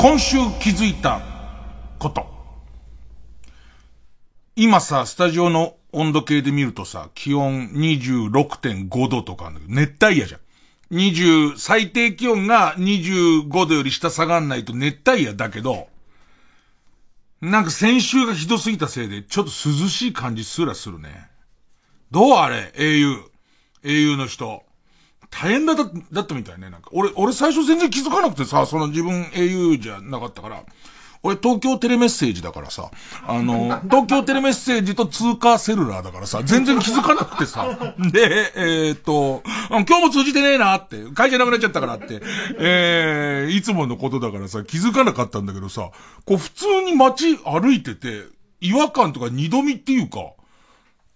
[0.00, 1.20] 今週気づいた
[1.98, 2.24] こと。
[4.54, 10.40] 今さ、スタジオの温度計で見るとさ、気温26.5度とか熱帯夜じゃん。
[10.90, 15.88] 20、最低気温が25度より下下がんないと熱帯夜だけど、
[17.40, 21.28] なんか先週がひどすぎたせいで、ちょっと涼しい感じすらするね。
[22.10, 22.72] どうあれ？
[22.76, 23.16] 英雄。
[23.84, 24.64] 英雄の人。
[25.30, 26.70] 大変だった、だったみたいね。
[26.70, 30.64] なんか、俺、俺最初全然気づかなくてさ、その自分 au じゃなかったから、
[31.22, 32.90] 俺東京テレメッセージだからさ、
[33.26, 42.20] あの、 東京テレメッセージと通過セルラーだからさ、全然気づかなくてさ、で、えー、っと、今日も通じてねえなって、会社なくなっちゃったからって、
[42.58, 45.90] えー、いつものことだからさ、気づかなかったんだけどさ、
[46.24, 48.24] こう普通に街歩いてて、
[48.60, 50.18] 違和感とか二度見っていうか、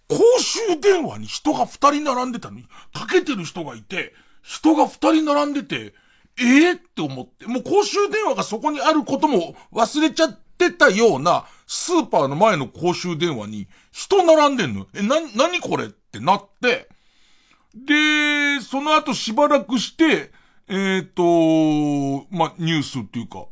[0.09, 4.13] 公衆電話に人が二人並んでたのに、かけてる人がいて、
[4.43, 5.95] 人が二人並んでて、
[6.39, 14.87] ええー、って思って、もう公衆電話がそこにあることも忘れちゃってたような、スーパーの前の公衆電話に人並んでんの。
[14.95, 16.89] え、な、なにこれってなって、
[17.75, 20.33] で、その後しばらくして、
[20.69, 23.47] えっ、ー、と、まニュースっていうか、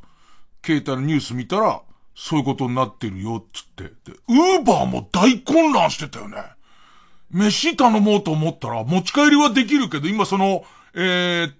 [0.64, 1.82] 携帯のニュース見たら、
[2.14, 3.84] そういうことになってるよ、つって。
[3.84, 6.36] で、ウーバーも大混乱してたよね。
[7.30, 11.52] 飯頼もうと思ったら、持ち帰りはできるけど、今その、えー、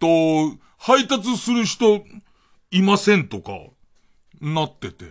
[0.52, 2.02] と、配達する人、
[2.70, 3.52] いませんとか、
[4.40, 5.04] なってて。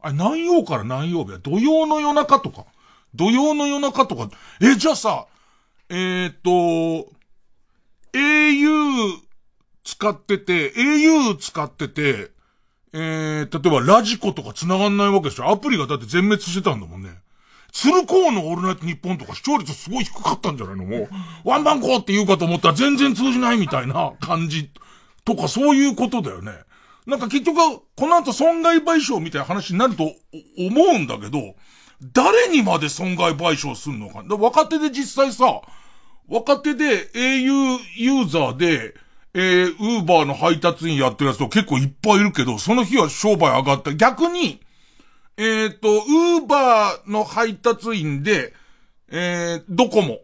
[0.00, 2.64] あれ、何曜から何曜日は土曜の夜中とか。
[3.14, 4.28] 土曜の夜中とか。
[4.60, 5.26] え、じゃあさ、
[5.88, 7.08] えー、っと、
[8.12, 9.18] au
[9.84, 12.32] 使ってて、au 使ってて、
[12.92, 15.48] えー、例えばラジコとか繋がんないわけでしょ？
[15.48, 17.10] アプリがだって全滅してたんだもんね。
[17.70, 20.84] 鶴光のオールナイトニッポンとか視聴率すごい低かったんじゃないの？
[20.84, 21.08] もう、
[21.44, 24.70] ワンバンコーって言うかと思ったら全然通じないみたいな感じ
[25.26, 26.52] とかそういうことだよね。
[27.04, 30.04] なんか結局、この後損害賠償みたいな話になると
[30.56, 31.56] 思うんだけど、
[32.00, 34.22] 誰にまで損害賠償するのか。
[34.36, 35.60] 若手で実際さ、
[36.28, 38.94] 若手で au ユーザーで、
[39.34, 43.94] えー、ウーバーの配達員やってるやつと結構いっぱいいるけど、その日は商売上がった。
[43.94, 44.60] 逆に、
[45.36, 48.54] えっ、ー、と、ウーバーの配達員で、
[49.08, 50.20] えー、ドコモ。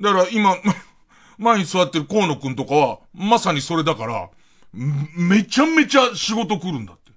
[0.00, 0.56] だから今、
[1.38, 4.30] 前に座ってる河野くんとかは、まさにそれだから、
[4.74, 7.12] めちゃめちゃ仕事来るんだって。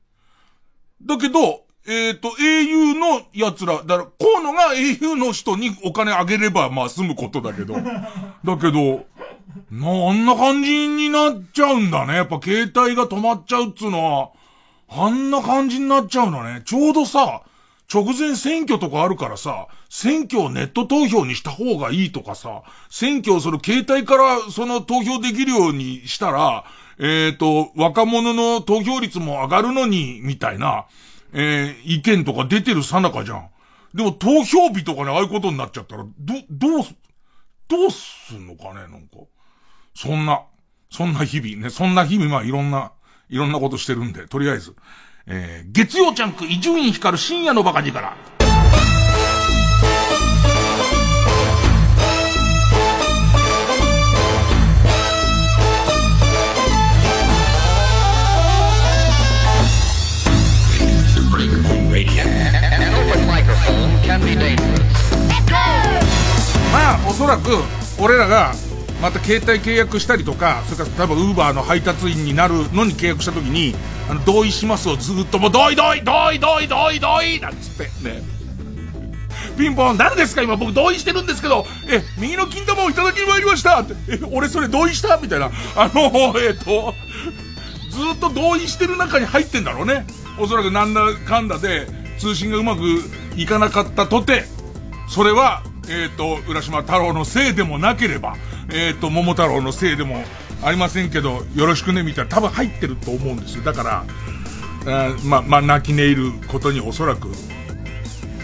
[1.03, 7.75] だけど、えっ、ー、と、au の奴ら、だから、河野が au の人にお金あげれば、まあ済むことだけど、
[8.43, 9.05] だけど、
[9.71, 12.15] な、あんな感じになっちゃうんだね。
[12.15, 14.29] やっぱ携帯が止まっちゃうっつうのは、
[14.89, 16.61] あんな感じになっちゃうのね。
[16.65, 17.41] ちょうどさ、
[17.93, 26.65] 直前選挙とかあるからさ、選挙をネット投票にした方がいいとかさ、選挙をその携帯からその投票できるようにしたら、
[26.99, 30.85] えっ、ー、と、若者の投票率も上がるのに、みたいな、
[31.33, 33.49] えー、意見とか出てるさなかじゃん。
[33.93, 36.83] でも投票日とかね、ああいうことになっちゃったら、ど、どう、
[37.67, 39.17] どうすんのかね、なんか。
[39.95, 40.43] そんな、
[40.89, 42.91] そんな日々ね、そんな日々、まあいろんな、
[43.29, 44.75] いろんなことしてるんで、とりあえず、
[45.25, 48.36] えー、月曜ジャンク伊集院光る深夜のバカ力。
[66.71, 67.49] まあ、おそらく、
[67.99, 68.53] 俺らが
[69.01, 73.75] また携帯契約したりとか、それから多分ウーバーの配達員になるのに契約した時に、
[74.09, 78.21] あの、同意しますをずっともう、同意同意同意同意同意同意なんつって、ね。
[79.57, 80.41] ピンポン、誰ですか？
[80.43, 85.17] 今僕同意してるんですけど、え、右の金玉をいただきに参りましたって、え、俺それ同意した？
[85.17, 85.51] みたいな。
[85.75, 86.93] あの、えっ、と、
[87.91, 90.05] ずっと同意してる中に入ってんだろうね。
[90.39, 91.87] おそらくなんだかんだで
[92.19, 92.81] 通信がうまく
[93.35, 94.45] いかなかったとて、
[95.09, 98.35] それは、えっ、と、浦島太郎のせいでもなければ、
[98.69, 100.23] えっ、ー、と、桃太郎のせいでも
[100.63, 103.63] ありませんけど、よろしくね、みたいな、多分入ってると思うんですよ。
[103.63, 104.05] だから、
[104.87, 107.29] あま、まあ、泣き寝入ることにおそらく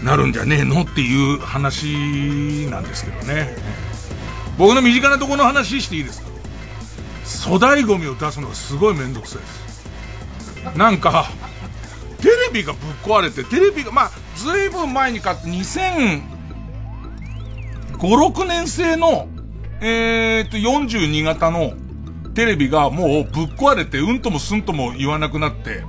[0.02, 3.56] なるんじゃねえのっていう話なんですけどね。
[4.58, 6.28] 僕の身近なところの話していいですか？
[7.44, 10.78] 粗大ゴミを出すのがすごいめんどくさいです。
[10.78, 11.30] なんか、
[12.20, 16.22] テレビがぶっ壊れて、テレビが、まあ、ずいぶん前に買って2000、
[17.98, 19.28] 5、6年生の、
[19.80, 21.72] えー、っと、42型の
[22.34, 25.82] テレビがもうぶっ壊れて、うんともすんとも言わなくなって、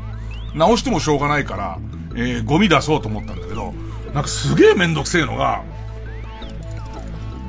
[0.53, 1.79] 直してもしょうがないから、
[2.15, 3.73] えー、ゴミ出そうと思ったんだけど、
[4.13, 5.63] なんかすげえめんどくせえのが、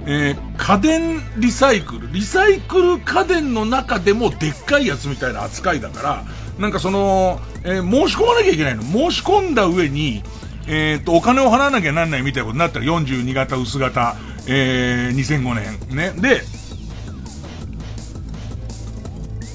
[0.09, 2.13] えー、家電リサイクル。
[2.13, 6.25] リサイクル家電の中でもでっかいやつみたいな扱いだから、
[6.59, 8.83] なんかその、えー、申し込まなきゃいけないの。
[8.83, 10.23] 申し込んだ上に、
[10.69, 14.17] えっ、と、お金を払わなきゃなんないみたいなことになったら42型薄型、
[14.49, 15.97] えー、2005年。
[15.97, 16.21] ね。
[16.21, 16.43] で、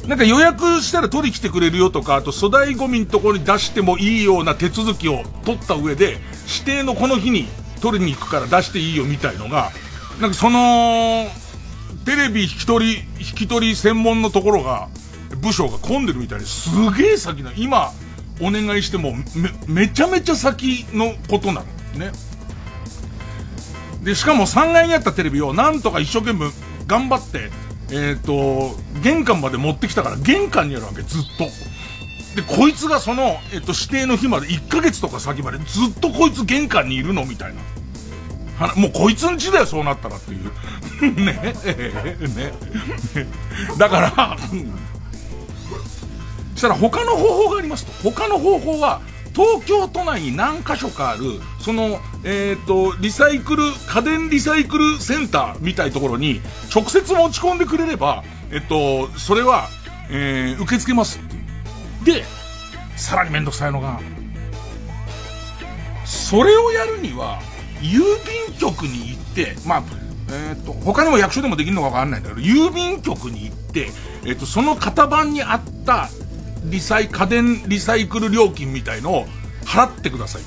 [0.08, 6.18] なんか予約したら取り来てくれるよとか、あと粗大ゴミのところに出してもいいような手続きを取った上で、
[6.48, 7.48] 指定のこの日に
[7.82, 9.72] 取りに行くから出していいよみたいのが、
[10.20, 11.28] なんかその、
[12.06, 14.90] テレビ引き取り、引き取り専門のところが、
[15.42, 17.92] 部署が混んでるみたいですげえ先な、今、
[18.42, 19.14] お願いしても、
[19.68, 21.66] め、めちゃめちゃ先のことなの。
[22.00, 22.12] ね。
[24.02, 26.52] で、しかも3階にあったテレビをなんとか一生懸命
[26.88, 27.50] 頑張って、
[27.92, 31.46] えっ、ー、と、玄関まで持ってきたから玄関にあるわけ、ずっと。
[32.36, 37.62] で、こいつがその、えっ、ー、と、指定の日まで1ヶ月とか先までずっとこいつ玄関にいるのみたいな。
[38.76, 40.52] もうこいつんちだよ、そうなったらっていう。
[41.16, 42.54] ね、えー、ね。
[43.78, 44.38] だから、
[46.56, 47.92] したら他の方法がありますと。
[48.12, 49.02] 他の方法は、
[49.34, 56.42] 東京都内に何箇所かある、その、えっ、ー、と、リサイクル、家電リサイクルセンターみたいところに、
[56.74, 59.70] 直接持ち込んでくれれば、えっと、それは、
[60.10, 61.20] えー、受け付けます
[62.04, 62.26] で、
[62.98, 64.00] さらにめんどくさいのが、
[66.06, 67.40] それをやるには、
[67.82, 68.00] 郵
[68.50, 69.84] 便局に行って、まあ、
[70.30, 73.92] えっ、ー、と、他にも役所でもできるのかわかんないんだけど、郵便局に行って、
[74.26, 76.10] えっ、ー、と、その型番にあった
[76.64, 79.26] リサイ、家電リサイクル料金みたいのを
[79.66, 80.42] 払ってください。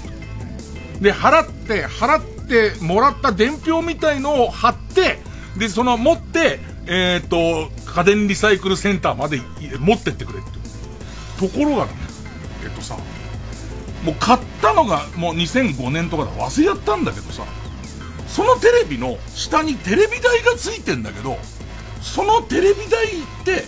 [1.03, 5.19] で、払って、払ってもらった伝票みたいのを貼って、
[5.57, 9.41] で、その持って、えっ、ー、と、家電リサイクルセンターまで
[9.79, 10.51] 持ってってくれって。
[11.39, 11.93] ところがね、
[12.65, 12.97] えっ、とさ、
[14.05, 17.45] もう買ったのがもう2005年とかだ忘れちゃったんだけどさ、
[18.29, 21.39] そのテレビの下にテレビ台がついてんだけど、
[22.03, 23.11] そのテレビ台っ
[23.45, 23.65] て、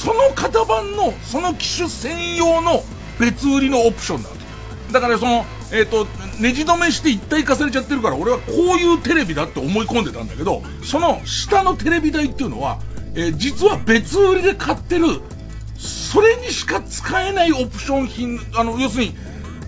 [0.00, 2.82] その型番の、その機種専用の
[3.18, 4.92] 別売りのオプションなわけ。
[4.94, 6.06] だからその、えっ、ー、と、
[6.40, 12.78] ネジ止めして一体化されちゃってるから、俺はこういうテレビだって思い込んでたんだけど、その下のテレビ台っていうのは、
[13.14, 15.20] えー、実は別売りで買ってる、
[15.76, 19.14] それにしか使えないオプション品、あの、要するに、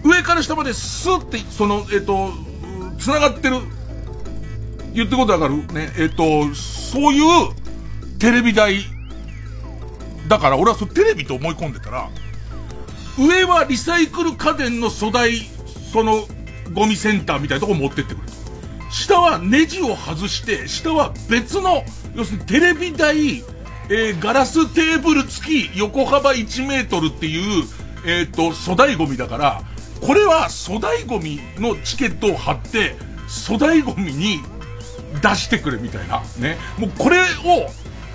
[0.02, 2.30] 上から下までスーって、その、えっ、ー、と、
[2.98, 3.56] 繋がってる。
[4.94, 5.56] 言ってことわかる？
[5.74, 5.92] ね。
[5.98, 8.86] えっ、と、そういうテレビ台
[10.32, 12.08] だから俺はそテレビと思い込んでたら、
[13.18, 15.30] 上はリサイクル家電の粗大、
[15.92, 16.26] その、
[16.72, 18.32] ゴミセンターみたいなとこ持ってってくれる。
[18.90, 21.84] 下はネジを外して、下は別の、
[22.14, 23.40] 要するにテレビ台、
[23.90, 27.64] えー、ガラステーブル付き横幅1メートルっていう、
[28.06, 29.62] えっ、ー、と、粗大ゴミだから、
[30.00, 32.96] これは粗大ゴミのチケットを貼って、
[33.46, 34.40] 粗大ゴミに
[35.22, 36.22] 出してくれみたいな。
[36.38, 36.56] ね。
[36.78, 37.68] もうこれを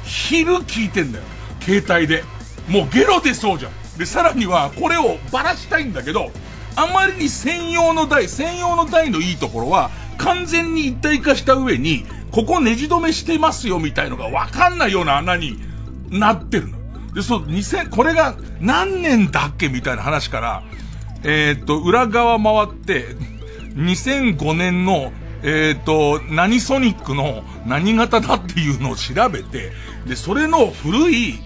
[0.04, 1.26] 昼聞いてんだよ。
[1.68, 2.24] 携帯で。
[2.70, 3.72] もうゲロ出そうじゃん。
[3.98, 6.32] で、さらには、これをばらしたいんだけど、
[6.76, 15.60] あまりに専用の台、専用の台のいいところは、完全に一体化した上に、ここネジ止めしてますよみたいのがわかんないような穴に
[16.10, 16.78] なってるの。
[17.14, 20.64] で、そう、2000、これが何年だっけみたいな話から、
[21.24, 23.16] えー、っと、裏側回って、
[23.76, 29.72] 2005年の、えー、っと、何ソニックの何型だっていうのを調べて、
[30.06, 31.40] で、それの古い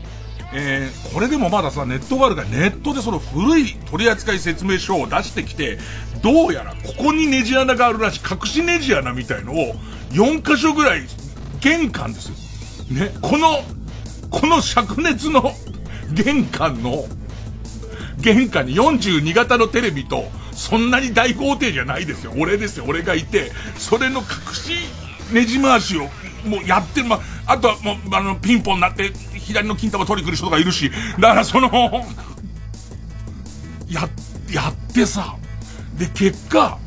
[0.54, 5.78] えー、これでもまださ、ネットがあるから、ネットでその古い取扱説明書を出してきて、
[6.22, 9.76] どうやらここにネジ穴があるらしい、隠しネジ穴みたいのを、
[10.12, 11.04] 4箇所ぐらい、
[11.62, 12.36] 玄関ですよ。
[13.00, 13.64] ね、この、
[14.30, 15.54] この灼熱の
[16.14, 17.06] 玄関の、
[18.20, 22.34] 玄関に42型のテレビと、そんなに大豪邸じゃないですよ。
[22.38, 22.86] 俺ですよ。
[22.88, 24.74] 俺がいて、それの隠し
[25.34, 26.10] ネジ回しを、
[26.46, 27.08] もうやってる。
[27.08, 29.12] まあ、とはもう、あの、ピンポンになって、
[29.52, 31.70] 左の金玉取り来る人とかいるし、だからその、
[33.90, 34.10] や、
[34.52, 35.36] やってさ、
[35.98, 36.78] で、結果、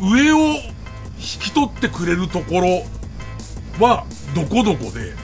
[0.00, 0.60] 上を引
[1.18, 5.14] き取ってくれるところは、どこどこで、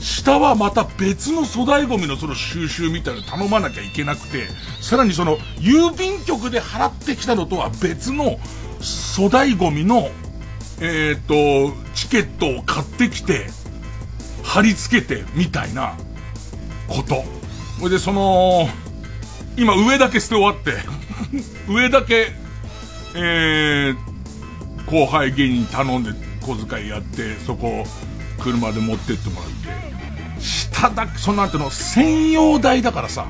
[0.00, 4.48] 下はまた別の粗大ゴミのその収集みたいなの頼まなきゃいけなくて、
[4.80, 8.38] さらにその郵便局で払ってきたのとは別の
[9.16, 10.10] 粗大ゴミの、
[10.80, 13.46] えっ、ー、と、チケットを買ってきて、
[14.42, 15.96] 貼り付けて、みたいな、
[16.88, 17.24] こと。
[17.80, 18.68] ほいで、その、
[19.56, 20.72] 今上だけ捨て終わって
[21.68, 22.32] 上だけ、
[23.14, 23.96] えー、
[24.86, 27.86] 後輩芸人頼んで小遣いやって、そこ、
[28.38, 29.50] 車で持ってってもらっ
[30.40, 33.26] て、下だけ、そのなんていうの、専用台だからさ、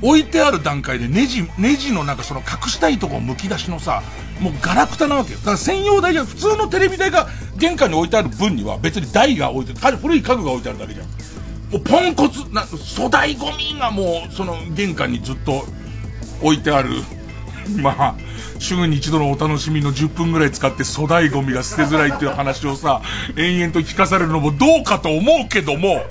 [0.00, 4.02] 置いてある段階でネジ、ネジのなんかその隠したいとこむき出しのさ、
[4.40, 5.38] もうガラクタなわけよ。
[5.38, 11.06] だから専用台じゃ普通のテレビ台が玄関に置いてある分には別に台が置いてある、古い家具が置いてあるだけじゃん。
[11.06, 15.64] もうポンコツ、な、粗大ゴミがもうその玄関にずっと
[16.40, 16.90] 置いてある。
[17.82, 18.14] まあ、
[18.58, 23.02] 週に一度のお楽しみの10分ぐらい使って粗大ゴミが捨てづらいっていう話をさ、
[23.36, 26.02] 延々と聞かされるのもどうかと思うけども、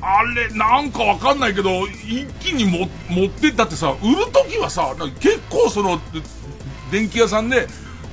[0.00, 6.00] あれ、なんかわかんないけど、一気にも持ってったってさ、売るときはさ、結構その、
[6.90, 7.66] 電気屋さんで、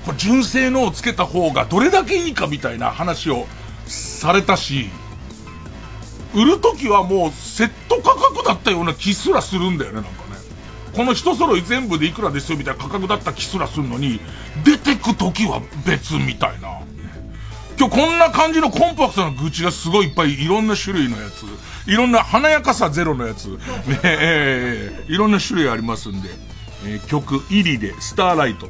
[0.06, 3.46] これ純正のをつけた方がどれだけいいかみたいな話を
[3.86, 4.90] されたし、
[6.34, 10.38] 売るときはもうセット価格だったような気すらするんだよね、なんかね。
[10.94, 14.20] この一揃い全部でいくらですよみたいな価格だった気すらするのに、
[14.64, 16.80] 出てくときは別みたいな。
[17.80, 21.46] 今日こんな感じのコンパクトな愚痴がすごいいっぱいいろんな種類のやつ、
[21.90, 23.58] いろんな華やかさゼロのやつ、ね
[24.04, 26.30] えー、いろんな種類ありますんで、
[26.86, 28.68] え、曲、イリで、スターライト。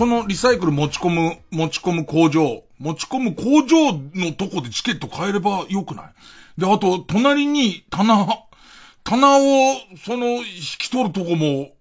[0.00, 6.14] そのリサイクル持ち込む、持ち込む工場、持ち込む工場のとこでチケット買えればよくない？
[6.58, 8.26] で、あと、隣に棚、
[9.04, 10.44] 棚を、その、引
[10.78, 11.72] き取るとこも、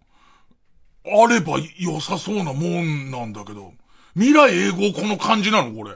[1.05, 3.71] あれば良さそうなもんなんだけど、
[4.15, 5.71] 未来英語この感じなの？
[5.73, 5.95] これ。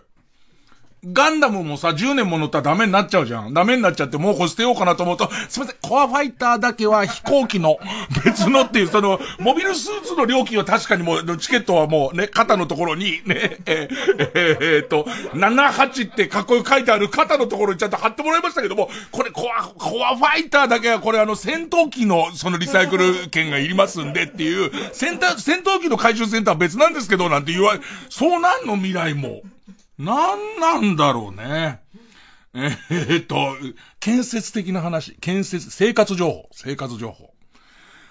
[1.05, 3.53] ガンダムもさ、10年も乗ったらダメになっちゃうじゃん。
[3.53, 7.77] ダメになっちゃってもうこれ捨てようかなと思うと、すみません、コアファイターだけは飛行機の
[8.24, 29.41] 別のっていう、その、モビルスーツの料金は確かにもう、チケットはもうね、肩のところにね、えー、えー、えー、と、78ってかっこよく書いてある肩のところにちゃんと貼ってもらいましたけども、これコア、コアファイターだけはこれあの、戦闘機のそのリサイクル券がいりますんでっていう、戦闘、戦闘機の回収センターは別なんですけど、なんて言われ、そうなんの未来も。
[29.98, 31.82] なんなんだろうね。
[32.56, 33.56] えー、っと、
[34.00, 37.34] 建設的な話、建設、生活情報、生活情報。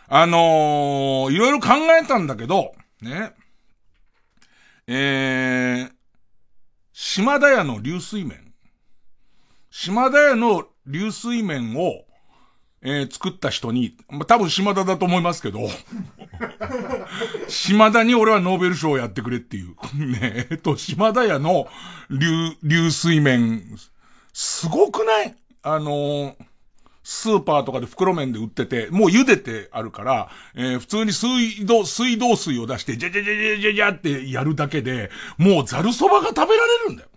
[0.08, 1.68] あのー、いろいろ考
[2.00, 3.32] えたんだけど、ね。
[4.86, 5.92] えー、
[6.92, 8.52] 島田屋の流水麺。
[9.70, 12.04] 島田屋の流水麺を、
[12.84, 15.68] えー、作った人に、まあ、多分島田だと思いますけど、
[17.48, 19.74] 島田に俺はノーベル賞をやってくれっていう。
[19.96, 21.68] ねえっと、島田屋の
[22.10, 23.62] 流、流水麺、
[24.32, 25.34] すごくない？
[25.62, 26.34] あのー、
[27.04, 37.08] スーパーとかで袋麺で売ってて、もう茹でてあるから、えー、普通に水道、水道水を出して、じゃじゃじゃじゃじゃじゃってやるだけで、もうザルそばが食べられるんだよ。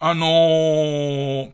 [0.00, 1.52] あのー、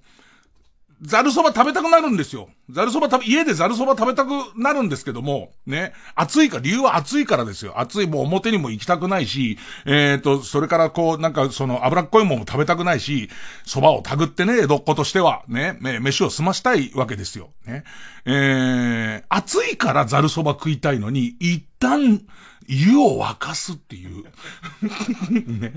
[1.03, 2.51] ザルそば食べたくなるんですよ。
[2.69, 5.95] ザルそば食べ、家でザルそば食べたくなるんですけども、ね。
[6.15, 7.81] 暑いか、理由は暑いからですよ。
[7.81, 13.31] 暑い、もう表にも行きたくないし、えっ、ー、と、それからこう、なんかその脂っこいものも食べたくないし、
[13.67, 17.49] 蕎麦をたぐってね、江戸っ子としては、ね、飯を済ましたいわけですよ。
[17.65, 17.85] ね。
[18.27, 22.21] えー、暑いからザルそば食いたいのに、一旦、
[22.67, 24.25] 湯を沸かすっていう
[25.33, 25.73] ね。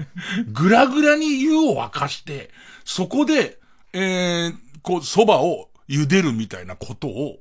[0.48, 2.52] ぐらぐらに湯を沸かして、
[2.84, 3.58] そこで、
[3.94, 7.40] えー、こう、蕎麦を茹でるみたいなことを、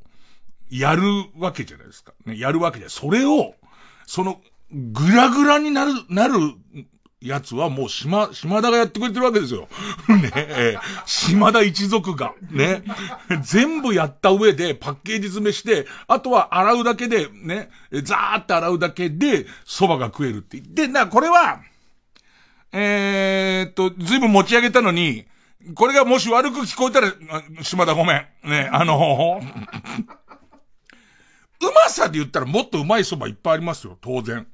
[0.70, 1.02] やる
[1.36, 2.14] わけじゃないですか。
[2.24, 2.90] ね、やるわけじゃない。
[2.90, 3.54] それを、
[4.06, 6.38] その、ぐらぐらになる、なる
[7.20, 9.68] やつはもう島、島田がやってくれてるわけですよ。
[10.08, 12.82] ねえ、島田一族が、ね。
[13.42, 17.68] 全部やった上でパッケージ詰めして、あとは洗うだけで、ね、
[18.02, 21.60] ザーって洗うだけで蕎麦が食えるってで、な、これは、
[22.72, 25.26] えー、っと、ずいぶん持ち上げたのに、
[25.74, 27.12] これがもし悪く聞こえたら、
[27.62, 28.26] 島田ごめん。
[28.44, 29.40] ね、あの、
[31.60, 34.46] うまさで言ったらもっとうまい蕎麦いっぱいありますよ、当然。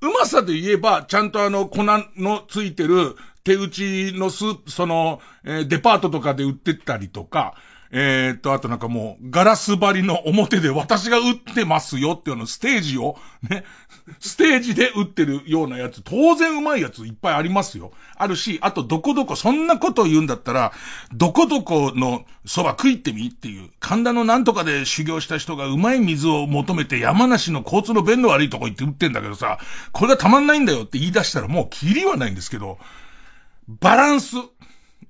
[0.00, 7.54] うまさで言えば、ちゃんとあの、粉のついてる手打ちのスープ、その、えー、デパートとかで売ってたりとか、
[7.92, 13.16] えー、っと、あとなんかもう、ガラス張りの表で私が打ってますよっていうのステージを、
[13.48, 13.64] ね、
[14.20, 17.90] ステージで打ってるようなやつ、当然うまいやついっぱいありますよ。
[18.16, 20.72] あるし、あとどこどこ、そんなこと言うんだったら、
[21.12, 29.58] どこどこの蕎麦食いってみっていう、神田のなんとかで修行した人がうまい水を求めて山梨の交通の便の悪いとこ行って売ってんだけどさ、
[29.90, 32.78] これがたまんないんだよって言い出したらもうキリはないんですけど、
[33.66, 34.36] バランス、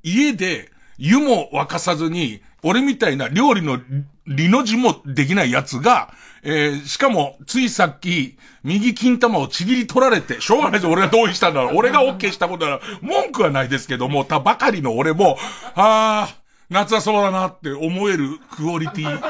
[0.03, 3.79] 家で湯も沸かさずに、俺みたいな料理の
[4.27, 11.77] 理の字もできない奴が、えー、しかも、ついさっき、右金玉をちぎり取られて、しょうがないです俺が同意したんだろう。
[11.77, 15.37] 俺が OK したことなら、文句はないですけども、たばかりの俺も、
[15.75, 16.35] あー、
[16.71, 19.21] 夏はそうだなって思えるクオリティ。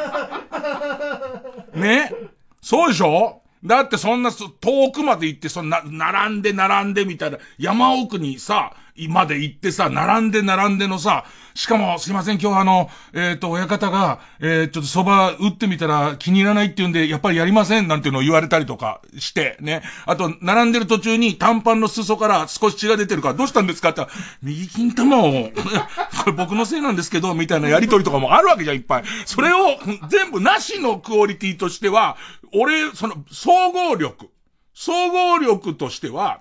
[1.75, 2.13] ね？
[2.61, 3.43] そうでしょ？
[3.65, 8.75] だってそんな遠くまで行って、そんな、並んで並んでみたいな、山奥にさ、
[9.09, 11.25] まで行ってさ、並んで並んでのさ、
[11.55, 19.83] しかも、すいません、今日あの、えっ、ー、と、親方が、えー、ちょっと蕎麦打ってみたら気に入らないって言うんで、やっぱりやりませんなんていうのを言われたりとかして、ね。
[20.07, 25.51] あと、並んでる途中に短パンの裾から少し血が出てるから、どうしたんですかって言ったら右金玉を、
[26.25, 29.05] これ僕のせいなんですけど、みたいなやりとりとかもあるわけじゃん、いっぱい。
[29.25, 32.17] それを、全部なしのクオリティとしては、
[32.53, 34.31] 俺、その、総合力。
[34.75, 36.41] 総合力としては、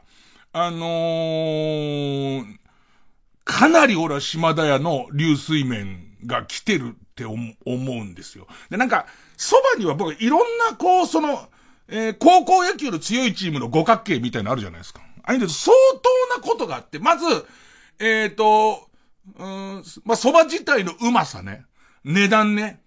[0.51, 2.43] あのー、
[3.43, 8.47] かなり俺は島田屋の流水面が来てるって思うんですよ。
[8.69, 9.05] で、なんか、
[9.37, 11.49] 蕎麦には僕いろんなこう、その、
[11.87, 15.01] えー、高校野球の強いチームの五角形みたいなのあるじゃないですか。
[15.23, 15.75] あいうの相
[16.33, 17.25] 当なことがあって、まず、
[17.99, 18.89] えっ、ー、と、
[19.37, 21.65] うん、まあ、蕎麦自体のうまさね。
[22.03, 22.81] 値段ね。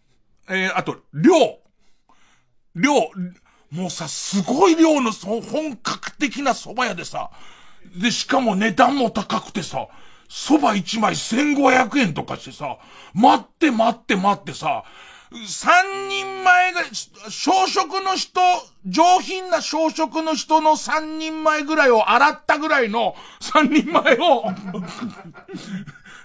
[0.49, 1.31] えー、あと、量。
[2.75, 2.93] 量。
[3.73, 7.31] もうさ、すごい量のそ本格的な蕎麦屋でさ、
[7.97, 9.89] で、しかも値段も高くてさ、
[10.29, 12.77] 蕎麦一枚1500円とかしてさ、
[13.15, 14.85] 待って待って待ってさ、
[15.47, 16.83] 三人前が、
[17.31, 18.43] 小食の人、
[18.85, 24.45] 上品な小食の人の三人前ぐらいを洗ったぐらいの三人前を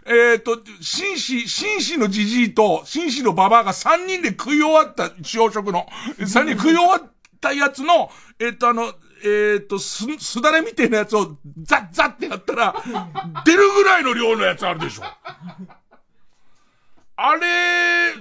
[0.06, 5.88] えっと、紳士、紳士のじじいと、紳士のババアが三人で食い終わった小食の、
[6.26, 12.76] 三人食い終わったやつの、えっ、とあの、えっ、と、す、すだれみたいなやつをザッザッってやったら、
[13.46, 15.04] 出るぐらいの量のやつあるでしょ。
[17.16, 18.14] あれ、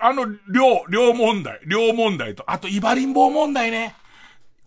[0.00, 3.94] あの、量、量問題、量問題と、あと、イバリン棒問題ね。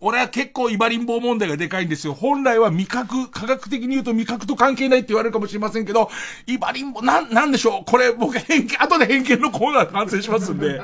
[0.00, 2.14] 俺は結構イバリン棒問題がでかいんですよ。
[2.14, 6.08] 本来は味覚、科学的に言うと味覚と関係ないって言われるかもしれませんけど、
[6.46, 7.84] イバリン棒、なん、なんでしょう？
[7.84, 10.80] これ僕偏見、後で偏見のコーナー完成しますんで。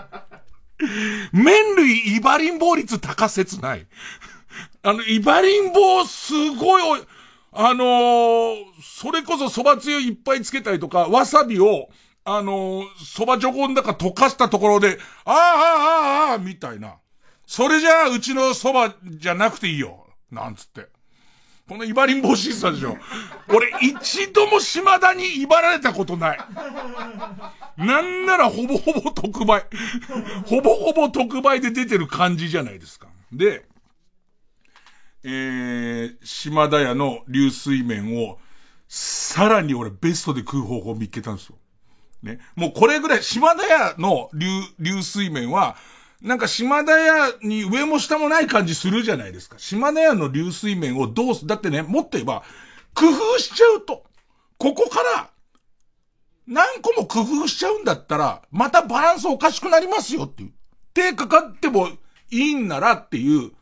[1.33, 3.87] 麺類イバリン棒率高説ない。
[4.83, 7.03] あの、イバリン棒すごい、
[7.53, 11.89] あのー、それこそ蕎麦つゆいっぱいつけたりとか、わさびを、
[12.25, 16.97] あのー、蕎麦ジョコンだか溶かしたところで、ああ、ああ、ああ、みたいな。
[17.47, 20.07] それじゃあ、うちの蕎麦じゃなくていいよ。
[20.31, 20.89] なんつって。
[21.69, 22.97] このイバリンボシスタでしょ。
[23.49, 26.39] 俺一度も島田に威張られたことない。
[27.79, 29.65] なんならほぼほぼ特売。
[30.47, 33.09] ほぼほぼ特売で出てる感じじゃないですか。
[33.33, 33.65] で、
[35.23, 38.39] えー、島田屋の流水麺を、
[38.87, 41.57] さらに俺ベストで食う方法を見つけたんですよ。
[42.23, 42.41] ね。
[42.57, 44.47] もうこれぐらい、島田屋の流、
[44.79, 45.77] 流水麺は、
[46.25, 49.59] なんか島田屋に上も下もない感じするじゃないですか。
[49.59, 52.43] 島田屋の流水麺をどうす、だってね、もっと言えば、
[52.95, 54.05] 工夫しちゃうと、
[54.57, 55.31] ここから、
[56.47, 60.53] 何個も工夫しちゃうんだったら、またバランスおかしくなりますよっていう。
[60.95, 61.89] 手かかっても
[62.31, 63.53] いいんならっていう、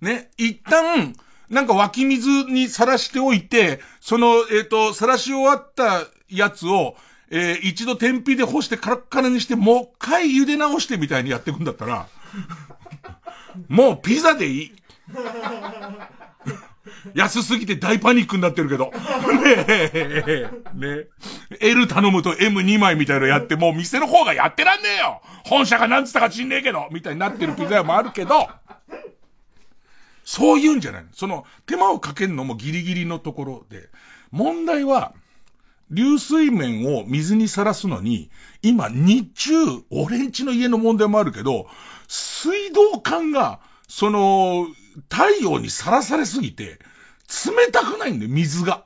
[0.00, 1.14] ね、一旦、
[1.50, 6.94] なんか湧き水にさらしておいて、その、えっ、ー、と、さらし終わったやつを、
[7.34, 12.06] えー、一度天日で干してカラッカラにして、もう一回茹で直してみたいにやっていくんだったら、
[13.68, 14.72] もうピザでいい。
[17.14, 18.92] 安すぎて大パニックになってるけど。
[19.42, 21.06] ねえ、ね
[21.60, 25.22] L 頼むと M2 枚みたいなのやって、もう店の方がやってらんねえよ。
[25.44, 26.86] 本社がなんつったか知んねえけど。
[26.92, 28.50] みたいになってるピザ屋もあるけど、
[30.24, 33.88] そう言うんじゃないその、手間をかけるのもギリギリのところで、
[34.30, 35.14] 問題は、
[35.92, 38.30] 流水面を水にさらすのに、
[38.62, 39.52] 今日中、
[39.90, 41.66] 俺んちの家の問題もあるけど、
[42.08, 44.66] 水道管が、その、
[45.10, 46.78] 太陽にさらされすぎて、
[47.46, 48.84] 冷たくないんだよ、水が。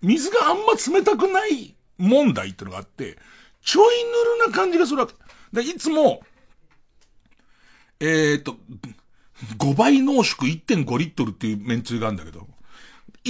[0.00, 3.18] 水があんま冷たくない問題ってのがあって、
[3.62, 5.14] ちょいぬるな感じがするわけ。
[5.52, 6.22] でいつも、
[8.00, 8.56] えっ、と、
[9.58, 12.46] 5倍濃縮1.5リットルっていう麺つゆがあるんだけど、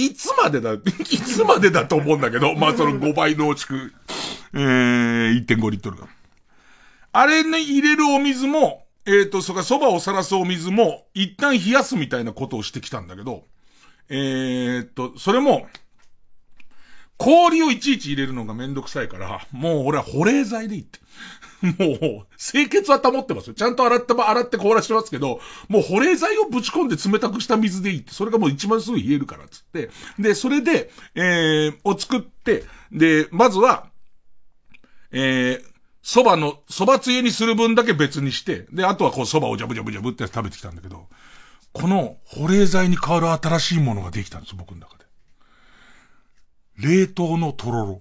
[0.05, 0.79] いつまでだ、い
[1.17, 3.91] つまでだと思うんだけど、 まあその5倍濃縮、
[4.53, 6.07] えー、1.5リットルが。
[7.11, 13.43] あれに入れるお水も、えっ、ー、と、それ蕎麦をさらすお水も、一旦冷やすみたいなことをしてきたんだけど、
[14.09, 15.67] えー、っと、それも、
[17.19, 20.99] 氷をいちいち入れるのがめんどくさいから、もう俺は保冷剤でいいって。
[21.61, 23.53] もう、清潔は保ってますよ。
[23.53, 28.13] ちゃんと洗って、洗って凍らしてますけど、もう保冷剤をぶち込んで冷たくした水でいいって。
[28.13, 29.89] それがもう一番すぐ冷えるから、つって。
[30.17, 33.87] で、それで、えー、を作って、で、まずは、
[35.11, 35.63] えー、
[36.01, 41.07] 蕎麦の、蕎麦つゆにする分だけ別にして、で、あとはこう蕎麦をジャブジャブジャブって食べてきたんだけど、
[41.73, 44.98] この保冷剤に変わる新しいものができたんです、僕の中で。
[46.81, 47.99] 冷凍のとろろ。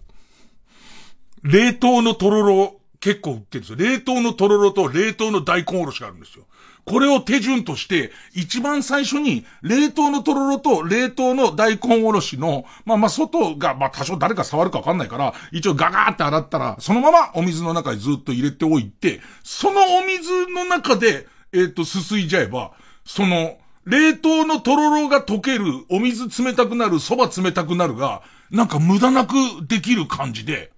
[1.43, 3.77] 冷凍のとろろ結構売ってるんですよ。
[3.79, 6.45] 冷凍のとろろと冷凍の大根おろしがあるんですよ。
[6.85, 22.73] これを手順として、一番最初に、冷凍のとろろと冷凍の大根おろしの、まあまあ外が、まあ多少誰か触るかわかんないから、一応ガガーって洗ったら、そのままお水の中にずっと入れておいて、そのお水の中で、えっ、と、すすいじゃえば、
[23.05, 29.35] その、冷凍のとろろが溶ける、お水冷たくなる、蕎麦冷たくなるが、なんか無駄なく
[29.67, 30.73] できる感じで、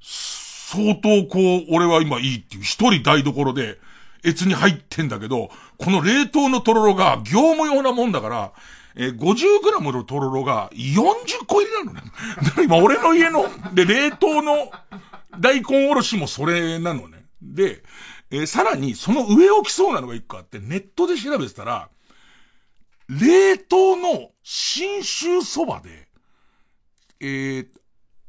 [0.00, 3.78] 相当こう、俺は今いいっていう、一人台所で、
[4.24, 8.52] 越に入ってんだけど、この冷凍のとろろが業務用なもんだから、
[8.96, 12.02] えー、50g のとろろが40個入りなのね。
[12.64, 14.70] 今俺の家の、で、冷凍の
[15.38, 17.24] 大根おろしもそれなのね。
[17.40, 17.82] で、
[18.30, 21.88] えー、さらにその上置きそうなのが一個あって、ネットで調べてたら、
[23.08, 26.07] 冷凍の新州そばで、
[27.20, 27.66] えー、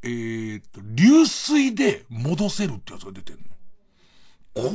[0.03, 3.41] えー、っと、流水で戻せるってやつが出てんの。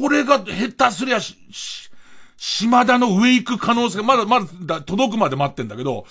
[0.02, 1.90] これが下手すりゃし、し、
[2.36, 6.06] 島田の上行く可能性がまだまだ届くまで待ってんだけど、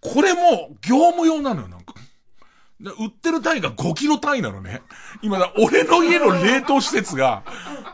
[0.00, 1.94] これも業務用なのよ、なんか。
[2.80, 4.82] 売ってる単位が5キロ単位なのね。
[5.20, 7.42] 今だ、俺の家の冷凍施設が、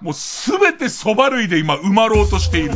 [0.03, 2.73] もうすべて蕎麦類で今埋まろうとしている。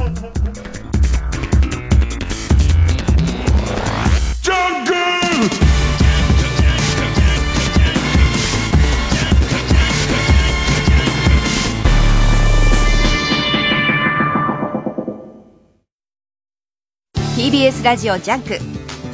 [17.49, 18.59] TBS ラジオ JUNK。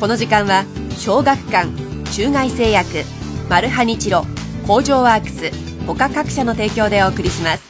[0.00, 0.64] この時間は
[0.98, 1.68] 小学館
[2.10, 3.04] 中外製薬
[3.48, 4.24] マルハニチロ
[4.66, 5.52] 工場ワークス
[5.86, 7.62] 他各社の提供でお送りします。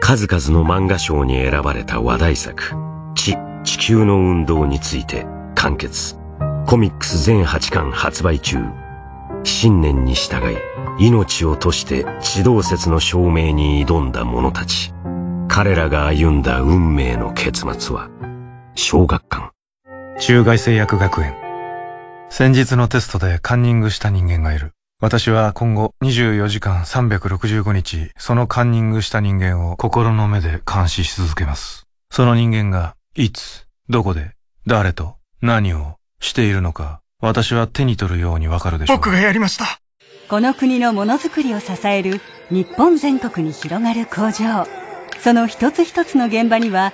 [0.00, 2.72] 数々の漫画賞に選ばれた話題作
[3.14, 3.36] チ。
[3.64, 6.16] 地球の運動について完結。
[6.66, 8.56] コミックス全8巻発売中。
[9.44, 10.56] 信念に従い
[11.06, 14.94] 命を賭して地動説の証明に挑んだ者たち。
[15.48, 18.08] 彼らが歩んだ運命の結末は
[18.74, 19.52] 小学館。
[20.20, 21.34] 中外製薬学園。
[22.28, 24.72] 先日のテストでカンニングした人間がいる。
[25.00, 31.86] 私は今後24時間365日、そのカンニングした人間を心の目で監視し続けます。
[32.10, 34.32] その人間が、いつ、どこで、
[34.66, 38.96] 誰と、何をしているのか、私は手に取るようにわかるでしょう。
[38.98, 39.80] 僕がやりました。
[40.28, 42.20] この国のものづくりを支える
[42.50, 44.66] 日本全国に広がる工場。
[45.18, 46.92] その一つ一つの現場には、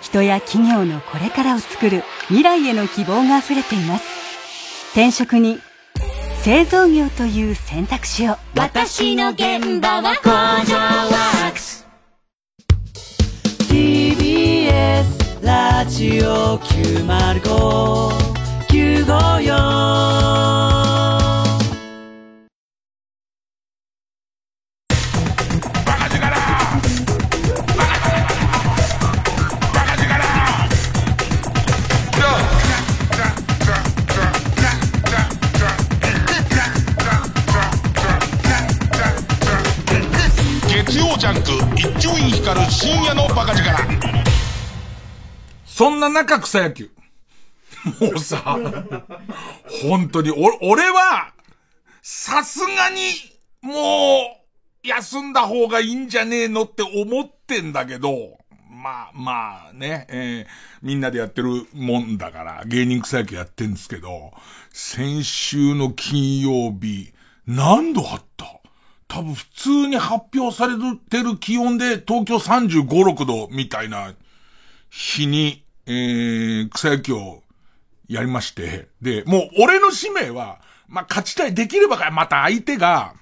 [0.00, 4.04] 人や企業のこれからを作る未来への希望が溢れています。
[4.92, 5.58] 転職に
[6.42, 8.36] 製造業という選択肢を。
[8.56, 11.86] 私の現場は工場ワークス。
[13.68, 18.10] TBS ラジオ905
[18.68, 20.89] 954
[41.20, 43.68] ジャンク一丁院光る深夜のバカ力。
[45.66, 46.90] そんな中草野球。
[48.00, 48.58] もうさ
[49.82, 51.34] 本当にお俺は
[52.00, 53.12] さすがに
[53.60, 54.40] も
[54.82, 58.38] う休んだ方がいいんじゃねえのって思ってんだけど
[58.70, 60.46] まあまあね、えー、
[60.80, 64.32] みんなでやってるもんだから、芸人草野球やってんですけど、
[64.72, 67.12] 先週の金曜日、
[67.46, 68.59] 何度あった？
[69.10, 70.74] 多分普通に発表され
[71.10, 74.14] てる気温で東京35、6度みたいな
[74.88, 77.42] 日に、えー、草野球を
[78.08, 81.54] やりまして、で、もう俺の使命は、まあ、勝ちたい。
[81.54, 83.14] できればか、また相手が、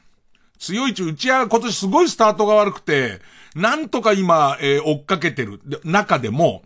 [0.59, 3.21] 強いち、うちは今年すごいスタートが悪くて、
[3.55, 6.65] なんとか今、えー、追っかけてる中でも、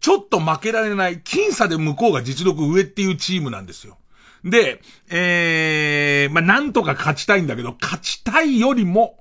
[0.00, 3.96] ちょっと負けられない、僅差で向こうが実力上っていうチームなんですよ。
[4.46, 4.80] で、
[5.10, 9.18] えー、まあ、なんとか勝ちたいんだけど、勝ちたいよりも、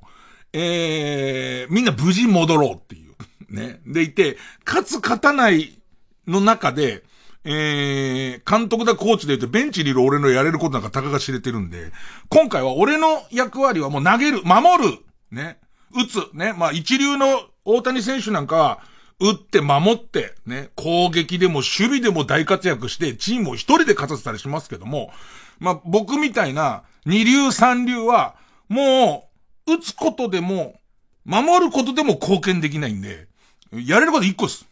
[0.54, 3.54] えー、みんな無事戻ろうっていう。
[3.54, 3.82] ね。
[3.88, 5.80] でいて、勝つ勝たない
[6.28, 7.04] の中で、
[7.44, 11.92] えー、監督だコーチで言うとベンチにいる俺のやれることなんかたかが知れてるんで、
[12.30, 15.00] 今回は俺の役割はもう投げる、守る、
[15.32, 15.60] ね、
[15.94, 18.80] 打つ、ね、まあ一流の大谷選手なんかは、
[19.20, 25.12] 打って守って、ね、攻撃でも守備でも大活躍して、チームを一人で勝たせたりしますけども、
[25.60, 28.36] まあ、僕みたいな二流三流は、
[28.68, 29.30] も
[29.68, 30.80] う、打つことでも、
[31.24, 33.28] 守ることでも貢献できないんで、
[33.72, 34.68] やれること一個です。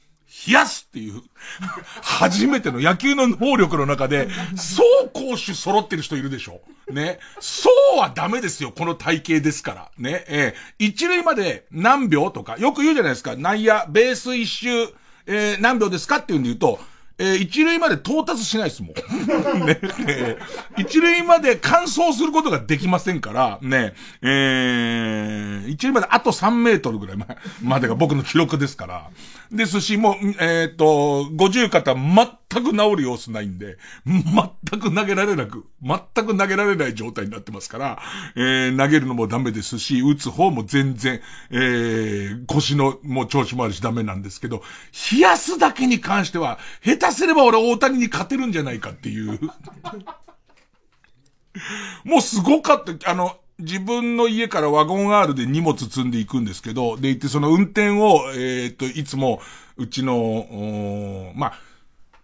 [0.48, 1.22] 冷やすっていう、
[2.02, 6.62] 初めての野球の能力の中で、そう攻守揃ってる人いるでしょ。
[6.92, 7.20] ね。
[7.40, 9.92] そうはダメですよ、この体型ですから。
[9.98, 10.26] ね。
[10.28, 13.36] えー、一塁まで何秒とか、よく言うじゃないですか。
[13.36, 14.68] 内野、ベース一周、
[15.26, 16.80] えー、何秒ですかっていうんで言うと、
[17.24, 18.92] えー、一塁まで到達しないですもん。
[19.66, 27.18] ね、えー、一塁まで完走することができませんから、ね、えー、一塁まであと3メートルぐらい
[27.62, 29.10] までが僕の記録ですから。
[29.54, 38.00] ですし、もう、えっ、ー、と、50肩全く治る様子ないんで、全く投げられなく、全く投げられない状態になってますから、
[38.36, 44.64] えー、投げるのもダメですし、打つ方も全然、えー、腰のもう調子もあるしダメなんですけど、
[45.12, 49.40] 冷やすだけに関しては、下手すれば俺大谷に勝てるんじゃないかっていう。
[52.04, 59.42] もうすごかった、あの、自分の家からワゴン R で荷物積んでいくんですけど、で行ってその運転を、えー、っと、いつも、
[59.78, 61.54] うちの、まあ、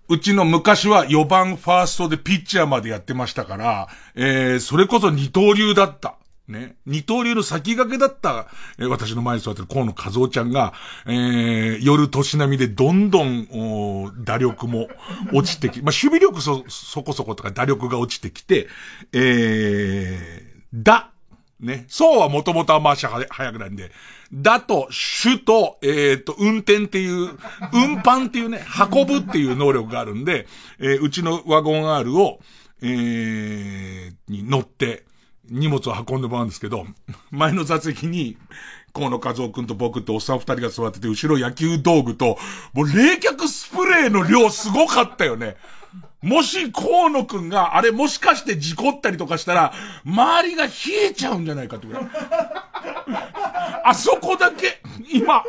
[0.08, 6.19] うちの昔は4番ファーストでピッチャーまでやってましたから、えー、それこそ二刀流だった。
[6.50, 6.76] ね。
[6.86, 8.48] 二刀流の先駆けだった、
[8.90, 10.74] 私の前に座ってる河野和夫ちゃんが、
[11.06, 14.88] えー、夜年並みでどんどん、お打力も
[15.34, 18.68] 落ちてき、まあ、守備力そ、そこそことか打力が落ちてきて、
[19.14, 21.12] えー、だ、
[21.60, 21.86] ね。
[21.88, 23.92] そうはもともとは足速くないんで。
[24.32, 27.32] だと、主と、えっ、ー、と、運転っていう、
[27.74, 30.48] 運搬っていうね、運ぶっていう能力があるんで、
[30.80, 32.40] えー、うちのワゴン R を、
[32.82, 35.04] えー、に乗って、
[35.50, 36.86] 荷物を運んでもらうんですけど、
[37.32, 38.38] 前の座席に、
[38.94, 42.38] 河野和夫君と僕とおっさん二人が座ってて、後ろ野球道具と、
[42.74, 45.58] もう冷却スプレーの量すごかったよね。
[46.22, 49.74] もし河野くんが、あれもしかして事故ったりとかしたら、
[50.06, 50.72] 周りが冷
[51.10, 52.04] えちゃうんじゃないかってぐらい。
[53.86, 54.82] あそこだけ、
[55.14, 55.44] 今、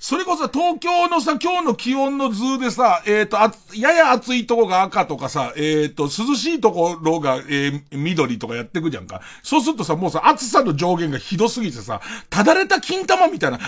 [0.00, 9.22] それこそ東京のさ、今日の気温の図でさ、えっ、ー、と、あ、やや暑いとこが赤とかさ、えっ、ー、と、涼しいところが、えー、緑とかやってくじゃんか。
[9.42, 12.00] そうするとさ、もうさ、暑さの上限がひどすぎてさ、
[12.30, 13.58] ただれた金玉みたいな、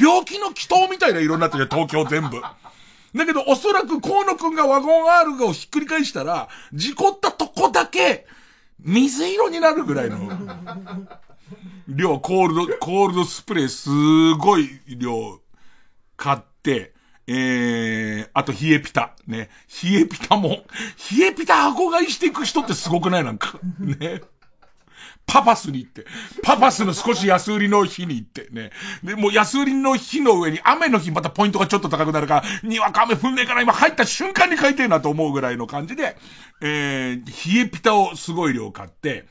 [0.00, 2.42] 病気の祈祷みたいな色になってるよ、東京全部。
[3.14, 8.26] だけど、おそらく河野くんがワゴン R をひっくり返したら、事故ったとこだけ、
[8.78, 10.30] 水色になるぐらいの、
[11.88, 13.90] 量、コールド、コールドスプレーす
[14.38, 15.40] ごい量
[16.16, 16.94] 買って、
[17.26, 19.14] ええー、あと、冷えピタ。
[19.26, 19.50] ね。
[19.84, 20.64] 冷えピタも、
[21.16, 23.24] 冷えピタ箱買いしていく人ってすごくない？
[23.24, 23.58] なんか。
[23.78, 24.20] ね。
[25.26, 26.04] パパスに行って、
[26.42, 28.70] パパスの少し安売りの日に行ってね。
[29.04, 36.16] で、もう安売りの日の上に雨の日またポイントがちょっと高くなるから、にわか雨降んねえから今入った瞬間に買いてえなと思うぐらいの感じで、
[36.60, 39.26] えー、冷えピタをすごい量買って、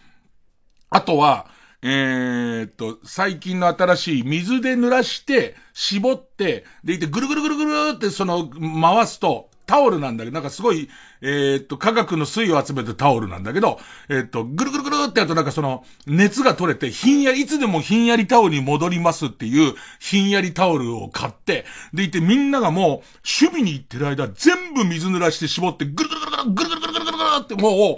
[0.90, 1.48] あとは、
[1.82, 10.90] えー、っと、最近の新しい水で濡らして、絞って、でいてぐるぐるぐるぐるってその回すと、タオルなんだけど、なんかすごい、
[11.22, 13.80] えー、っと、科学の水を集めたタオルなんだけど、
[14.10, 27.98] えー、っと、ぐるぐるぐるってやるとなんかその、熱が取れて、ひんやり、いつでもひんやりタオルに戻りますっていう、ひんやりタオルを買って、でいてみんながもう、守備に行ってる間、全部水濡らして絞って、ぐるぐるぐるぐるぐるぐるぐるぐるぐるってもう、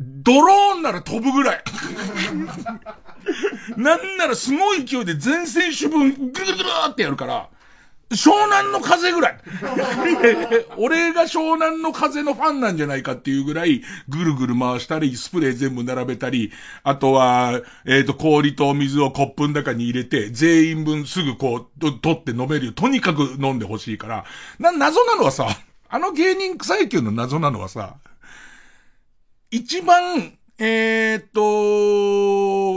[0.00, 1.64] ドローンなら飛ぶぐらい。
[3.76, 7.48] なんならすごい勢いで全選手分ぐるぐるぐるってやるから、
[8.10, 9.38] 湘南の風ぐらい。
[10.78, 16.52] 俺が湘南の風のファンなんじゃないかっていうぐらい、ぐるぐる回したり、スプレー全部並べたり、
[16.84, 22.72] あとは、えっ、ー、と、氷と水をコップの中に入れて、全員分すぐこう、取って飲めるよ。
[22.72, 24.24] とにかく飲んでほしいから。
[24.60, 25.48] な、謎なのはさ、
[25.88, 27.96] あの芸人草野球の謎なのはさ、
[29.50, 31.24] 一番、えー、っ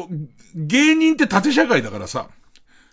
[0.08, 0.10] と、
[0.56, 2.30] 芸人って縦社会だからさ、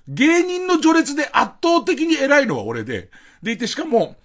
[0.08, 3.10] 芸人の序列で圧倒的に偉いのは俺で、
[3.42, 4.16] でいてしかも、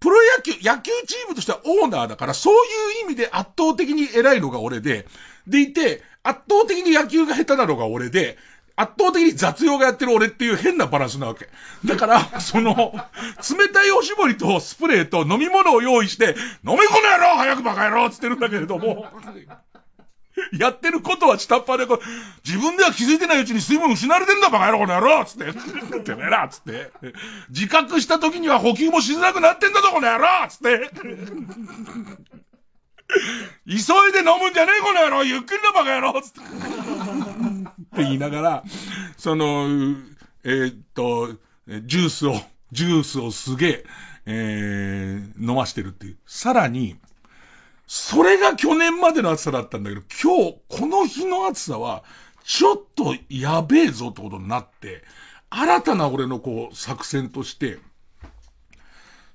[0.00, 5.06] プロ野球、野球チームとしてはオーナーだから、そういう意味で圧倒的に偉いのが俺で、
[5.46, 8.36] でいて、圧倒的に野球が下手なのが俺で、
[8.74, 11.48] 圧倒的に雑用がやってる俺っていう変なバランスなわけ。
[11.84, 16.34] だから、その、冷たいおしぼりとスプレーと飲み物を用意して、
[16.66, 19.06] 飲みこの野郎早くバカ野郎つってるんだけれども、
[20.58, 22.00] やってることは下っ端でこう、
[22.44, 25.52] 自分では気づいてないうちに水分失われてんだバカ野郎この野郎つって、
[26.04, 26.90] てめえなつって、
[27.50, 30.90] 自覚した時には補給もしづらくなってんだぞこの野郎つって、
[33.66, 33.78] 急い
[34.12, 36.40] で飲むんじゃねえこの野郎ゆっくりなバカ野郎つって。
[36.40, 36.44] っ
[37.94, 38.64] て言いながら、
[39.18, 39.68] その、
[40.44, 41.28] えー、っと、
[41.84, 42.40] ジュースを、
[42.72, 43.84] ジュースをすげえ、
[44.24, 46.16] えー、飲ましてるっていう。
[46.26, 46.96] さらに、
[47.94, 52.04] それが去年までの暑さだったんだけど、今日、この日の暑さは、
[52.42, 55.04] ちょっとやべえぞってことになって、
[55.50, 57.80] 新たな俺のこう、作戦として、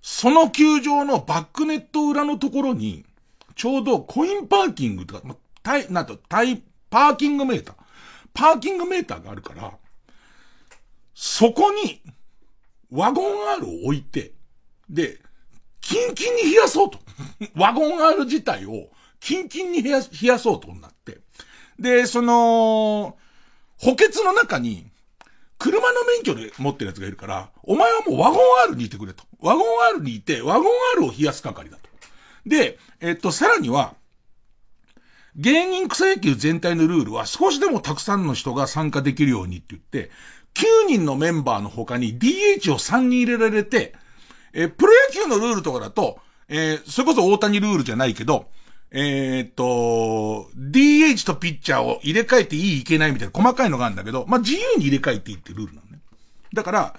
[0.01, 3.05] その球場のバックネット裏のところに、
[3.53, 7.75] ちょうどコインパーキングとか、まタイ、なんと、タイ、パーキングメーター。
[8.33, 9.71] パーキングメーターがあるから、
[11.13, 12.01] そこに、
[12.89, 14.31] ワゴン R を置いて、
[14.89, 15.19] で、
[15.87, 16.99] キンキンに冷やそうと。
[17.55, 18.89] ワゴン R 自体を、
[19.21, 21.19] キンキンに冷や、冷やそうとなって。
[21.79, 23.17] で、その、
[23.77, 24.85] 補欠の中に、
[25.57, 29.23] 車の免許で持ってるやつがいるから、お前はもうワゴン R にいてくれと。
[29.39, 31.83] ワゴン R にいて、ワゴン R を冷やす係だと。
[32.45, 33.95] で、えっと、さらには、
[35.37, 40.11] 芸人草野球全体のルールは少しでもたくさんの人が参加できるようにって言って、
[40.55, 43.93] 9人のメンバーの他に DH を3人入れられて、
[44.57, 48.47] えプロ野球のルールとかだと、えー、それこそ大谷ルールじゃないけど、
[48.89, 55.99] えー、っと、DH とピッチャーを入れ替えていいいけないみたいな細かいのがあるんだけど、まあ、自由に入れ替えていいってルールなのね。
[56.53, 56.95] だから、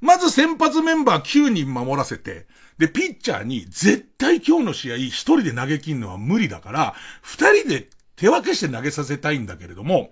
[0.00, 2.46] まず先発メンバー9人守らせて、
[2.78, 10.10] で、ピッチャーに絶対今日の試合一人で投げ切るのは無理だから、二人で手分けして投げさせたいんだけれども、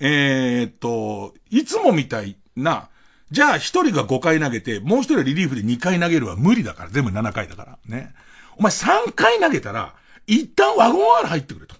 [0.00, 2.88] えー、っと、いつもみたいな、
[3.30, 7.78] じゃあ一人が5回投げて、もう一人はリリーフで2回投げるは無理だから、全部7回だから。
[7.86, 8.14] ね。
[8.56, 9.94] お前3回投げたら、
[10.26, 11.76] 一旦ワゴン R 入ってくれと。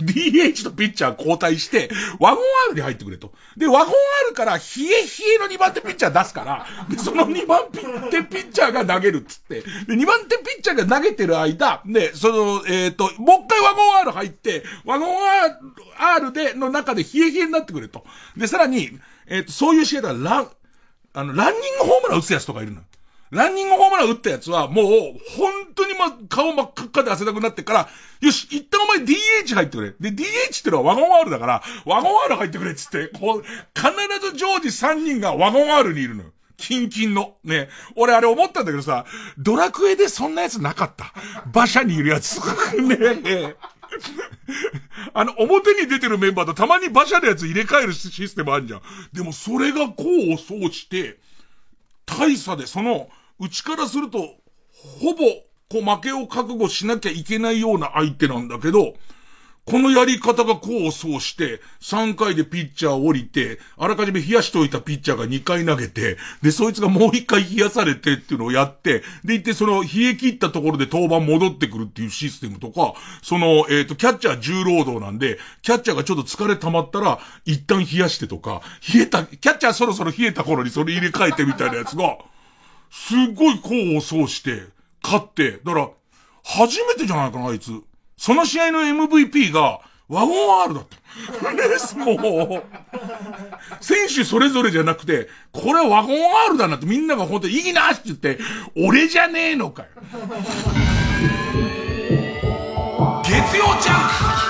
[0.00, 3.32] DH とピッチャー交代して、ワゴン R に入ってくれと。
[3.56, 3.94] で、ワゴン
[4.28, 15.16] R から、冷え冷えの2番手ピッチャー出すから、で、その2番手ピッチャーが投げるっつって、で、2番手ピッチャーが投げてる間、で、その、えっ、ー、と、もう一回ワゴン R 入って、ワゴン
[15.98, 18.04] R で、の中で冷え冷えになってくれと。
[18.36, 20.48] で、さらに、えっ、ー、と、そういう試合だラ、
[21.12, 22.80] あの、ランニングホームラン打つやつとかいるの。
[23.30, 24.86] ランニングホームラン打ったやつは、もう、
[25.36, 27.88] 本当にま、顔真っ赤っかで汗だくなってから、
[28.20, 29.94] よし、一旦お前 DH 入ってくれ。
[30.00, 30.24] で、DH
[30.60, 33.44] ってのはワゴン R だから、ワゴン R 入ってくれっつって、こう、
[33.74, 36.30] 必ず常時3人がワゴン R にいるのよ。
[36.56, 37.36] キンキンの。
[37.42, 37.68] ね。
[37.96, 39.06] 俺あれ思ったんだけどさ、
[39.38, 41.14] ドラクエでそんなやつなかった。
[41.52, 42.38] 馬車にいるやつ。
[42.76, 43.56] ね
[45.14, 48.82] あの、表に出てるメンバーとたまに馬車のやつ入れ替えるシステムあるじゃん。
[49.12, 51.18] でもそれがこうをそうして、
[52.06, 54.18] 大差でその、うちからすると、
[55.00, 55.24] ほぼ、
[55.68, 58.94] こう負けを覚悟しなきゃいけないような相手なんだけど、
[59.70, 78.62] このやり方がこうそうして、3回でピッチャー降りて、あらかじめ冷やしておいたピッチャーが2回投げて、で、そいつがもう1回冷やされてっていうのをやって、で、いってその冷え切ったところで登板戻ってくるっていうシステムとか、その、えっ、ー、と、キャッチャー重労働なんで、キャッチャーがちょっと疲れ溜まったら、一旦冷やしてとか、
[78.92, 82.18] 冷えた、キャッチャーそろそろ冷えた頃にそれ入れ替えてみたいなやつが、
[82.90, 84.64] すっごい功を奏して、
[85.00, 85.90] 勝って、だから、
[86.42, 87.70] 初めてじゃないかな、あいつ。
[88.20, 91.56] その試合の MVP が、ワゴン R だった。
[91.56, 92.62] です、もう。
[93.82, 96.16] 選手それぞれじゃなくて、これはワゴン
[96.50, 98.38] R だなってみんなが本当に意義なって言って、
[98.76, 99.88] 俺じゃねえのかよ。
[103.24, 104.49] 月曜ジャンク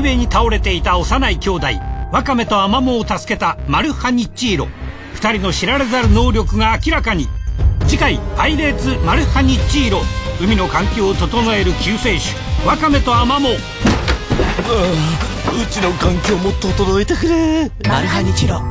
[0.00, 1.66] 海辺に倒れていた幼い兄弟
[2.10, 4.68] ワカメとアマモを助けたマルハニッチーロ。
[5.14, 7.28] 2人の知られざる能力が明らかに。
[7.86, 10.00] 次回「パイレーツマルハニッチーロ」
[10.40, 12.34] 海の環境を整える救世主
[12.64, 13.50] ワカメとアマモ。
[13.50, 13.52] う
[15.70, 17.70] ちの環境も整えてくれ。
[17.86, 18.62] マルハニチロ。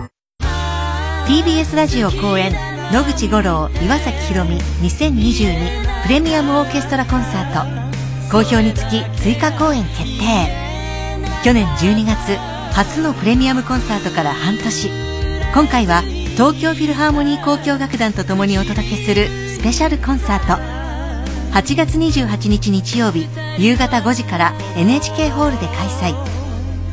[1.28, 2.52] TBS ラジオ公演
[2.92, 4.58] 野口五郎岩崎宏美
[4.90, 8.32] 2022プレミアムオーケストラコンサート。
[8.32, 10.69] 好評につき追加公演決定
[11.42, 12.38] 去年12月
[12.74, 14.90] 初のプレミアムコンサートから半年。
[15.54, 16.02] 今回は
[16.34, 20.48] 東京フィルハーモニー交響楽団と共にお届けするスペシャルコンサート。
[21.54, 23.26] 8月28日日曜日
[23.58, 26.16] 夕方5時から NHK ホールで開催。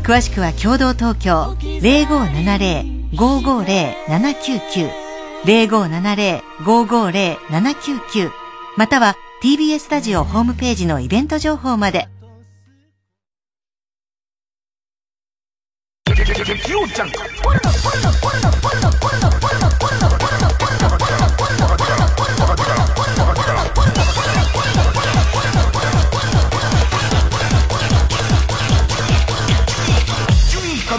[0.04, 1.56] 詳しくは共同東京
[3.10, 4.92] 0570-550-799
[5.44, 8.30] 0570-550-799
[8.76, 12.08] または TBS ラジオホームページのイベント情報まで。
[16.46, 17.18] 月曜ジャンク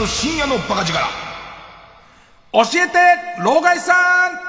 [0.06, 1.00] 深夜のバカ力。
[2.52, 2.98] 教えて
[3.44, 3.94] 老害さ
[4.44, 4.47] ん。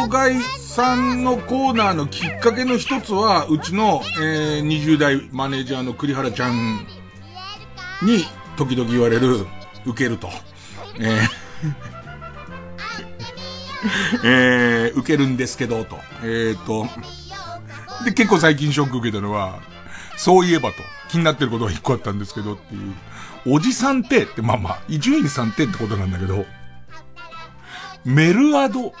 [0.00, 6.86] 老害さんのコーナーのきっかけの一つは、うちの、えー、20代マネージャーの栗原ちゃん
[8.02, 8.24] に
[8.56, 9.46] 時々言われる、
[9.84, 10.30] 受けると。
[10.98, 11.40] えー
[14.24, 15.98] えー、受けるんですけど、と。
[16.22, 16.88] えー、と。
[18.06, 19.60] で、結構最近ショック受けたのは、
[20.16, 20.76] そういえばと、
[21.10, 22.94] 気になってることが一個あったんですけどっていう、
[23.54, 26.46] おじさんってって、まあまあ、伊集院さんってってことなんだけど、
[28.04, 28.94] メルアド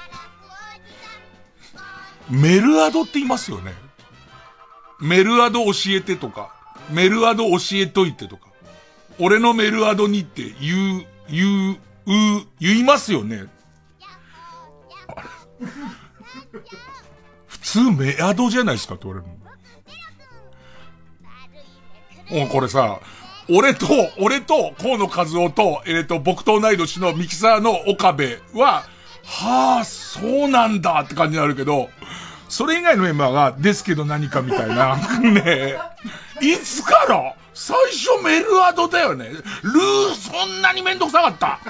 [2.30, 3.74] メルアドって言いますよね。
[5.00, 6.54] メルアド教えてとか、
[6.90, 8.48] メルアド教えといてとか、
[9.18, 13.44] 俺のメルアドにって言う、言う、う、言いますよね。
[17.46, 19.40] 普通メアドじゃないですかって言われる。
[22.40, 23.00] もうこれさ、
[23.48, 23.86] 俺と、
[24.18, 28.84] 俺と、河野和夫と、えっ、ー、と、僕と同い年のミキサーの岡部は、
[29.32, 31.88] はあ、そうなんだって感じになるけど、
[32.48, 34.96] それ以外のメンバーが、ですけど何かみたいな。
[35.22, 35.78] ね。
[36.40, 37.34] いつから？
[37.54, 39.28] 最初メルアドだよね。
[39.28, 41.60] ルー、そんなにめんどくさかった。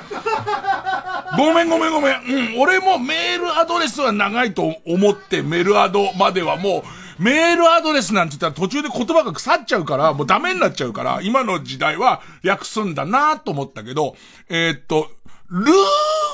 [1.36, 2.54] ごめんごめんごめん。
[2.54, 6.84] うん、俺もメールアドレスは長いと思ってメルアドまではも
[7.18, 14.16] う、メールアドレスなんて言ったら途中で言葉が腐っちゃうから、もうダメになっちゃうから、今の時代は略すんだなと思ったけど、
[14.48, 15.11] えー、っと、
[15.51, 15.74] ルー、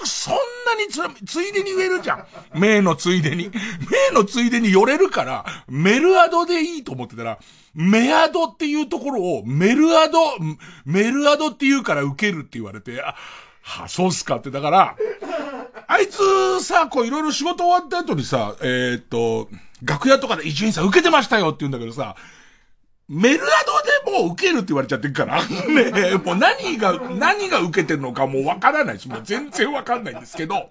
[0.05, 2.27] そんなにつ、ついでに言えるじゃん。
[2.55, 3.51] 名のついでに。
[4.11, 7.39] 名のついでに寄れるから、メルアドでいいと思ってたら、
[7.75, 10.19] メアドっていうところを、メルアド、
[10.85, 13.15] メルアドって言うから受けるって言われて、あ、
[13.63, 14.97] は、そうっすかって、だから、
[15.89, 19.49] あいつさ、こういろいろ仕事終わった後にさ、えー、っと、
[19.83, 22.17] 楽屋とかで一員さん受けてましたよって言うんだけどさ、
[23.09, 23.49] メルアドで
[24.23, 25.43] もう受けるって言われちゃってるから。
[25.47, 30.71] ねえもう何が、何が受けてるのかもうわからないし、もう全然わかんないんですけど、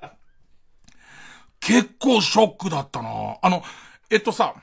[1.59, 3.09] 結構ショックだったな
[3.41, 3.63] あの、
[4.09, 4.55] えっとさ、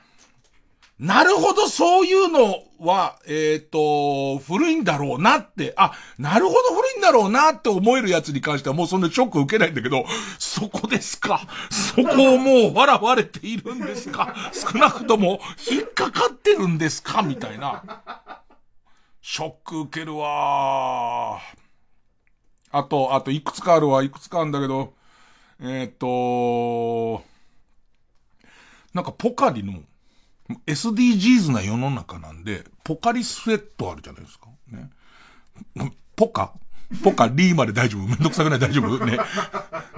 [0.99, 10.05] なるほどそういうのは、えっ、ー、と、古いんだろうなって、あ、なるほど古いんだろうなって思えるやつに関してはもうそんなショック受けないんだけど、
[10.37, 11.41] そこですか。
[11.71, 14.35] そこをもう笑われているんですか。
[14.53, 18.42] 少なくとも引っかかってるんですかみたいな。
[19.25, 21.39] ショック受けるわ。
[22.71, 24.93] あと、あといくつかあるわ、いくつかあるんだけど、
[25.61, 27.23] えっ、と、
[28.93, 29.79] なんかポカリの、
[30.67, 34.47] SDGs な世の中なんで、ポカリスエットあるじゃないですか。
[34.67, 34.89] ね。
[36.17, 36.51] ポカ？
[37.01, 38.01] ポカリーまで大丈夫？
[38.05, 38.59] めんどくさくない？
[38.59, 39.05] 大丈夫？
[39.05, 39.17] ね。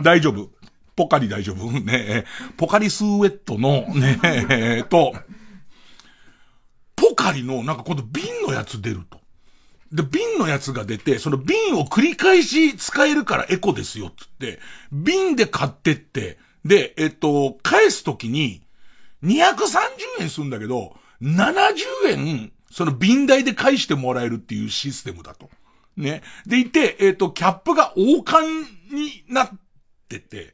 [0.04, 0.52] 大丈夫？
[0.96, 1.72] ポカリ大丈夫？
[1.72, 2.26] ね。
[2.58, 4.20] ポカリスエットの、ね。
[4.24, 5.16] え、と、
[6.96, 9.20] ポカリのなんか今度瓶のやつ出ると。
[9.92, 14.60] で、瓶のやつが出て、その瓶を繰り返し使えるからエコですよ、つって、
[14.92, 18.64] 瓶で買ってって、で、えっと、返すときに、
[19.24, 25.50] 230円するんだけど、70円、その瓶代で返してもらえるっていうシステムだと。
[25.96, 26.24] ね。
[26.46, 29.50] でいて、えっ、と、キャップが王冠になっ
[30.10, 30.54] てて、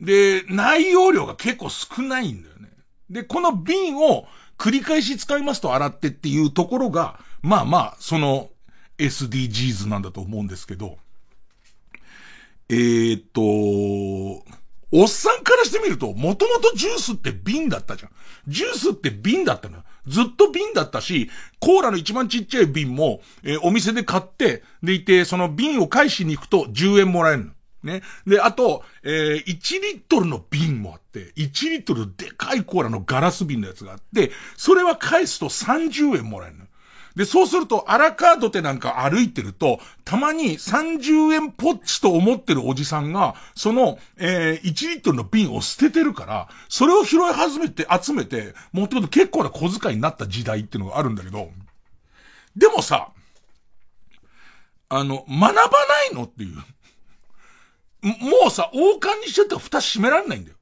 [0.00, 2.70] で、内容量が結構少ないんだよね。
[3.08, 4.26] で、この瓶を
[4.58, 8.50] 繰り返し使いますと洗ってっていうところが、まあまあ、その
[8.98, 10.98] SDGs なんだと思うんですけど、
[12.68, 13.42] えー、っと、
[14.96, 18.10] おっさんからしてみると、もともとジュースって瓶だったじゃん。
[18.46, 19.82] ジュースって瓶だったのよ。
[20.06, 27.53] ずっと瓶だったし、コーラの一番ちっちゃい瓶も、えー、お店で買って、でいて、その瓶を返しに行くと10円もらえるの。
[27.84, 28.02] ね。
[28.26, 36.64] で、あと、えー、1リットルの瓶もあって、1リットルでかいコーラのガラス瓶のやつがあって、それは返すと30円もらえるの。
[37.16, 51.50] で、そうすると、アラカードテなんか歩いてると、たまに30円ポッチと思ってるおじさんが、その、えー、1リットルの瓶を捨ててるから、それを拾い始めて、集めて、持ってくると結構な小遣いになった時代っていうのがあるんだけど、
[52.56, 53.10] でもさ、
[54.88, 55.56] あの、学ばな
[56.10, 56.56] いのっていう。
[58.04, 60.56] もうさ、王冠にしちゃったら蓋閉められないんだよ。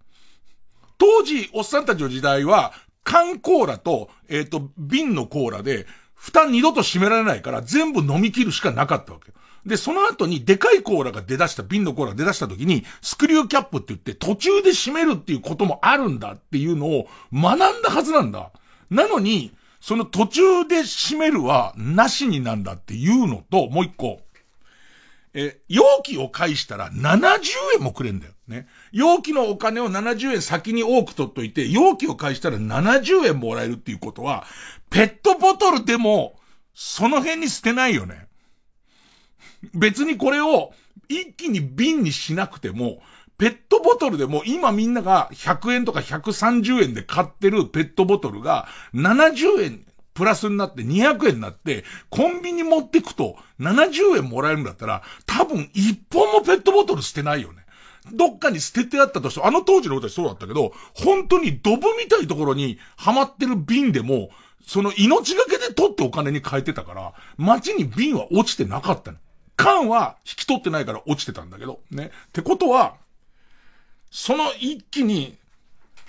[0.98, 2.72] 当時、おっさんたちの時代は、
[3.02, 9.32] 缶コーラと、えっ、ー、と、瓶のコーラで、蓋二度と閉められないから全部飲み切るしかなかったわけ。
[9.66, 18.50] で、その後にでかいコーラが出だした、瓶のコーラが出だした時に、スクリューキャップって言って途中で閉めるっていうこともあるんだっていうのを学んだはずなんだ。
[18.90, 24.20] なのに、その途中で閉めるはなしになんだっていうのと、もう一個。
[25.34, 27.40] え、容器を返したら70
[27.76, 28.32] 円もくれんだよ。
[28.48, 28.66] ね。
[28.92, 34.44] 容器のお金を70円先に多く取っといて、容器を返したら70円もらえるっていうことは、
[34.90, 36.38] ペットボトルでも、
[36.74, 38.26] その辺に捨てないよね。
[39.74, 40.72] 別にこれを
[41.08, 43.00] 一気に瓶にしなくても、
[43.38, 49.84] ペットボトルでも今みんなが100円とか130円で買ってるペットボトルが70円
[50.14, 57.62] プラスになって200円になって、コンビニ持ってくと70円もらえるんだったら、多分一本もペットボトル捨てないよね。
[58.12, 64.30] どっかに捨ててあったとして、あの当時の俺たちそうだったけど、本当にドブみたいところにはまってる瓶でも、
[64.66, 69.18] その命がけで取ってお金に変えてたから、街に瓶は落ちてなかったの。
[69.56, 72.10] 缶は引き取ってないから落ちてたんだけど、ね。
[72.28, 72.96] ってことは、
[74.10, 75.36] その一気に、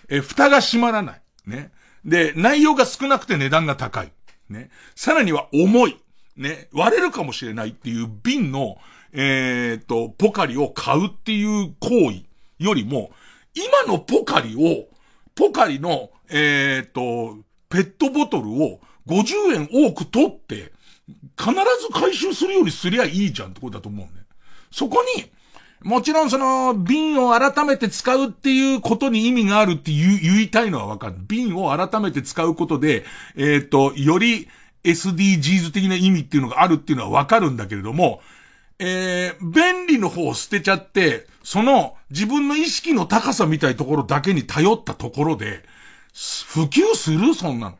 [0.09, 1.21] え、蓋が閉まらない。
[1.45, 1.71] ね。
[2.05, 4.11] で、内容が少なくて値段が高い。
[4.49, 4.69] ね。
[4.95, 5.97] さらには重い。
[6.35, 6.67] ね。
[6.73, 8.77] 割れるかもしれないっていう瓶の、
[9.13, 12.23] えっ、と、ポカリを買うっていう行為
[12.59, 13.11] よりも、
[13.53, 14.87] 今のポカリを、
[15.35, 17.37] ポカリの、えっ、と、
[17.69, 20.73] ペットボトルを50円多く取って、
[21.37, 24.23] 必ず回収するようにすりゃいいじゃんってことだと思うね。
[24.71, 25.31] そこに、
[25.83, 31.15] もちろんその、瓶を改めて使うっていうことに意味があるって言言いたいのはわかる。
[31.27, 33.03] 瓶を改めて使うことで、
[33.35, 34.47] えっ、ー、と、より
[34.83, 38.21] SDGs 的な意味っていうのがあるっていうのはわかるんだけれども、
[38.79, 45.63] えー、便利の方を捨てちゃって、その自分の意識の高さみたいところだけに頼ったところで、
[46.13, 47.33] 普及する？
[47.33, 47.77] そんなの。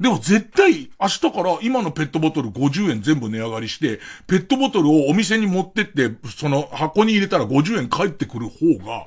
[0.00, 9.06] でも絶対、明日から今のペットボトル50円全部値上がりして、ペットボトルをお店に持ってって、その箱に入れたら50円返ってくる方が、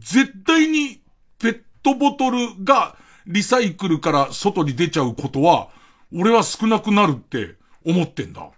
[0.00, 1.00] 絶対に
[1.38, 2.96] ペットボトルが
[3.26, 5.68] リサイクルから外に出ちゃうことは、
[6.12, 7.54] 俺は少なくなるって
[7.86, 8.50] 思ってんだ。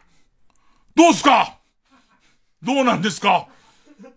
[0.97, 1.59] どうすか？
[2.63, 3.47] どうなんですか？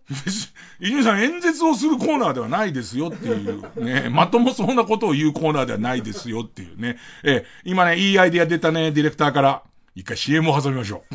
[0.79, 6.97] 犬さん演説をするコーナーではないですよっていうね、 まともそうなことを言うコーナーではないですよっていうね。
[7.23, 9.63] え今ね、いいアイディア出たね、ディレクターから。
[9.95, 11.13] 一回 CM を挟みましょう。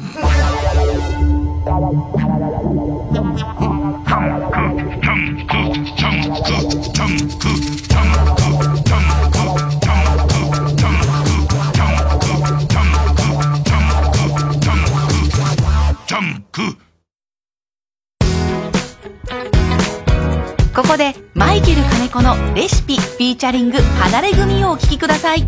[20.78, 25.44] ここでマイケル金子のレシピフィーチャリング離れ組をお聞きください。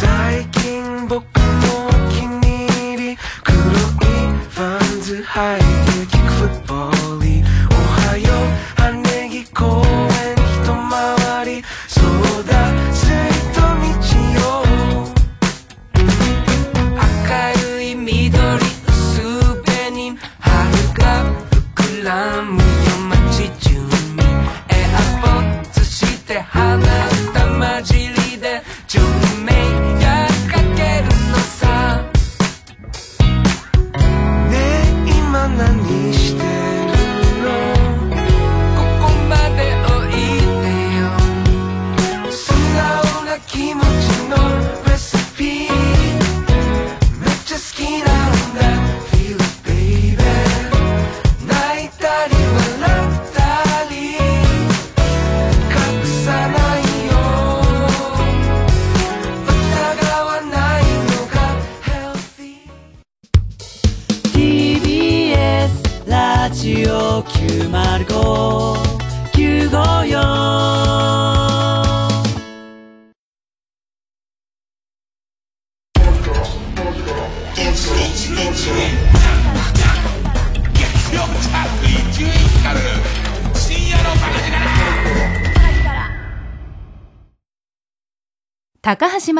[0.00, 3.60] 最近僕のお気に入り黒い
[4.48, 5.69] ファンズ履い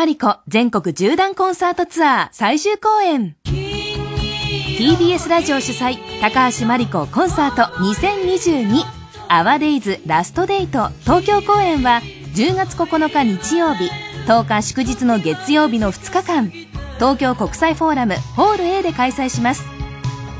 [0.00, 3.36] 真理子全国縦断コンサートツアー最終公演。
[3.44, 8.82] TBS ラジオ主催高橋真理子コンサート2022
[9.28, 12.00] アワデイズラストデート東京公演は
[12.34, 13.90] 10月9日日曜日
[14.26, 16.50] 10日祝日の月曜日の2日間。
[16.94, 19.64] 東京国際フォーラムホール A で開催します。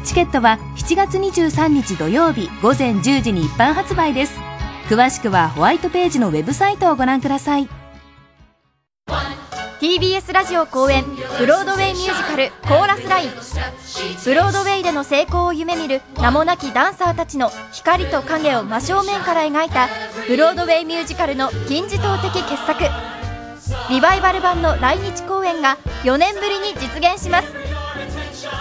[0.06, 4.40] チケットは7月23日土曜日午前10時に一般発売です。
[4.88, 7.79] 詳しくはホワイトページのウェブサイトをご覧ください。
[9.80, 11.06] TBS ラジオ公演
[11.38, 13.30] ブロードウェイミュージカル「コーラスライン」
[14.22, 19.88] ブロードウェイでの成功を夢見る名もなきダンサーたちの光と影を真正面から描いた
[20.28, 22.78] ブロードウェイミュージカルの金字塔的傑作。
[23.88, 27.48] リバイバル版の来日公演が4年ぶりに実現します。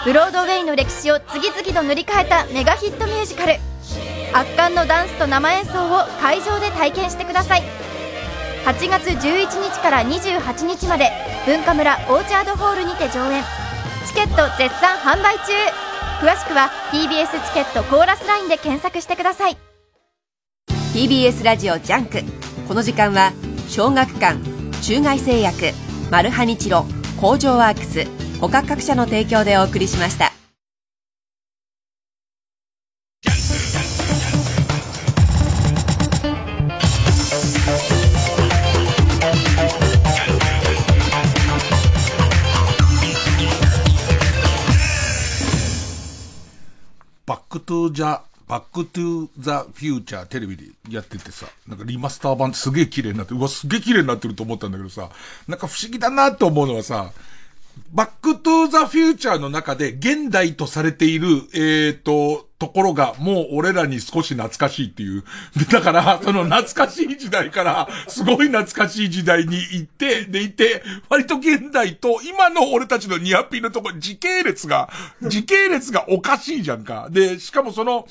[0.06, 3.58] ブロードウェイの歴史を次々と塗り替えたメガヒットミュージカル。
[4.32, 7.79] 圧巻のダンスと生演奏を会場で体験してください。
[8.64, 11.10] 8月11日から28日まで
[11.46, 13.42] 文化村オーチャードホールにて上演。
[14.06, 15.52] チケット絶賛販売中。
[16.20, 19.56] 詳しくは TBS チケットコーラスラインで検索してください。
[20.94, 22.22] TBS ラジオ JUNK。
[22.68, 23.32] この時間は
[23.68, 24.38] 小学館
[24.82, 25.72] 中外製薬
[26.10, 26.84] マルハニチロ
[27.20, 28.06] 工場ワークス
[28.40, 30.39] 他各社の提供でお送りしました。
[47.70, 55.08] トゥーザ、バックトゥーザフューチャーテレビでやっててさ、なんかリマスター版すげえ綺麗になって、うわ、すげえ綺麗になってると思ったんだけどさ、
[55.46, 57.12] なんか不思議だなと思うのはさ、
[57.92, 65.24] バックトゥーザフューチャーの中で現代とされている、えーと、ところがもう俺らに少し懐かしいっていう。
[65.56, 74.90] でだから、その懐かしい時代から、すごい懐かしい時代に行って、でいて、割と現代と今の俺たちのニアピンのところ、時系列が、
[75.22, 77.08] 時系列がおかしいじゃんか。
[77.10, 78.06] で、しかもその、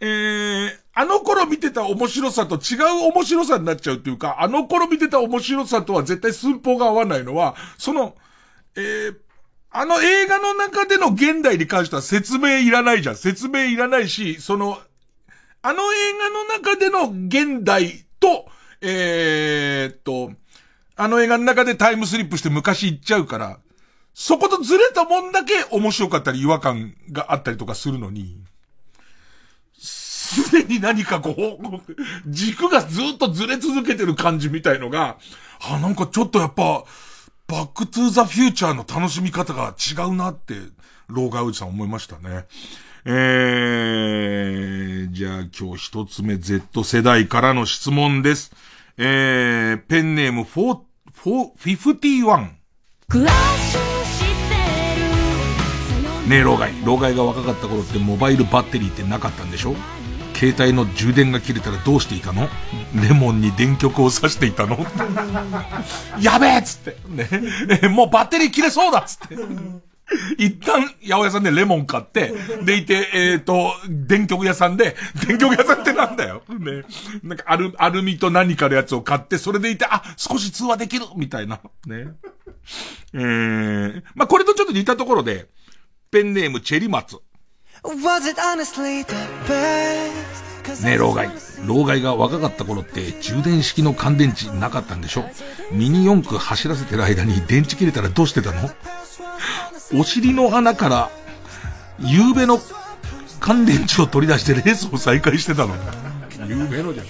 [0.00, 8.14] えー、あの頃見てた面白さと違う面白さになっちゃうっていうか、あの頃見てた面白さとは絶対寸法が合わないのは、その、
[8.76, 9.16] えー、
[9.70, 13.16] あの映画の中での現代に関しては説明いらないじゃん。
[13.16, 14.78] 説明いらないし、その、
[15.62, 18.46] あの映画の中での現代と、
[18.80, 20.32] えー、っと、
[20.96, 23.58] あの映画の中でタイムスリップして昔行っちゃうから、
[24.14, 28.40] そことずれたもんだけ面白かったり違和感があったりとかするのに、
[29.74, 31.36] すでに何かこう、
[32.26, 35.18] 軸がずっとずれ続けてる感じみたいのが、
[35.60, 36.84] あ、なんかちょっとやっぱ、
[37.50, 40.54] バックトゥーザフューチャーの楽しみ方が違うなって、
[41.08, 42.44] 老害おじさん思いましたね。
[43.06, 48.52] えー、じゃあ今日一つ目 Z 世代からの質問です。
[48.98, 50.78] えー、ペンネーム4、
[51.24, 52.50] 4、51。
[56.28, 56.74] ねえ、老害。
[56.84, 59.74] 老害が若かった頃ってモバイルバッテリーってなかったんでしょ？
[60.38, 62.48] 携帯の充電が切れたらどうしていたの？
[62.94, 64.78] レモンに電極を刺していたの？
[66.22, 66.96] やべえっつって。
[67.08, 67.88] ね。
[67.88, 69.36] もうバッテリー切れそうだっつって。
[70.38, 72.32] 一旦、八百屋さんでレモン買って、
[72.62, 76.42] でいて、えっ、と、電極屋さんで、電極屋さんってなんだよ。
[76.48, 76.84] ね。
[77.22, 81.60] なんかアル、アルミと何かのやつを買って、それでいて、あ、少し通話できるみたいな。
[81.86, 82.12] ね。
[83.12, 85.48] えー、まあ、これとちょっと似たところで、
[86.10, 87.18] ペンネームチェリマツ。
[90.82, 91.30] ねえ、老害。
[91.66, 95.24] 老害が若かった頃って充電式の乾電池なかったんでしょ？
[95.72, 98.70] ミニ四駆走らせてる間に電池切れたらどうしてたの？
[99.98, 101.10] お尻の穴から、
[101.98, 102.58] 夕べの
[103.40, 105.74] 乾電池を取り出してレースを再開してたの。
[106.46, 107.06] 夕べのじゃん。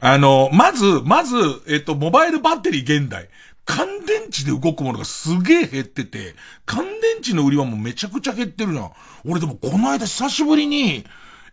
[0.00, 1.36] あの、まず、まず、
[1.68, 3.28] えっと、モバイルバッテリー現代。
[3.64, 6.34] 乾電池で動くものがすげえ減ってて、
[6.66, 8.92] 乾電池の売りはもめちゃくちゃ減ってるじゃん。
[9.26, 11.04] 俺でもこの間久しぶりに、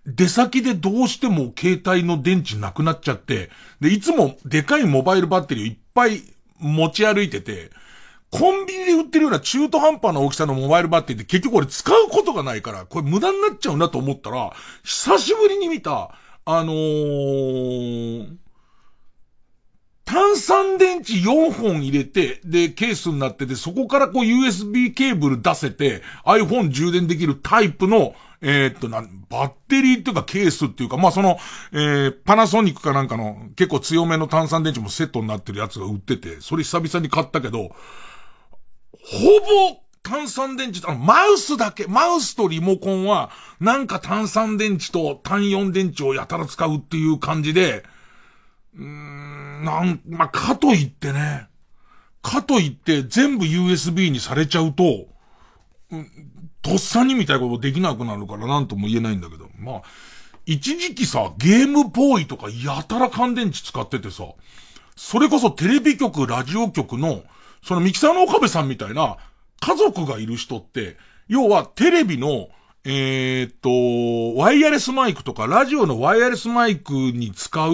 [0.06, 3.50] 出先でどうしても携帯の電池なくなっちゃって、
[3.80, 6.24] で、いつもでかいモバイルバッテリーをいっぱい
[6.58, 7.70] 持ち歩いてて、
[8.32, 14.54] コンビニで売ってるような中途半端な大きさのモバイルバッテリーって結局俺使うことがないから、これ無駄になっちゃうなと思ったら、
[14.84, 16.12] 久しぶりに見た、
[16.46, 18.36] あのー、
[20.06, 31.38] 炭酸電池4本入れて、で、ケースになってて、そこからこう USB ケーブル出せて、iPhone 充電できるタイプの、えーっと、なん、バッテリーっていうかケースっていうか、まあ、その、
[31.72, 37.70] えー、パナソニックかなんかの結構強めの炭酸電池もセットになってるやつが売ってて、それ久々に買ったけど、ほ
[39.72, 43.30] ぼ炭酸電池、あの、マウスだけ、マウスとリモコンは、
[43.60, 47.84] なんか炭酸電池と単4電池をやたら使うっていう感じで、
[48.76, 49.31] うーん、
[49.64, 51.48] なん、まあ、かといってね、
[52.22, 55.08] かといって全部 USB にされちゃうと、
[55.92, 56.08] うん
[56.62, 59.82] とっさにみたいなことできなくなるからなんとも言えないんだけど、まあ、
[60.46, 64.26] 一時期さ、ゲームボーイとかやたら乾電池使っててさ、
[64.96, 67.24] それこそテレビ局、ラジオ局の、
[67.64, 69.18] そのミキサーの岡部さんみたいな
[69.60, 70.98] 家族がいる人って、
[71.28, 72.50] 要はテレビの、
[72.84, 77.72] えーっと、ワイヤレスマイクとか、ラジオのワイヤレスマイクに使う、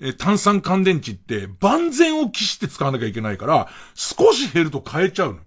[0.00, 5.40] えー炭酸乾電池って万全を期して使わなきゃいけないから、少し減ると変えちゃうの。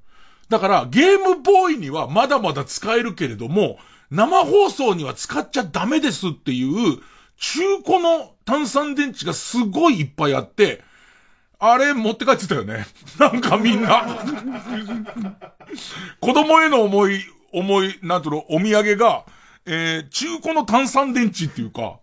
[0.50, 3.78] だから、ゲームボーイにはまだまだ使えるけれども、
[4.10, 7.00] 生放送には使っちゃダメですっていう、
[7.38, 10.84] 中古の炭酸電池がすごいいっぱいあって、
[11.60, 12.88] あれ持って帰ってたよね。
[13.20, 14.08] なんかみんな。
[16.20, 19.26] 子供への思い、思い、なんとの、お土産が、
[19.66, 22.00] えー、中古の炭酸電池っていうか、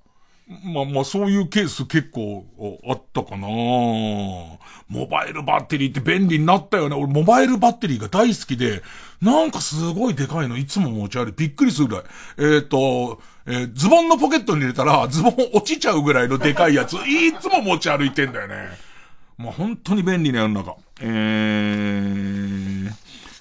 [0.47, 2.45] まあまあそういうケース結構
[2.87, 6.95] あったかなモバイルバッテリーって便利になったよね。
[6.95, 8.83] 俺モバイルバッテリーが大好きで、
[9.21, 12.05] なんかすごいでかいのいつも持ち歩いてびっくりするぐらい。
[12.39, 18.69] えっ、と、えーズボンのポケットに入れたらズボン落ちちゃうぐらいのでかいやつ、いつも持ち歩いてんだよね。
[19.39, 20.77] まあ本当に便利な世の中。
[21.01, 22.93] えー、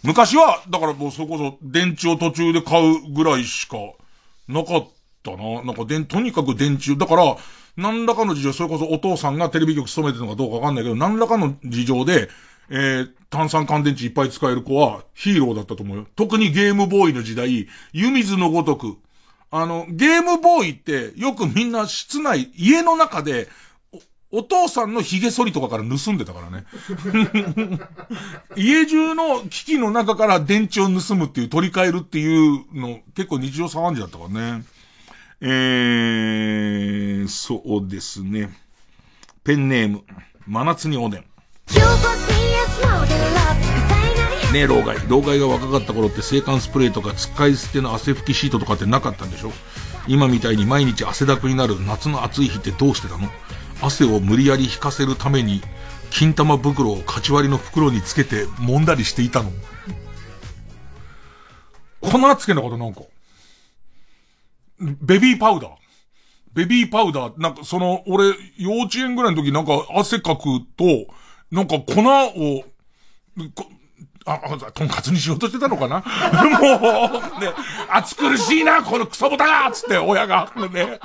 [0.03, 3.77] 昔は、だからもうそれこそ電池を途中で買うぐらいしか
[4.47, 4.94] なかった
[5.31, 5.63] な。
[5.63, 7.37] なんかでん、とにかく電池を、だから、
[7.77, 12.29] 何らかの事情、それこそお父さんがテレビ局勤めてるのかどうかわかんないけど、何らかの事情で、
[12.69, 16.07] えー、炭酸乾電池いっぱい使える子はヒーローだったと思うよ。
[16.15, 18.97] 特にゲームボーイの時代、湯水のごとく。
[19.51, 23.47] あの、ゲームボーイってよくみんな室内、家の中で、
[24.31, 26.65] おお父さんの髭剃りとかから盗んでたからね。
[28.57, 34.65] 家中の機器の中から電池を盗むっていう、取り替えるっていうの、結構日常茶飯事だったからね。
[35.47, 38.49] えー、そうですね。
[39.43, 40.03] ペンネーム、
[40.47, 41.21] 真夏におでん。
[41.21, 41.27] ね
[44.55, 44.97] え、老害。
[45.07, 49.51] 老害が若かった頃って制汗スプレーとか使い捨ての汗拭きシートとかってなかったんでしょ？
[50.07, 53.29] 今みたいに毎日汗だくになる夏の暑い日ってどうしてたの？
[53.83, 55.61] 汗を無理やり引かせるために、
[56.09, 59.51] 金玉袋をカチ割りの袋につけて揉んだりしていたの？
[62.01, 63.01] 粉つけなかったなんか。
[64.79, 65.71] ベビーパウダー。
[66.53, 67.41] ベビーパウダー。
[67.41, 71.07] なんかその、俺、幼稚園ぐらいの時なんか汗かくと、
[71.51, 72.63] なんか粉を、
[74.25, 75.99] あ、あ、とんかつにしようとしてたのかな？
[76.01, 77.53] もう、ね、
[77.89, 80.99] 暑苦しいな、このクソボタがつって、親が、ね。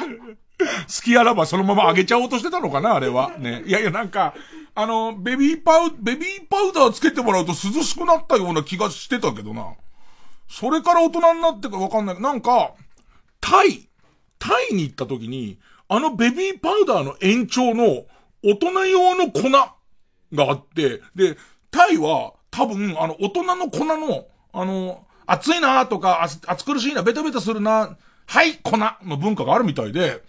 [0.61, 3.33] 好きあらばそのままあげちゃおうとしてたのかなあれは。
[3.39, 3.62] ね。
[3.66, 4.35] いやいや、なんか、
[4.75, 9.75] あの、ベビーパウ、ベビーパウダーつけてもらうと涼しくなったような気がしてたけどな。
[10.49, 12.73] それから大人になってかわかんない、なんか、
[13.41, 13.88] タイ、
[14.38, 18.05] タイに行った時に、あのベビーパウダーの延長の
[18.43, 19.74] 大人用の粉が
[20.32, 21.36] あって、で、
[21.70, 30.22] タイは多分、あの、大人の粉の、あの、暑いなとか、暑苦しいな、ベタベタするな、はい、粉の文化があるみたいで、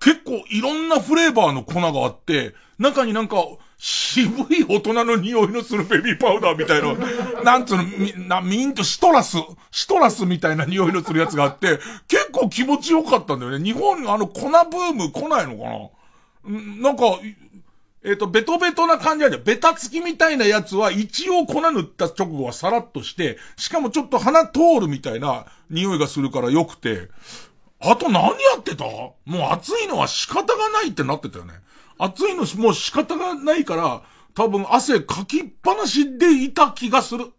[0.00, 3.36] 結構いろんなフレーバーの粉があって、中になんか、
[3.80, 9.36] 渋い大人の匂いのするベビーパウダーみたいな、なんつうの、み、な、ミント、シトラス、
[9.70, 13.64] シトラスみたいな匂いのするやつがあって、結構気持ちよかったんだよね。
[13.64, 16.58] 日本あの粉ブーム来ないのかな？
[16.58, 17.04] んなんか、
[18.02, 27.10] えっ、ー、と、ベトベトな感じで、ベタつきみたいなやつは一応粉塗った直後はさらっとして、しかもちょっと鼻通るみたいな匂いがするから良くて、
[27.78, 28.84] あと何やってた？
[28.84, 31.54] もう暑いのは仕方がないってなってたよね。
[32.00, 37.32] 暑いのもう仕方がないから、多分汗かきっぱなしでいた気がする。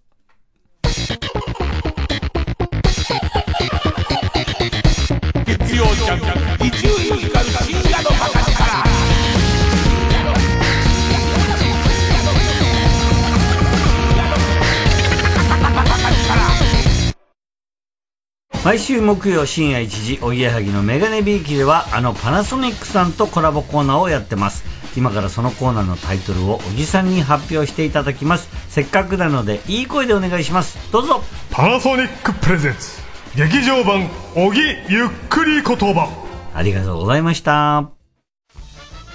[5.45, 8.98] 月曜ジャン伊集院光深夜の博士か
[18.65, 24.63] 毎週木曜深夜1時おぎやはぎのメガネビーキではあのパナソニックさんとコラボコーナーをやってます。
[24.97, 28.49] 今からそのコーナーのタイトルを小木さんに発表していただきます。
[28.69, 30.77] せっかくなのでいい声でお願いします。
[30.91, 31.21] どうぞ。
[31.51, 33.01] パナソニックプレゼンツ
[33.35, 36.09] 劇場版小木ゆっくり言葉。
[36.53, 37.98] ありがとうございました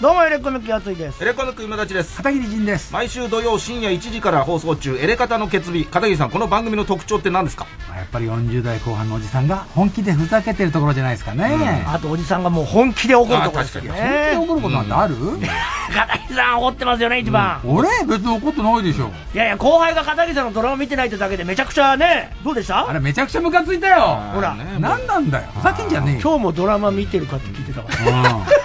[0.03, 1.23] どうもエレコミックやついです。
[1.23, 2.17] エレコミック今立ちです。
[2.17, 2.93] 片桐仁です。
[2.93, 14.33] 毎週土曜深夜1時から放送中エレカタの決日片桐さんこの番組の特徴って何ですか、まあ、やっぱり40代後半のおじさんが本気でふざけてるところじゃないですかね、うん、あとおじさんがもう本気で怒るところですよね。
[14.35, 19.11] 本気で怒ることなんてある、うん、片桐さん怒ってますよね一番、うん、俺別に怒ってないでしょ。
[19.33, 22.89] いやいや後輩が片桐さんのドラマ見てないってだけでめちゃくちゃねどうでした？
[22.89, 24.21] あれめちゃくちゃムカついたよ。
[24.35, 25.53] ほら、ね、何なんだよ。
[25.55, 28.64] ふざけんじゃねえ今日もドラマ見てるかって聞いてたから見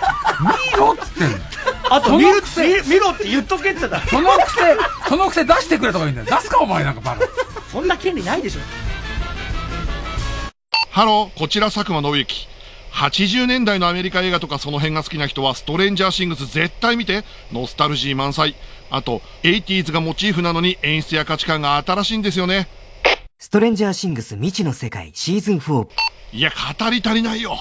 [0.79, 1.37] ろっつってんの。
[1.91, 2.41] あと見る
[2.85, 3.99] 見見ろって言っとけってた。
[4.07, 6.37] そのくせそのくせ出してくれとか言うんだよ。
[6.37, 7.27] 出すかお前なんかバカ
[7.71, 8.59] そんな権利ないでしょ。
[10.91, 12.47] ハローこちら佐久間宣行
[12.91, 17.23] 80年代のアメリカ映画とかその辺が好きな人はストレンジャーシングス絶対見て。
[17.51, 18.55] ノスタルジー満載。
[18.89, 22.67] あと 80s がモチーフなのに演出や価値観が新しいんですよね。
[23.37, 25.87] ストレンジャーシングス未知の世界シーズン4
[26.33, 27.57] いや語り足りないよ。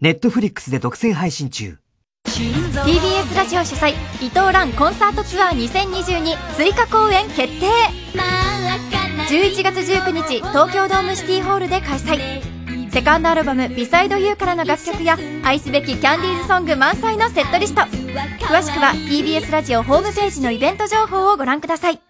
[0.00, 1.78] ネットフリックスで独占配信中
[2.34, 7.66] TBS ラジオ主催伊藤蘭コンサートツアー2022追加公演決定。
[9.28, 12.90] 11月19日東京ドームシティホールで開催。
[12.90, 17.82] セカンドアルバム「ビサイドユーからの楽曲や愛すべきキャンディーズソング満載のセットリスト。
[17.82, 22.00] 詳しくは TBS ラジオホームページのイベント情報をご覧ください。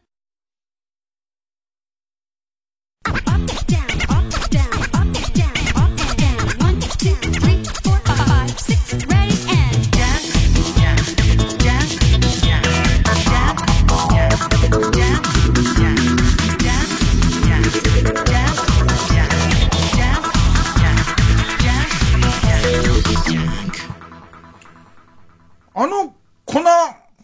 [25.75, 26.14] あの
[26.45, 26.61] 粉、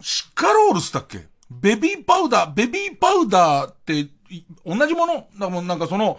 [0.00, 1.26] シッカロールスだっけ？
[1.50, 4.08] ベビーパウダー、ベビーパウダーって、
[4.64, 5.28] 同じもの？
[5.38, 6.18] だもんなんかその、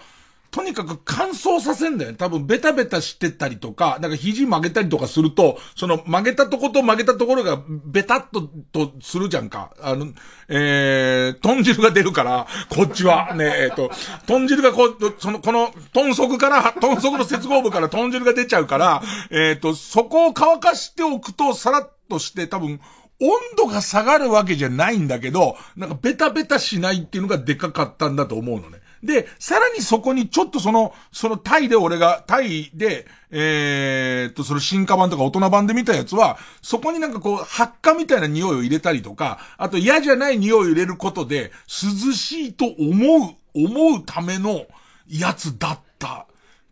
[0.52, 2.14] とにかく乾燥させんだよ。
[2.14, 8.42] 多分ベタベタしてたりとか、なんか肘曲げたりとかすると、その曲げたとこと曲げたところがベタっと、
[8.74, 9.74] とするじゃんか。
[9.82, 10.08] あの、
[10.50, 13.92] えー、豚汁が出るから、こっちは、ね、えっ、ー、と、
[14.28, 22.82] 豚汁がこう、その、この、豚足から、豚足の接合部から豚汁が出ちゃうから、えっ、ー、と、そこを乾かしておくと、さらっとして多分、
[23.22, 28.81] 温度が下がるわけじゃないんだけど、なんかベタベタしないっていうのがでかかったんだと思うのね。
[29.04, 44.66] で、さらにそこにちょっとその、そのタイで俺が、タイで、えー、っと、その進化版とか大人版で見たやつは、そこになんかこう、発火みたいな匂いを入れたりとか、あと嫌じゃない匂いを入れることで、涼しいと思う、思うための
[45.08, 46.28] やつだった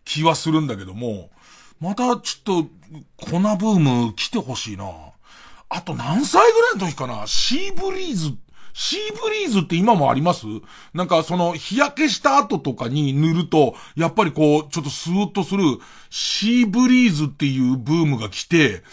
[0.06, 1.30] 気はするんだけども、
[1.80, 2.68] またちょっと、
[3.18, 4.86] 粉ブーム来てほしいな。
[5.70, 7.28] あと何歳ぐらいの時かな？
[7.28, 8.36] シーブリーズ
[8.82, 10.46] シーブリーズって今もあります？
[10.94, 15.64] なんかその日焼けした後とかに塗ると、やっぱりこう、ちょっとスーッとする
[16.10, 18.84] シーブリーズっていうブームが来て、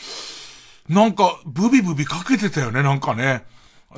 [0.88, 3.44] なんかブビブビかけてたよね、なんかね。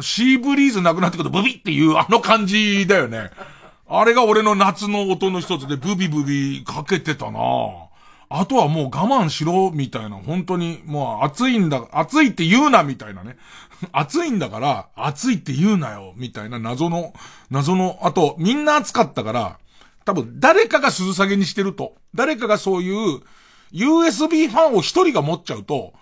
[0.02, 3.30] シーブリーズなくなってくるとブビっていうあの感じだよね。
[3.88, 7.40] あれが俺の夏の音の一つでブビブビかけてたな
[8.28, 13.38] あとはもう我慢しろ、みたいな、本当に、もう暑いんだ、暑いって言うな、みたいなね。
[13.92, 17.12] 暑いんだから、暑いって言うなよ、みたいな謎の、
[17.50, 19.58] 謎の、あと、みんな暑かったから、
[20.04, 23.20] 多分誰かが涼下げにしてると、誰かがそういう、
[23.72, 25.92] USB ファンを一人が持っちゃうと、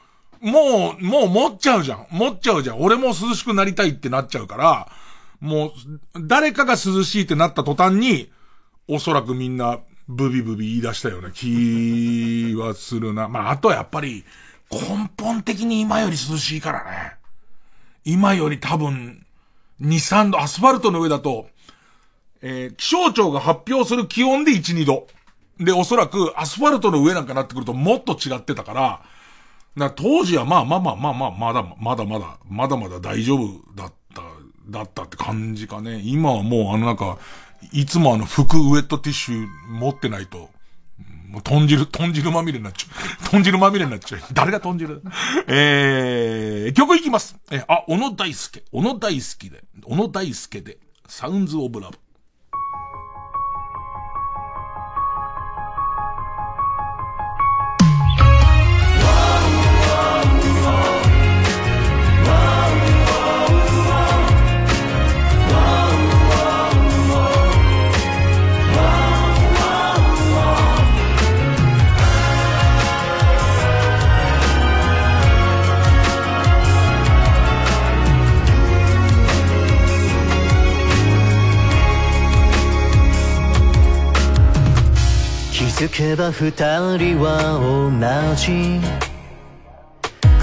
[0.41, 2.07] もう、もう持っちゃうじゃん。
[2.11, 2.81] 持っちゃうじゃん。
[2.81, 4.89] 俺も涼しくなりたいってなっちゃうから、
[5.41, 5.71] もう、
[6.21, 8.31] 誰かが涼しいってなった途端に、
[8.89, 13.29] おそらくみんな、ブビブビ言い出したような気はするな。
[13.29, 14.25] まあ、あとはやっぱり、
[14.71, 17.17] 根本的に今より涼しいからね。
[18.07, 19.27] 今より多分、
[19.83, 21.49] 2、3度、アスファルトの上だと、
[22.41, 25.09] えー、気象庁が発表する気温で1、2度。
[25.59, 29.03] で、おそらくアスファルトの上なんかなってくるともっと違ってたから、
[29.77, 34.23] だ当時はまあまあまあまあまあ、まだまだまだ、まだまだ大丈夫だった、
[34.69, 36.01] だったって感じかね。
[36.05, 37.19] 今はもうあのなんか、
[37.73, 40.49] いつもあの服ウェットティッシュ持ってないと、
[41.37, 42.87] もう豚汁、豚汁まみれになっちゃ
[43.27, 43.31] う。
[43.31, 44.23] 豚汁まみれになっちゃう。
[44.33, 45.03] 誰が豚汁？
[45.49, 47.37] えー、曲いきます。
[47.51, 48.65] え、あ、小野大輔。
[48.73, 51.99] 小野大輔で、小野大輔で、サウンズオブラブ。
[85.77, 86.51] づけば二
[86.97, 88.81] 人は同じ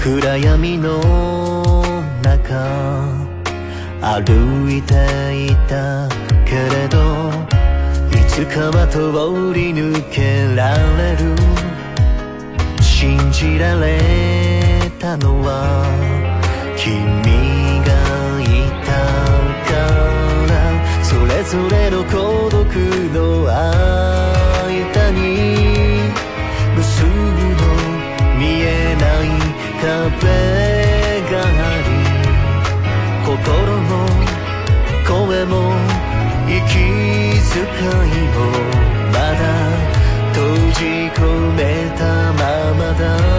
[0.00, 1.00] 暗闇の
[2.22, 3.02] 中
[4.00, 4.94] 歩いて
[5.46, 6.08] いた
[6.46, 7.32] けれど
[8.16, 9.10] いつかは通
[9.52, 11.34] り抜けられる
[12.80, 15.82] 信じられたのは
[16.76, 17.90] 君が
[18.40, 18.92] いた
[19.66, 19.74] か
[20.46, 20.54] ら
[21.02, 22.70] それぞれの孤独
[23.12, 24.33] の間
[29.84, 31.92] 壁があり
[33.26, 33.36] 心
[33.82, 33.92] も
[35.06, 35.52] 声も
[36.48, 36.56] 息
[37.52, 38.38] 遣いも
[39.12, 39.44] まだ
[40.32, 40.40] 閉
[40.72, 40.80] じ
[41.12, 41.20] 込
[41.52, 41.60] め
[41.98, 43.33] たままだ。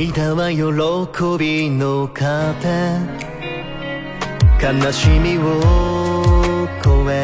[0.00, 0.64] 涙は喜
[1.38, 2.56] びの糧。
[4.58, 7.20] 悲しみを越え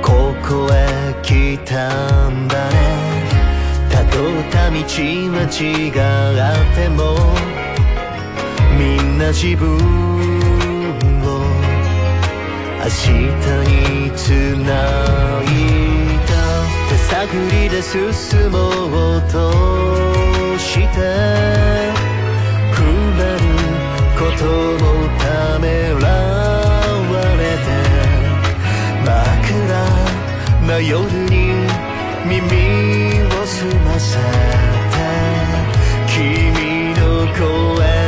[0.00, 2.74] ここへ来たんだね。
[3.90, 4.76] たどった道
[5.36, 7.14] は違っても
[8.78, 9.76] みんな自分
[11.22, 11.28] を
[12.78, 13.10] 明日
[13.68, 14.30] につ
[14.64, 14.72] な
[15.42, 15.46] い
[16.26, 16.32] だ。
[16.88, 17.12] 手探
[17.52, 18.56] りで進も
[19.18, 20.09] うと。
[20.70, 20.82] して
[22.72, 22.78] 触
[23.18, 23.42] れる
[24.16, 24.44] こと
[24.80, 24.86] も
[25.18, 25.66] ため
[26.00, 26.06] ら
[27.10, 27.68] われて
[29.04, 30.94] 真っ暗な夜
[31.28, 31.34] に
[32.24, 32.44] 耳
[33.24, 34.14] を澄ませ
[34.92, 35.02] て
[36.06, 37.02] 君の
[37.34, 37.99] 声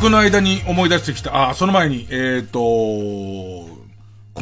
[0.00, 3.68] 曲の間に思い出してきた、あ、その前に、えっ、と、こ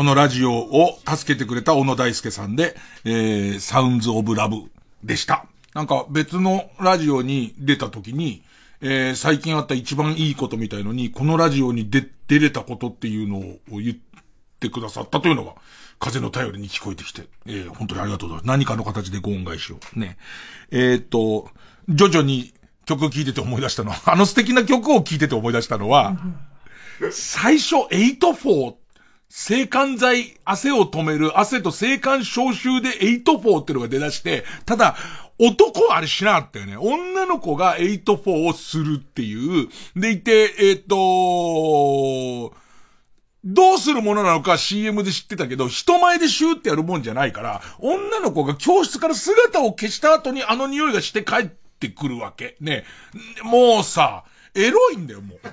[0.04, 4.70] のラジオを助けてくれた小野大輔さんで、えー、サウンズオブラブ
[5.02, 5.46] でした。
[5.74, 8.44] なんか別のラジオに出た時に、
[8.82, 13.96] えー、最近あった一番いいことみたいのに、このラジオに出、出れたことっていうのを言っ
[14.61, 15.54] てくださったというのが、
[15.98, 18.46] 風の頼りに聞こえてきて、えー、本当にありがとうございます。
[18.46, 19.80] 何かの形でご恩返しを。
[19.96, 20.18] ね。
[20.70, 21.50] えっ、と、
[21.88, 22.54] 徐々に
[22.89, 26.16] 曲聴いてて思い出したのは、あの素敵な曲を聴いてて思い出したのは、
[27.12, 28.74] 最初84、
[29.28, 34.97] 制汗剤、汗を止める、汗と制汗消臭で84ってのが出だして、ただ、
[35.39, 36.76] 男はあれしなかったよね。
[36.76, 39.68] 女の子が8-4をするっていう。
[39.95, 42.53] でいて、えっ、と
[43.45, 52.56] どうするものなのか CM で知ってたけど、人前でシューってやるもんじゃないから、女の子が教室から姿を消した後にあの匂いがして帰ってってくるわけ。
[52.60, 52.84] ね。
[53.44, 54.24] もうさ、
[54.54, 55.38] エロいんだよ、もう。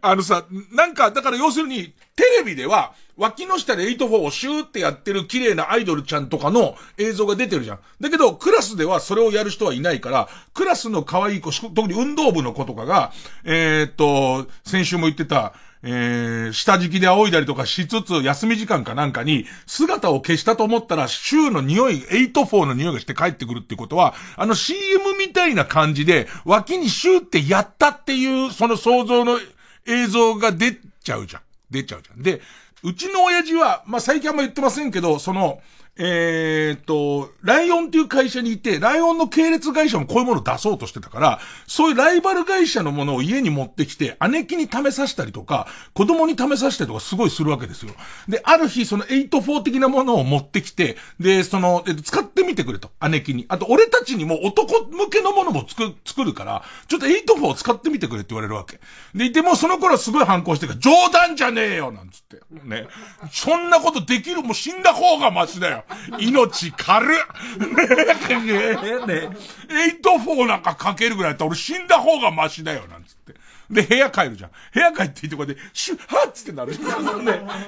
[0.00, 7.78] あのさ、なんか、だから要するに、テレビでは、脇の下で84をシューってやってる綺麗なアイドルちゃんとかの映像が出てるじゃん。
[8.00, 13.12] だけど、クラスではそれをやる人はいないから、クラスの可愛い子、特に運動部の子とかが、
[13.44, 29.38] えー、っと、先週も言ってた、えー、下敷きで仰いだりとかしつつ、休み時間かなんかに、姿を消したと思ったら、シューの匂い、84の匂いがして帰ってくるってことは、あの CM みたいな感じで、脇にシューってやったっていう、その想像の
[29.86, 31.42] 映像が出ちゃうじゃん。
[31.70, 32.22] 出ちゃうじゃん。
[32.22, 32.40] で、
[32.82, 35.60] うちの親父は、まあ、最近あんま言ってませんけど、その、
[35.98, 47.92] えー、っと、ライオンっていう会社にいて、ライオンの系列会社もこういうものを出そうとしてたから、そういうライバル会社のものを家に持ってきて、姉貴に試させたりとか、子供に試させたりとかすごいするわけですよ。
[48.28, 53.46] で、ある日、その84的なものを持ってきて、で、その、使ってみてくれと、姉貴に。
[53.48, 58.80] あと、俺たちにも男向けのものも作作るから、ちょっと84を使ってみてくれって言われるわけ。
[59.14, 62.42] で、でもその頃はすごい反抗してるから、冗談じゃねえよなんつって。
[62.64, 62.86] ね。
[63.32, 65.85] そんなことできる、も死んだ方がマシだよ。
[66.18, 67.18] 命軽っ
[67.58, 69.36] ねね
[69.68, 73.34] 84なんかかけるぐらいだったら俺死んだ方がマシだよ、なんつって。
[73.70, 74.50] で、部屋帰るじゃん。
[74.72, 76.72] 部屋帰っていいとこで、シュッ、はっつってなる。
[76.72, 76.78] ね。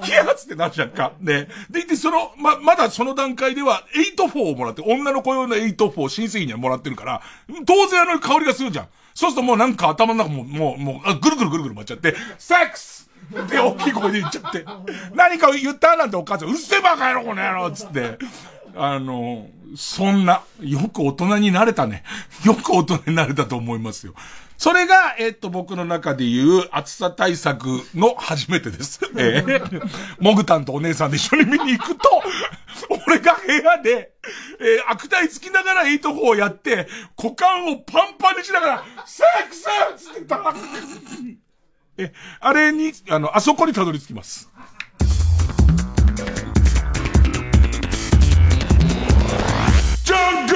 [0.03, 1.13] ヒヤっつってなるじゃんか。
[1.21, 1.49] ね。
[1.71, 7.23] で、で、その、ま、まだその段階では、84をもらって、女の子用の84親戚にはもらってるから、
[7.67, 8.89] 当然あの香りがするじゃん。
[9.15, 12.98] そうするともうなんか頭の中も、もう、もう、あぐるぐるぐるぐる回っちゃって、セックス
[13.49, 14.65] で、大きい声で言っちゃって。
[15.15, 18.19] 何か言ったなんてお母さん、うっせえバカ野郎この野郎つって。
[18.77, 22.05] あの、そんな、よく大人になれたね。
[22.45, 24.15] よく大人になれたと思いますよ。
[24.57, 29.01] それが、えっと、僕の中で言う暑さ対策の初めてです。
[29.17, 29.83] えー、
[30.19, 32.23] モグタンとお姉さんで一緒に見に行くと、
[33.07, 34.13] 俺が部屋で、
[34.61, 39.67] えー、悪態つきながら8ーをやって、股間をパンパンにしながら、セックス
[39.97, 40.55] つってた。
[42.01, 44.49] え、あれに、あの、あそこにたどり着きます。
[50.05, 50.55] ジャンク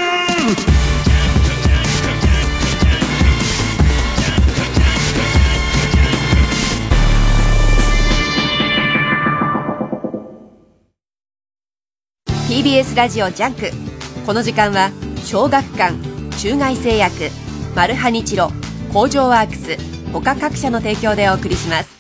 [12.48, 13.70] TBS ラジオジャンク
[14.24, 14.90] この時間は
[15.24, 15.96] 小学館
[16.38, 17.30] 中外製薬
[17.74, 18.50] マルハニチロ
[18.92, 21.90] 工場ワークス他各社の提供でお送りします。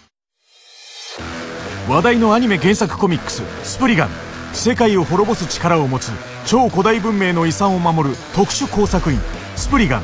[1.88, 4.10] 話題のアニメ原作コミックス「スプリガン」
[4.54, 6.12] 世界を滅ぼす力を持つ
[6.46, 9.18] 超古代文明の遺産を守る特殊工作員
[9.56, 10.02] スプリガン。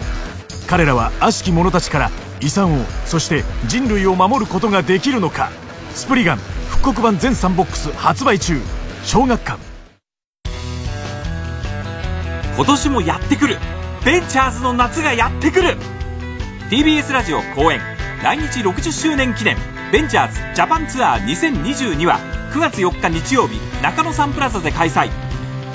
[0.66, 5.50] 彼らは悪しき者たちから遺産をそして人類を守ることができるのか。
[5.94, 6.38] スプリガン
[6.68, 8.60] 復刻版全3ボックス発売中。
[9.04, 9.58] 小学館。
[12.56, 13.58] 今年もやってくる。
[14.04, 15.76] ベンチャーズの夏がやってくる。
[16.70, 19.56] TBS ラジオ公演来日60周年記念
[19.92, 22.18] ベンチャーズジャパンツアー2022は
[22.52, 25.08] 9月4日日曜日中野サンプラザで開催。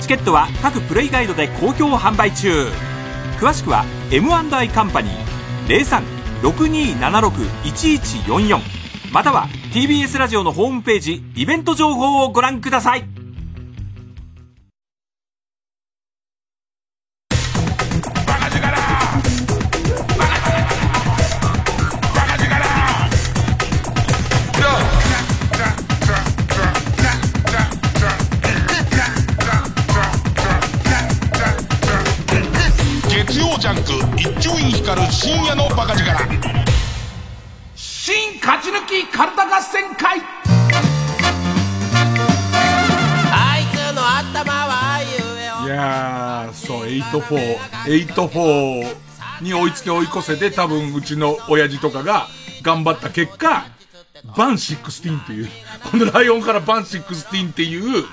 [0.00, 2.66] チケットは各プレイガイドで好評販売中。
[3.40, 6.02] 詳しくは M&I カンパニー
[6.42, 8.60] 0362761144
[9.10, 13.13] または TBS ラジオのホームページイベント情報をご覧ください。
[47.36, 49.04] 4、8-4
[49.42, 52.28] に追いつけ追い越せで、多分うちの親父とかが
[52.62, 53.66] 頑張った結果、
[54.36, 55.48] バン16ンという、
[55.90, 58.04] このライオンからバン16っていう、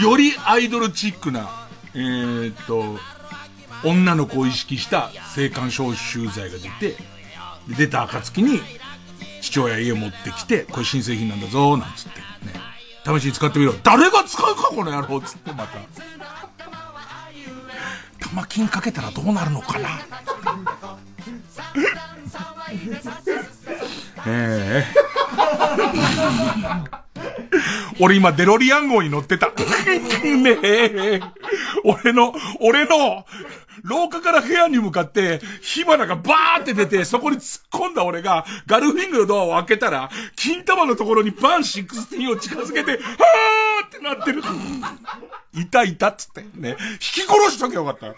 [0.00, 2.98] よりアイドルチックな、えー、っと、
[3.84, 6.96] 女の子を意識した性感消臭剤が出て、
[7.76, 8.60] 出た暁に、
[9.40, 12.20] 父親家持ってきて、これ新製品なんだぞ、なんつって、
[13.10, 13.18] ね。
[13.18, 13.72] 試しに使ってみろ。
[13.82, 15.78] 誰が使うか、この野郎つって、また。
[18.32, 19.88] 玉金かけたらどうなるのかな
[24.26, 24.98] ええ
[28.00, 29.48] 俺今デロリアン号に乗ってた。
[30.22, 31.20] ねえ。
[31.84, 33.26] 俺の、俺の、
[33.88, 44.42] 廊下から部屋に向かって、火花がバーって出て、そこに突っ込んだ俺が、ガルフィングのドアを開けたら、金玉のところにバン16を近づけて、はーってなってる。
[45.54, 46.42] いたいたっつって。
[46.54, 46.76] ね。
[46.92, 48.14] 引き殺しとけよかった。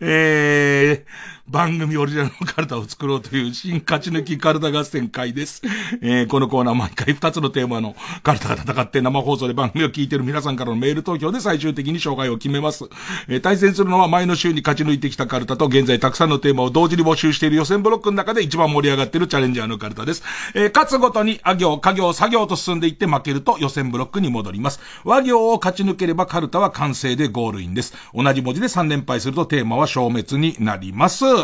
[0.00, 5.60] えー、番組オリジナルのカルタを作ろうという新勝ち抜きカルタ合戦会です。
[6.00, 12.86] えー、このコーナー毎回2つのテーマのカルタが戦って生放送で番組を聞いている皆さんからのメール投票で最終的に紹介を決めます。
[13.28, 20.22] えー、対戦するのは前の週に勝ち抜いてきたカルタと現在たくさんのテーマを同時に募集している予選ブロックの中で一番盛り上がっているチャレンジャーのカルタです。
[20.54, 24.80] えー、勝つごとにあ行、家行、作業と進んでいって負けると予選ブロックに戻ります。
[25.04, 27.92] 和行を勝ち抜ければカルタは完成でゴールインです。
[28.14, 31.41] 同じ文字で3連敗するとテーマは消滅になります。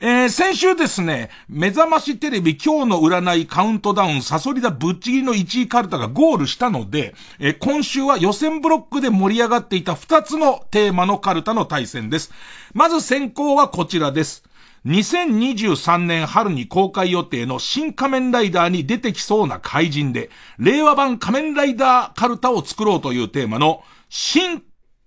[0.00, 12.30] えー、先週ですね、目覚ましテレビ今日の占いカウントダウンサソリダぶっちぎりの1位カルタがゴールしたので、えー、今週は予選ブロックで盛り上がっていた2つのテーマのカルタの対戦です。
[12.74, 14.44] まず先行はこちらです。
[14.86, 24.62] 2023年春に公開予定の新仮面ライダーに出てきそうな怪人で、令和版仮面ライダーカルタを作ろうというテーマの、新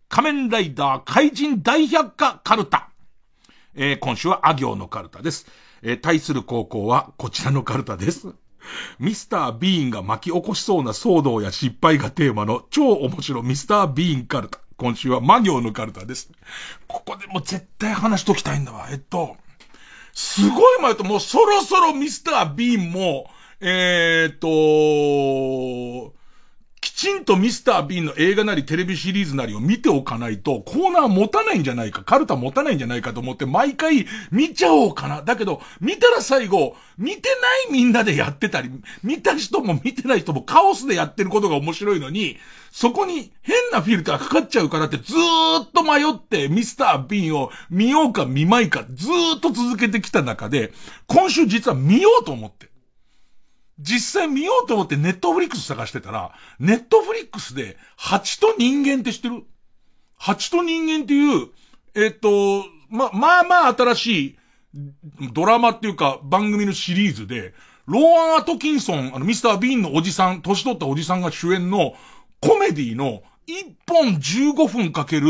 [0.09, 2.89] 仮面ライダー怪人大百科カルタ。
[3.81, 5.47] えー、今週はあ行のカルタです。
[5.81, 8.33] えー、対する高校はこちらのカルタです。
[8.99, 14.59] ミスター・ビーンが巻き起こしそうな騒動や失敗がテーマの超面白ミスター・ビーンカルタ。
[14.75, 16.29] 今週は魔行のカルタです。
[16.89, 18.89] ここでも絶対話しときたいんだわ。
[18.91, 19.37] えっと、
[20.13, 23.29] すごい前ともうそろそろミスター・ビーンも、
[23.61, 26.18] えー、っと、
[26.99, 35.21] ちんとミスター・ビーンの映画なりテレビシリーズなりを見ておかないと、コーナー持たないんじゃないか、カルタ持たないんじゃないかと思って、毎回見ちゃおうかな。
[35.21, 37.29] だけど、見たら最後、見て
[37.69, 38.69] ないみんなでやってたり、
[39.01, 42.35] 見た人も見てない人もカオスでやってることが面白いのに、
[42.69, 50.73] そこに変なフィルターかかっちゃうからってずーっと迷ってミスター・ビーンを見ようか見まいかずーっと続けてきた中で、
[51.07, 52.68] 今週実は見ようと思って。
[53.79, 59.43] 実際見ようと思ってネットフリックス探してたら、ネットフリックスで、蜂と人間って知ってる？
[60.17, 61.47] 蜂と人間っていう、
[61.95, 64.37] えっと、ま、まあまあ新しい
[65.33, 67.53] ドラマっていうか番組のシリーズで、
[67.85, 71.93] ローアン・アトキンソン、あの、ミスター・ビーンのおじさん、年取ったおじさんが主演の
[72.39, 75.27] コメディの1本15分かける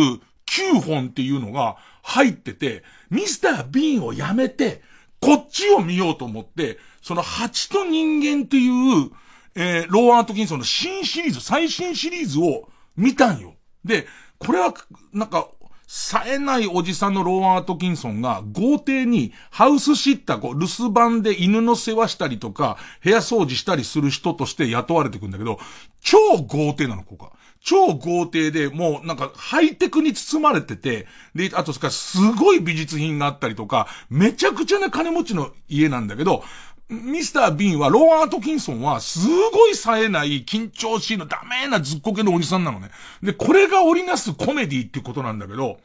[0.47, 4.81] 9本っていうのが入ってて、ミスター・ビーンをやめて、
[5.21, 9.11] こっちを見ようと思って、その蜂と人間っていう、
[9.55, 13.55] えー、ローアン・アトキンソンの新シリーズ、最新シリーズを見たんよ。
[13.83, 14.07] で、
[14.37, 14.73] これは、
[15.13, 15.49] なんか、
[15.91, 25.59] 冴えないおじさんのローアン・アトキンソンが豪邸にハウスシッター、こう、留守番で犬の世話したりとか、部屋掃除したりする人として雇われてくんだけど、
[25.99, 26.17] 超
[26.47, 27.31] 豪邸なの、ここが。
[27.61, 36.43] 超豪邸で、もうなんかハイテクに包まれてて、で、あとすごい美術品があったりとか、めちゃくちゃな金持ちの家なんだけど、
[36.89, 42.89] ミスター・ビーンは、ローアートキンソンは、すごい冴えない、緊張しいのダメなずっこけのおじさんなのね。
[43.21, 45.79] で、これが織りなすコメディっていうことなんだけど、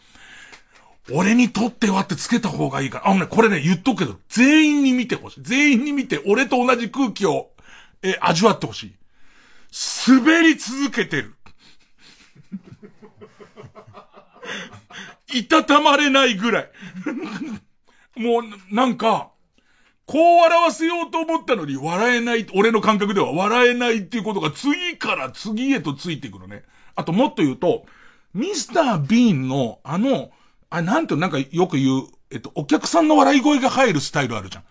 [1.13, 3.09] 俺にとってはってつけた方がいいから。
[3.11, 5.41] あのね、これね、言っとくけど、全員に見てほしい。
[5.43, 7.51] 全員に見て、俺と同じ空気を、
[8.03, 8.95] え、味わってほしい。
[10.09, 11.35] 滑り続けてる。
[15.35, 16.71] いたたまれないぐらい。
[18.17, 19.34] もう、なんか、
[20.07, 26.63] こう笑わせようと思ったのに笑えない、俺の感覚では笑えないっていうことが次から次へとついてくるね。
[26.95, 27.87] あともっと言うと、
[28.35, 30.31] ミスター・ビーンのあの、
[30.69, 34.65] あ、なんとなんかよく言う、えっと、お客さんの笑い声が入るスタイルあるじゃん。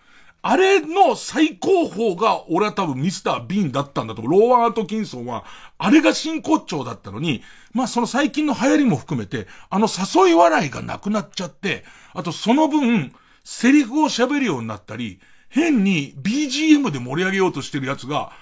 [0.46, 4.20] あれの最高峰が、俺は多分ミスター・ビーンだったんだと。
[4.20, 5.44] ローアート・キンソンは、
[5.78, 7.42] あれが真骨頂だったのに、
[7.72, 18.32] まあその最近の流行りも含めて、あの誘い笑いがなくなっちゃって、あとその分、セリフを喋るようになったり、変に BGM で盛り上げようとしてるやつが、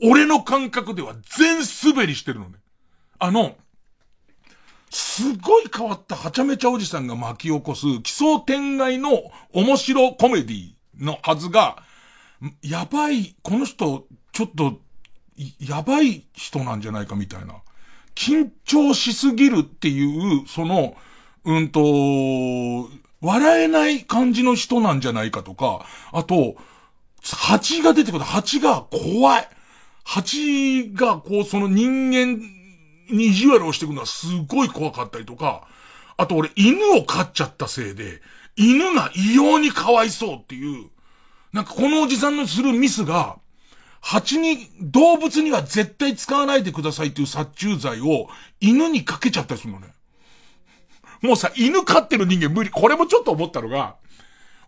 [0.00, 2.58] 俺の感覚では全滑りしてるのね。
[3.18, 3.56] あの、
[4.90, 9.22] すごい変わったはちゃめちゃおじさんが巻き起こす奇想天外の
[9.52, 11.82] 面白コメディのはずが、
[12.62, 14.80] やばい、この人、ちょっと、
[15.60, 17.56] やばい人なんじゃないかみたいな。
[18.14, 20.96] 緊張しすぎるっていう、その、
[21.44, 21.80] うんと、
[23.22, 26.56] 笑えない感じの人なんじゃないかとか、あと、
[27.22, 28.24] 蜂が出てくる。
[28.24, 29.48] 蜂が怖い。
[30.04, 32.42] 蜂がこう、その人間
[33.10, 35.66] に意地悪をしてくるのはすごい怖かったりとか、
[36.16, 38.20] あと俺犬を飼っちゃったせいで、
[38.56, 40.90] 犬が異様にかわいそうっていう、
[41.52, 43.38] なんかこのおじさんのするミスが、
[44.00, 48.28] 蜂に、動物には絶対使わないでくださいっていう殺虫剤を
[48.60, 49.91] 犬にかけちゃったりするのね。
[51.22, 52.70] もうさ、犬飼ってる人間無理。
[52.70, 53.96] これもちょっと思ったのが、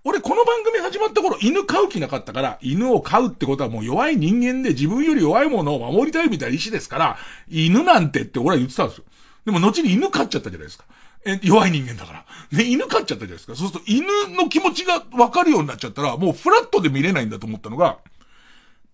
[0.05, 7.18] 俺この番組始まった頃犬飼う気なかったから、犬を飼うってことはもう弱い人間で自分より弱いものを守りたいみたいな意志ですから、
[7.48, 9.05] 犬なんてって俺は言ってたんですよ。
[9.47, 10.85] でも後に犬飼っちゃったじゃないですか。
[11.26, 12.26] え、弱い人間だから。
[12.52, 13.56] ね、犬飼っちゃったじゃないですか。
[13.56, 14.06] そうすると犬
[14.36, 17.98] の気持ちがわかるようになっちゃったら、もうフラットで見れないんだと思ったのが、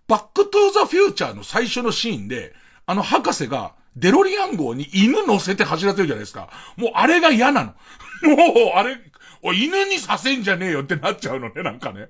[0.07, 2.53] バックトゥーザフューチャーの最初のシーンで、
[2.85, 6.49] あの博士がデロリアン号に犬乗せて走らせるじゃないですか。
[6.77, 7.73] もうあれが嫌なの。
[8.35, 8.97] もう、あれ、
[9.41, 12.09] お犬にさせんじゃねえよってなっちゃうのね、なんかね。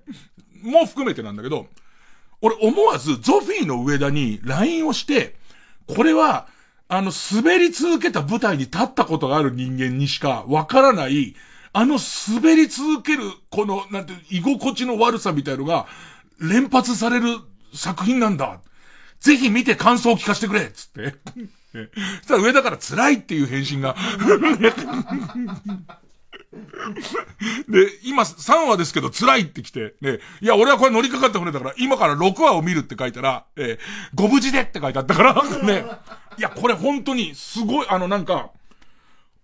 [0.62, 1.68] もう含めてなんだけど、
[2.42, 5.36] 俺思わずゾフィーの上田に LINE をして、
[5.88, 6.48] これは、
[6.88, 11.36] あの、滑り続けた舞台に立ったことがある人間にしかわからない、
[11.74, 11.98] あの
[12.28, 15.88] 滑り続ける、この、なんて、居心地の悪さみたいのが、
[16.40, 17.38] 連発される
[17.74, 18.60] 作品なんだ。
[19.20, 21.16] ぜひ見て感想を聞かせてくれつって。
[21.72, 23.96] そしたら上だから辛いっていう返信が。
[27.70, 33.80] で、今3話ですけど辛いって来て、ね、いや、俺はこれ乗りかかった船だから、今から6話を見るって書いたら、えー、
[34.14, 35.86] ご無事でって書いてあったから、ね。
[36.38, 38.52] いや、これ本当に、すごい、あのなんか、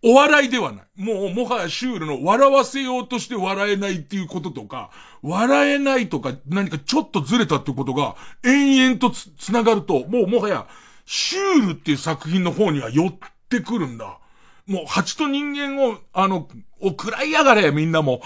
[0.04, 1.04] お笑いではない。
[1.04, 4.92] もう、もはやシュールの笑わせようとして笑えないっていうこととか、
[5.22, 10.68] 笑えないとか何かちょっとずれたってことが、延々とつ、つながると、もうもはや、
[11.08, 13.16] シュールっていう作品の方には寄っ
[13.50, 14.20] てくるんだ。
[14.68, 16.50] もう、蜂と人間を、あの、
[16.82, 18.22] お、食らいやがれ、みんなも。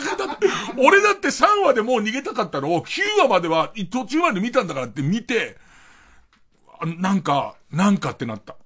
[0.76, 5.56] 俺だって3話でもう逃げたかったのを、9話までは、途中まで見たんだからって見て、
[6.84, 8.56] なんか、なんかってなった。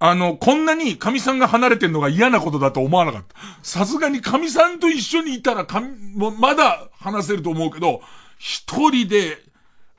[0.00, 3.36] あの、こんなに神さんが離れてんのが嫌なことだと思わなかった。
[3.62, 5.94] さすがに神さんと一緒にいたら神、
[6.40, 8.02] まだ話せると思うけど、
[8.38, 9.38] 一人で、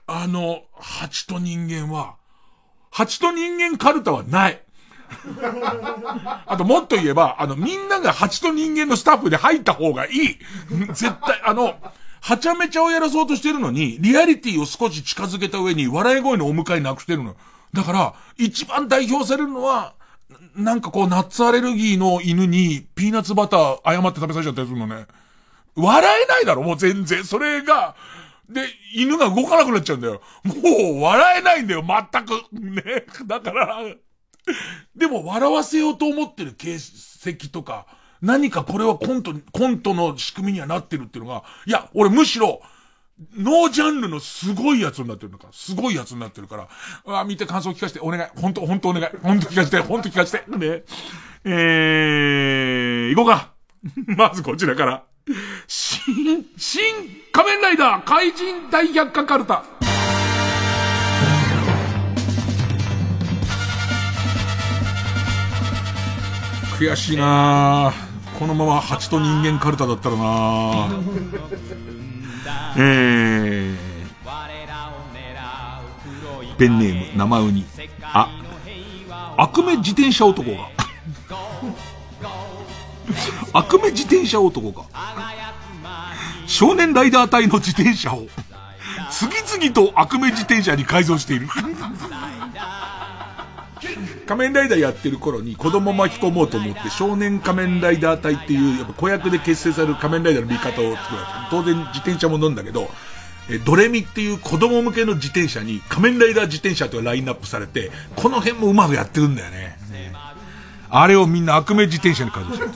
[0.05, 2.17] あの、蜂と人間は、
[2.93, 4.61] 蜂と人間カルタはない。
[6.45, 10.37] あともっと言えば、あの、みんなが蜂と人間のスタッフで入った方がいい。
[10.93, 11.73] 絶対、あの、
[12.21, 17.35] はちゃめちゃをやらそうとしてるのに、リアリティを少し近づけた上に笑い声のお迎えなくしてるの。
[17.73, 19.95] だから、一番代表されるのは、
[20.55, 25.07] なんかこう、ナッツアレルギーの犬に、ピーナッツバター誤って食べさせちゃったりするのね。
[25.75, 27.23] 笑えないだろ、もう全然。
[27.23, 27.95] それが、
[28.49, 28.61] で、
[28.93, 30.21] 犬が動かなくなっちゃうんだよ。
[30.43, 32.31] もう、笑えないんだよ、全く。
[32.53, 33.05] ね。
[33.25, 33.79] だから、
[34.95, 36.77] でも笑わせようと思ってる形
[37.29, 37.87] 跡とか、
[38.21, 42.61] 何かこれはコント、コントの仕組みにはなってるっていうのが、いや、俺むしろ、
[43.35, 45.47] ノージャンルのすごいやつになってるのか。
[45.51, 46.57] すごいやつになってるか
[47.05, 47.19] ら。
[47.19, 47.99] あ、見て感想聞かせて。
[47.99, 48.23] お願い。
[48.39, 49.05] ほんと、ほんとお願い。
[49.21, 49.79] ほんと聞かせて。
[49.79, 50.49] ほんと聞かせて。
[50.49, 50.83] ね。
[51.45, 53.53] えー、行こうか。
[54.17, 55.03] まずこちらから。
[55.67, 56.83] 新、新
[57.31, 59.63] 仮面ライダー怪人大百科カルタ。
[66.77, 67.93] 悔しいな
[68.37, 70.89] このまま蜂と人間カルタだったらな
[72.75, 73.77] えー、
[76.57, 77.63] ペンネーム生ウニ。
[78.01, 78.27] あ、
[79.37, 80.69] 悪目自転車男が。
[83.53, 84.83] 悪目自転車男が。
[86.45, 88.27] 少年ライダー隊の自転車を、
[89.09, 91.47] 次々と悪目自転車に改造している。
[94.25, 101.19] 仮面ライダーやってる頃に子供巻き込もうと思って少年仮面ライダー隊っていうやっぱ子役で結成される仮面ライダーの見方を作る
[101.49, 102.89] 当然自転車も乗るんだけど、
[103.49, 109.77] え、ドレミっていう子供向けの自転車に仮面ライダー自転車とラインナップされて、この辺もうまくやってるんだよね。
[110.95, 112.71] あれをみんな悪名自転車に改造してる。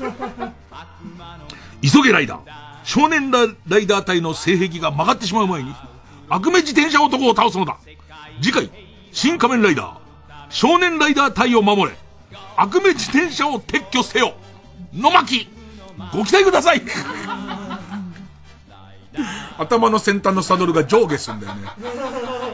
[1.83, 2.41] 急げライダー。
[2.83, 5.71] 少年ライダー隊の性癖が曲がってしまう前に、
[6.27, 7.77] 悪名自転車男を倒すのだ。
[8.41, 8.71] 次回、
[9.11, 9.97] 新仮面ライダー。
[10.49, 11.95] 少年ライダー隊を守れ。
[12.55, 14.33] 悪名自転車を撤去せよ。
[14.91, 15.47] 野巻。
[16.11, 16.81] ご期待ください。
[19.59, 21.67] 頭の先端のサドルが上下すんだよね。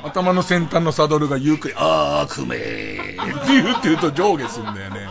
[0.04, 5.03] 頭の先端のサドルがゆっくり、あー、くめーって言うって言うと上下すんだよね。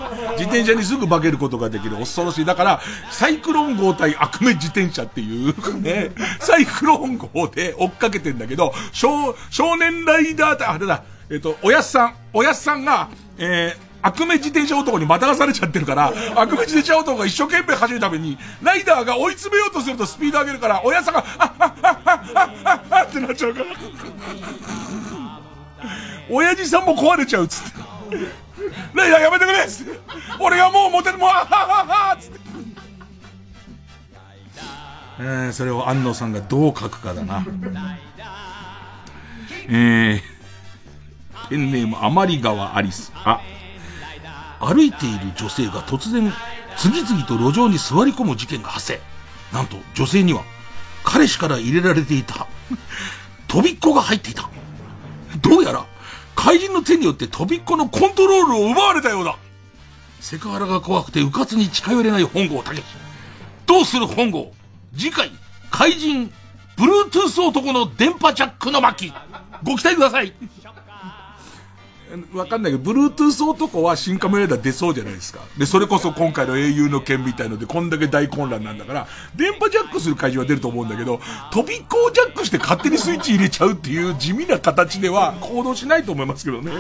[0.42, 2.44] 自転車にすぐ化けることができる恐ろしい。
[2.44, 6.10] だから、サイクロン号対悪名自転車っていうね、
[6.40, 13.08] サイクロン号で追っかけてんだけど、少、少年ライダー隊、あれだ、えっ、と、おやすさん、おやすさんが、
[13.38, 23.66] えー、悪名自転車男にまたがされちゃってるから、悪名自転車男が一生懸命走るために、ライダーが追い詰めようとするとスピード上げるから、おやさんが、あっ、あっ、あっ、あっ、あっ、ってなっちゃうから。
[26.30, 27.82] 親父さんも壊れちゃうっつって。
[28.94, 29.98] ライダーやめてくれっつって。
[30.38, 32.40] 俺がもうモテる、もう、あはははつって。
[35.18, 37.46] えー、それを安野さんがどう書くかだな。
[39.68, 43.12] えー、ペンネームアマリ川アリス。
[43.14, 43.40] あ、
[44.60, 46.32] 歩いている女性が突然、
[46.76, 49.00] 次々と路上に座り込む事件が発生。
[49.52, 50.42] なんと、女性には、
[51.04, 52.46] 彼氏から入れられていた、
[53.48, 54.48] 飛びっこが入っていた。
[55.40, 55.86] どうやら、
[56.42, 59.38] 怪人の手によって飛びっこのコントロールを奪われたようだ。
[60.18, 62.82] セクハラが怖くて迂闊に近寄れない本郷武史。
[63.64, 64.52] どうする本郷
[64.92, 65.30] 次回、
[65.70, 66.32] 怪人、
[66.76, 69.12] ブルートゥース男の電波ジャックの巻。
[69.62, 70.32] ご期待ください。
[72.34, 75.40] わかんないけど、ブルートゥース男は新カメライダー出そうじゃないですか。
[75.56, 81.20] で、それこそ今回の英雄の剣みたいので、こんだけ大混乱なんだから、電波ジャックする怪人は出ると思うんだけど、
[81.52, 86.72] 飛び子をジャックして勝手にスイッチ入れちゃうっていう地味な形では行動しないと思いますけどね。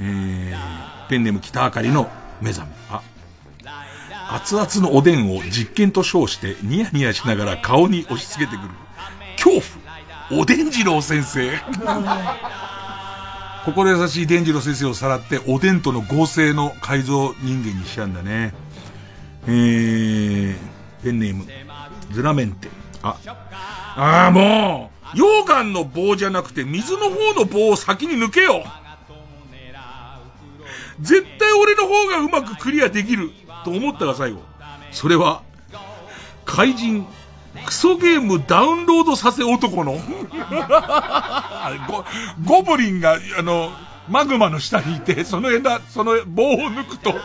[0.00, 2.10] えー、ペンネーム北あかりの
[2.40, 2.72] 目覚め。
[2.90, 3.02] あ、
[4.30, 8.70] 熱々のおでんを実験と称してニヤニヤしながら顔に押し付けてくる。
[9.36, 9.83] 恐怖
[10.36, 11.50] おでん次郎先生
[13.64, 18.52] 心優しい伝次郎先生をさらって、おでんとの合成の改造人間にしちゃうんだね。
[19.46, 20.56] えー、
[21.02, 21.46] ペンネーム、
[22.10, 22.68] ズラメンテ。
[23.02, 23.16] あ、
[23.96, 28.64] ああ、もう、溶岩の棒じゃなくて水の方の棒を先に抜けよ
[31.00, 33.30] 絶対俺の方がうまくクリアできる
[33.64, 34.42] と思ったが最後。
[34.90, 35.42] それは、
[36.44, 37.06] 怪人、
[37.66, 39.92] クソゲームダウンロードさせ男の？
[41.88, 42.04] ゴ、
[42.44, 43.70] ゴブリンが、あの、
[44.08, 47.14] マグマの下にいて、その枝、その棒を抜くと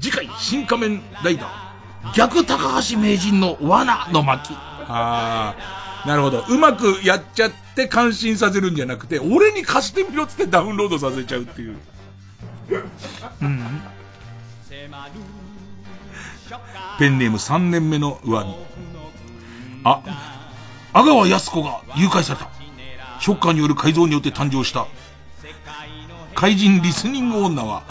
[0.00, 4.54] 次回、新仮面ライダー、逆高橋名人の罠の巻。
[4.88, 5.54] あ
[6.04, 6.44] あ、なるほど。
[6.48, 11.76] うまくやっちゃって感心させるんじゃなくて、俺に貸してみろっつってダウンロードさせちゃうっていう。
[13.42, 13.82] うん。
[16.98, 18.46] ペンネーム3年目の上着。
[19.84, 20.02] あ、
[20.92, 22.50] 阿川康子が誘拐された。
[23.20, 24.86] ショッカーによる改造によって誕生した。
[26.34, 27.84] 怪人リスニング女は、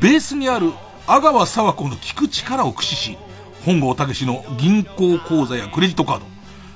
[0.00, 0.72] ベースにある
[1.08, 3.18] 阿川沢子の聞く力を駆使し、
[3.64, 6.26] 本郷武の銀行口座やクレジットカード、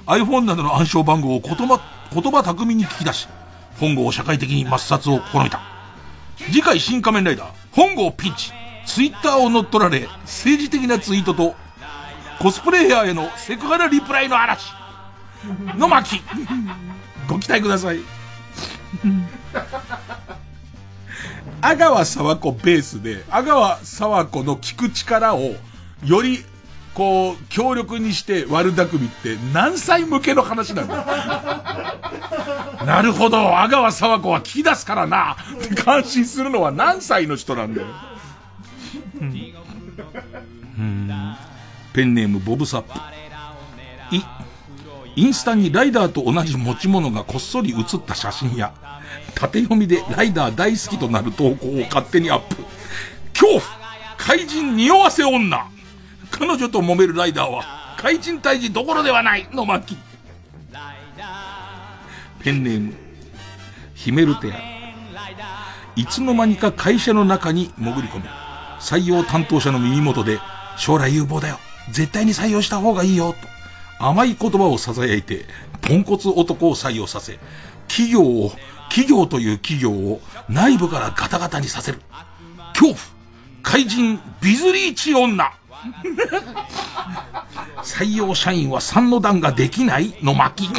[0.06, 1.80] iPhone などの暗証番号を言葉、
[2.12, 3.28] 言葉巧みに聞き出し、
[3.78, 5.60] 本郷を社会的に抹殺を試みた。
[6.50, 8.52] 次回新仮面ライダー、本郷ピンチ。
[8.88, 11.54] ツイッターを乗っ取られ、政治的なツイートと、
[12.38, 14.72] コスプレイヤーへのセクハラリプライの嵐。
[15.76, 16.20] の巻。
[17.28, 18.00] ご期待ください。
[21.60, 25.54] 阿川沢子ベースで、阿川沢子の聞く力を、
[26.04, 26.44] より、
[26.94, 31.98] こう、強力にして悪巧みって何歳向けの話なんだ
[32.84, 35.36] なるほど、阿川沢子は聞き出すからな。
[35.56, 37.88] って感心するのは何歳の人なんだよ。
[39.20, 39.24] う
[40.80, 41.36] ん。
[41.98, 42.92] ペンネームボブサップ。
[44.14, 44.22] い、
[45.16, 48.72] インスタにライダーと同じ持ち物がこっそり写った写真や、
[49.34, 52.54] 縦読みでライダー大好きとなる投稿を勝手にアップ。
[53.32, 53.62] 恐怖
[54.16, 55.68] 怪人匂わせ女
[56.30, 59.96] 彼女と揉めるライダーは、怪人退治どころではないの巻。
[62.38, 62.94] ペンネーム、
[63.94, 64.56] ヒメルテア。
[65.96, 68.24] いつの間にか会社の中に潜り込み、
[68.78, 70.38] 採用担当者の耳元で、
[70.76, 71.58] 将来有望だよ。
[71.92, 73.32] 絶対に採用した方がいいよ。
[73.32, 75.44] と、甘い言葉を囁いて、
[75.80, 77.38] ポンコツ男を採用させ、
[77.88, 78.52] 企業を、
[78.88, 82.00] 企業という企業を内部からガタガタにさせる。
[82.72, 82.98] 恐怖
[83.62, 85.44] 怪人ビズリーチ女
[87.82, 90.68] 採用社員は三の段ができないの巻。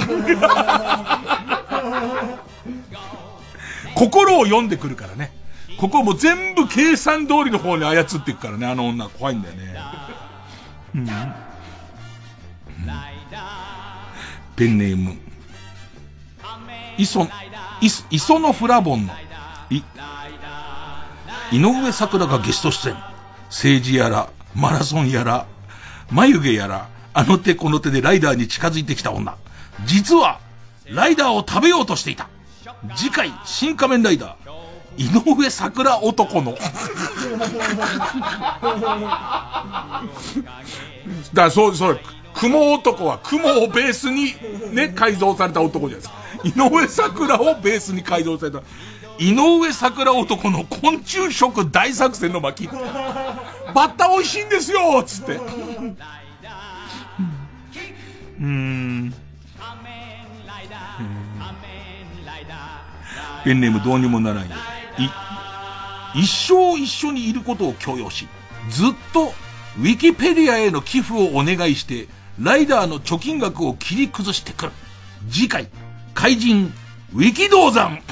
[3.96, 5.32] 心を読んでくるからね。
[5.78, 9.08] ここも全部計算通りの方に操っていくからね、あの女。
[9.08, 9.76] 怖いんだよね。
[14.56, 15.16] ペンネーム。
[16.98, 17.28] 磯、
[17.82, 19.14] 磯、磯のフラボンの、
[19.70, 19.84] い、
[21.52, 22.96] 井上桜がゲスト出演。
[23.50, 25.46] 政治やら、マラソンやら、
[26.12, 29.36] 眉毛やら、あの手この手でライダーに近づいてきた女。
[29.86, 30.40] 実は、
[30.88, 32.28] ライダーを食べようとしていた。
[32.96, 34.49] 次回、新仮面ライダー、
[35.00, 36.58] 井上桜男の。
[41.34, 42.00] だそう、そう、
[42.34, 44.36] 雲男は雲をベースに
[44.74, 46.16] ね、改造された男じゃないですか。
[46.44, 48.62] 井上桜をベースに改造された。
[49.18, 52.68] 井上桜男の昆虫食大作戦の巻。
[52.68, 52.74] バ
[53.88, 55.40] ッタ美味しいんですよっつって。
[58.42, 59.14] うん。
[63.46, 64.56] ペンネームどうにもならんよ。
[65.04, 65.10] い、
[66.22, 68.28] 一生一緒にいることを強要し、
[68.70, 69.34] ずっと
[69.78, 72.08] ウィキペディアへの寄付をお願いして、
[72.40, 74.72] ライダーの貯金額を切り崩してくる。
[75.30, 75.68] 次回、
[76.14, 76.74] 怪人、
[77.14, 78.00] ウィキ銅山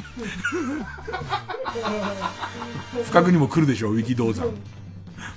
[3.06, 4.48] 不覚にも来るでしょう、ウィキ銅山。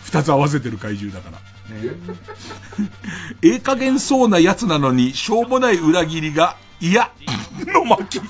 [0.02, 1.38] 二つ合わせてる怪獣だから。
[1.76, 1.94] ね、
[3.42, 7.10] ええ加減そうなやつなのに、しょうもない裏切りが、いや、
[7.66, 8.20] の巻。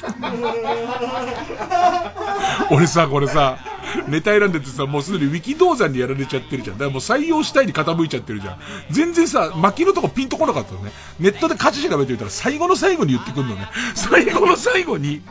[2.70, 3.58] 俺さ、これさ、
[4.08, 6.76] ネタ選んでてさ、もうすでにウィキ銅山にやられちゃってるじゃん。
[6.76, 8.58] だからもう採用したいに傾いちゃってるじゃん。
[8.90, 10.90] 全然さ、巻きのとこピンとこなかったのね。
[11.20, 13.68] ネットで価値調べてみたら最後の最後に言ってくんのね。
[13.94, 15.22] 最後の最後に、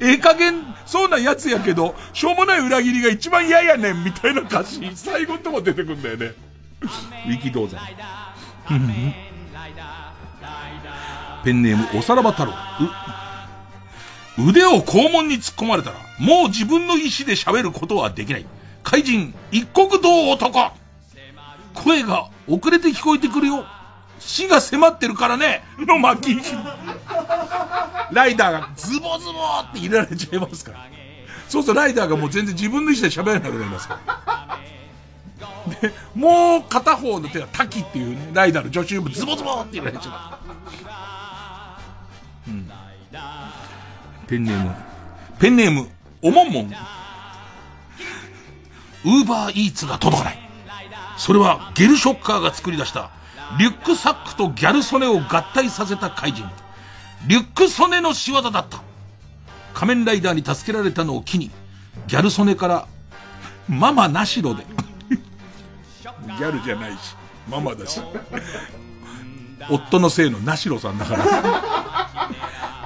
[0.00, 6.32] ええ加減、そうなやつやけど、しょうもない裏切りが一番嫌やねん、みたいな歌詞、最後のとこ出てくんだよね。
[7.26, 7.80] ウィキ銅山。
[11.44, 12.52] ペンネーム、おさらば太郎。
[14.38, 18.46] 腕を肛門に突っ込まれたら、もう自分の意志で喋ることはできない。
[18.82, 20.72] 怪人、一国道男
[21.74, 23.64] 声が遅れて聞こえてくるよ。
[24.18, 26.40] 死が迫ってるからね、の巻。
[28.10, 30.86] ライダーがズボズボって入れられちゃいますから。
[31.48, 34.58] そうするとライダーがもう全然自分の意思で喋れなくなりますから。
[35.80, 41.03] で、もう片方の手は滝っていうね、ライダーの助手もズボズボって入れられちゃう。
[42.48, 42.70] うん。
[44.26, 44.74] ペンネーム。
[45.38, 45.88] ペンネーム、
[46.22, 46.72] おもんもん。
[49.04, 50.38] ウーバーイーツが届かない。
[51.16, 53.10] それはゲルショッカーが作り出した
[53.58, 56.44] リュックサックとギャル曽根を合体させた怪人。
[57.26, 58.80] リュック曽根の仕業だった。
[59.74, 61.50] 仮面ライダーに助けられたのを機に、
[62.06, 62.86] ギャル曽根から、
[63.68, 64.64] ママなしろで。
[66.26, 67.16] ギャルじゃないし、
[67.48, 68.00] ママだし。
[69.70, 71.22] 夫のせいのなしろさんだから。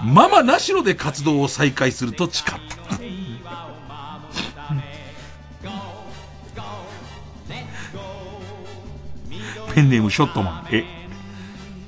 [0.03, 2.59] ママなしろで活動を再開すると誓った。
[9.75, 10.69] ペンネームショットマン。
[10.73, 10.85] え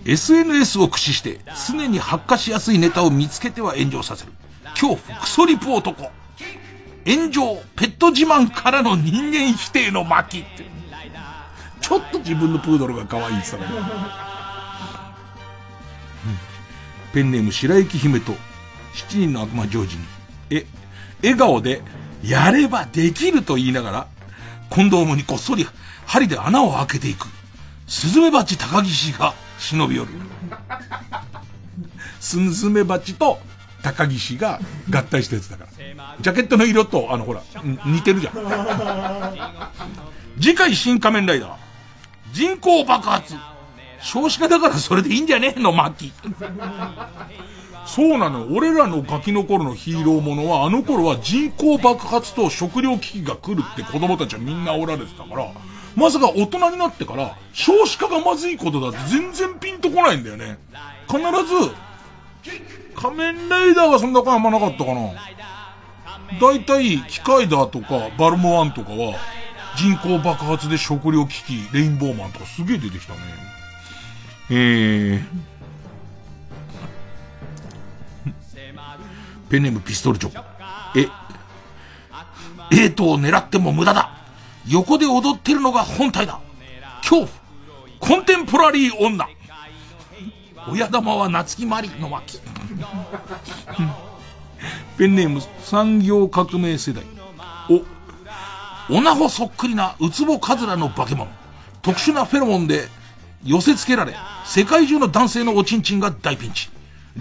[0.04, 4.32] SNS を駆使して常に発火しやすいネタを見つけては炎上させる。
[4.70, 6.10] 恐怖クソリプ男。
[7.06, 10.64] 炎上、ペット自慢からの人間否定の巻って。
[11.80, 14.29] ちょっと自分のプードルが可愛いって言ったら、
[17.12, 18.34] ペンネーム白雪姫と
[18.94, 20.02] 七人の悪魔ジョージに、
[20.50, 20.66] え、
[21.22, 21.82] 笑顔で、
[22.22, 24.06] やればできると言いながら、
[24.68, 25.66] コンドームにこっそり
[26.06, 27.26] 針で穴を開けていく。
[27.86, 30.10] スズメバチ高岸が忍び寄る。
[32.20, 33.38] スズメバチと
[33.82, 34.60] 高岸が
[34.90, 35.70] 合体したやつだから。
[36.20, 37.42] ジャケットの色と、あのほら、
[37.86, 38.34] 似てるじゃん。
[40.40, 41.54] 次回新仮面ライダー。
[42.32, 43.34] 人口爆発。
[44.02, 46.12] 少子化だからそれでいいんじゃねえの、巻。
[47.86, 48.48] そうなの。
[48.52, 55.52] 俺らのガキの頃のヒーローものは、あの頃は人口爆発と食糧危機が来るって子供たちはみんなおられてたから、
[55.96, 60.58] まさか大人になってから、少子化がまずいことだって全然ピンとこないんだよね。
[61.08, 61.74] 必ず、
[62.94, 65.10] 仮面ライダーはそんな感あんまなかったかな。
[66.40, 69.16] だいたい、機械だとか、バルモワンとかは、
[69.76, 73.49] 人口爆発で食糧危機、レインボーマンとかすげえ出てきたね。
[74.52, 75.22] えー、
[79.48, 80.44] ペンネームピストルチョ。
[80.96, 81.08] え、
[82.76, 84.16] エイトを狙っても無駄だ。
[84.68, 86.40] 横で踊ってるのが本体だ。
[87.00, 87.28] 恐怖。
[88.00, 89.28] コンテンポラリー女。
[90.68, 92.38] 親玉は夏木マリの巻
[94.98, 97.04] ペンネーム産業革命世代。
[97.68, 97.82] お
[98.96, 101.30] オナホそっくりなウツボカズラの化け物。
[101.82, 102.88] 特殊なフェロモンで
[103.44, 104.14] 寄せ付けられ
[104.44, 106.70] 世界中の男性のおちんちんが大ピンチ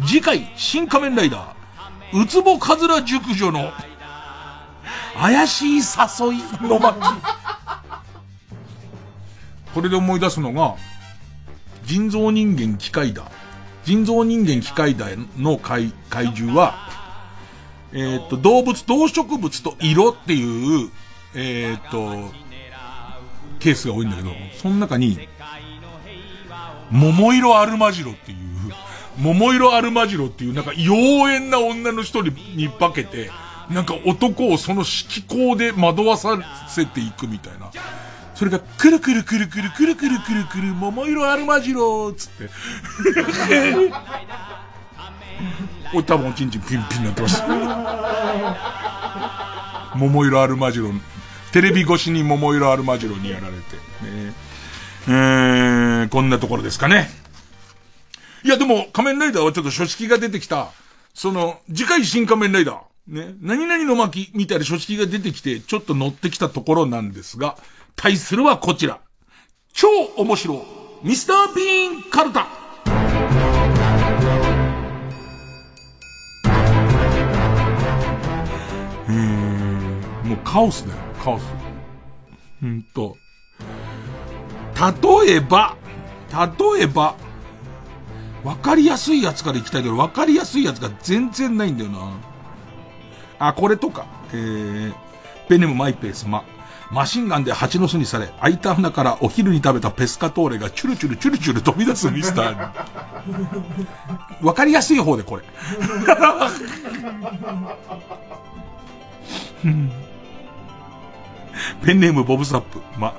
[0.06, 3.72] 次回新仮面ライダーウツボカズラ熟女の
[5.20, 5.82] 怪しい誘
[6.34, 7.00] いの巻。
[9.76, 10.76] これで思い出すのが、
[11.84, 13.24] 人造人間機械だ。
[13.84, 16.90] 人造人間機械だの怪怪獣は、
[17.91, 20.90] えっ、と、動物、動植物と色っていう、
[21.36, 22.32] えっ、と、
[23.60, 24.32] ケースが多いんだけど、
[24.62, 25.28] その中に、
[26.91, 28.38] 桃色アルマジロっていう、
[29.18, 33.30] 桃色アルマジロっていう、なんか妖艶な女の人にに化けて、
[33.70, 36.38] なんか男をその色光で惑わさ
[36.68, 37.72] せていくみたいな。
[38.34, 42.49] それが、くるくるくるくるくるくるくるくる、桃色アルマジローつって。
[45.94, 47.48] おい、多分おちんちんピンピンになってました。
[49.95, 50.90] 桃色アルマジロ、
[51.52, 53.76] テレビ越しに桃色アルマジロにやられて。
[54.06, 54.34] ね、
[55.10, 57.10] えー、こんなところですかね。
[58.44, 60.69] いや、でも、仮面ライダーはちょっと書式が出てきた、
[61.15, 62.80] その、次回新仮面ライダー。
[63.07, 67.57] ね、何々の巻みたいな書式が出てきて、ちょっと乗ってきたところなんですが、
[67.95, 68.99] 対するはこちら。
[69.73, 69.88] 超
[70.18, 70.64] 面白、
[71.02, 72.48] ミスター・ビーン・カルタ。
[79.07, 81.44] えー、もうカオスだよ、カオス。
[82.61, 83.18] うんと。
[84.80, 85.76] 例えば、
[86.31, 87.15] 例えば、
[88.43, 92.18] わかりやすいやつから行きたいけど、わかりやすいやつが全然ないんだよな。
[93.39, 94.06] あ、これとか。
[94.31, 94.93] えー、
[95.47, 96.43] ペネムマイペース、ま。
[96.91, 102.53] マシンガンで蜂の巣にされ、開いた穴からお昼に食べたペスカトーレがチュルチュルチュルチュル飛び出すミスター
[104.41, 104.47] に。
[104.47, 105.43] わかりやすい方でこれ。
[111.84, 113.14] ペンネームボブサップ、ま。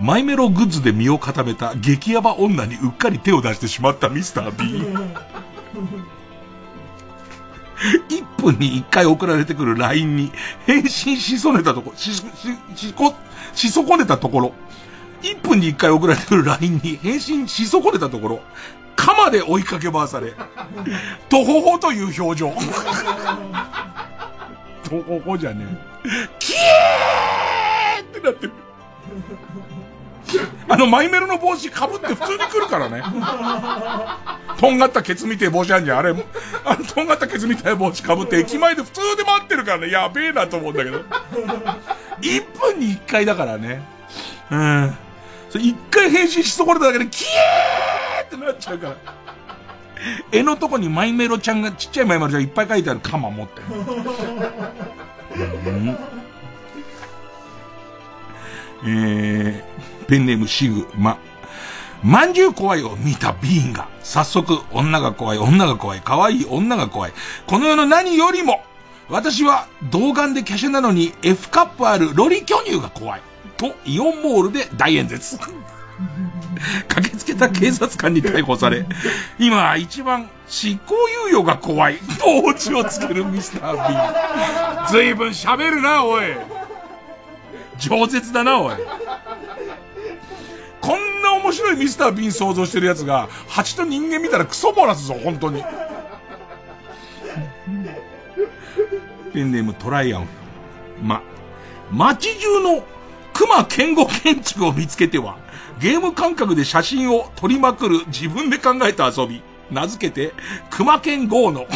[0.00, 4.82] マイメログッズで身を固めた激ヤバ女にうっかり手を出してしまったミスター B。
[8.08, 10.32] 1分に1回送られてくる LINE に
[10.66, 12.22] 返信しそねたとこ、し、し、
[12.74, 13.14] し、こ、
[13.54, 14.52] し損ねたところ、
[15.22, 18.40] 1分に1回送られてくる LINE に返信し損ねたところ、
[18.96, 20.34] 鎌で追いかけ回され、
[21.30, 22.52] とほほという表情。
[24.84, 25.66] とほほじゃね
[26.04, 26.28] え。
[26.38, 28.52] キエーってなってる。
[30.68, 33.02] あの、マイメロの帽子被って普通に来るからね。
[34.58, 35.98] とんがったケツみてえ帽子あんじゃん。
[35.98, 36.10] あれ、
[36.64, 39.90] あの、とんがったケツみたい帽子被って駅前で普通で待ってるからね。
[39.90, 40.98] やべえなと思うんだけど。
[42.20, 43.82] 1分に1回だからね。
[44.50, 44.96] うん。
[45.48, 48.96] それ1回返信し損ねただけで、キエーってなっちゃうから。
[50.32, 53.66] 絵のとこにマイメロちゃんが、ちっちゃいマイメロちゃんいっぱい書いてあるカマ持ってる。
[55.66, 55.98] うん
[58.82, 59.69] えー、
[60.10, 61.18] ペンネームシグマ。
[62.02, 67.12] まんじゅう怖いを見たビーンが、早速、女が怖い、女が怖い、可愛い女が怖い。
[67.46, 68.60] この世の何よりも、
[69.08, 73.20] 私は童顔で華奢なのに F カップあるロリ巨乳が怖い。
[73.56, 75.38] と、イオンモールで大演説。
[76.88, 78.84] 駆けつけた警察官に逮捕され、
[79.38, 81.98] 今一番執行猶予が怖い。
[82.18, 84.88] とオチをつけるミスター・ビーン。
[84.88, 86.24] 随分喋るな、おい。
[87.78, 88.74] 饒舌だな、おい。
[90.80, 95.62] こんな面白いミスター・ビン想像してる奴が、蜂と人間見たらクソ漏らすぞ、本当に。
[99.32, 100.26] ペンネームトライアン。
[101.02, 101.22] ま、
[101.90, 102.84] 街中の
[103.32, 105.36] 熊健吾建築を見つけては、
[105.80, 109.42] ゲーム感覚で写真を撮りまくる自分で考えた遊び。
[109.70, 110.34] 名付けて、
[110.68, 111.66] 熊健 GO の。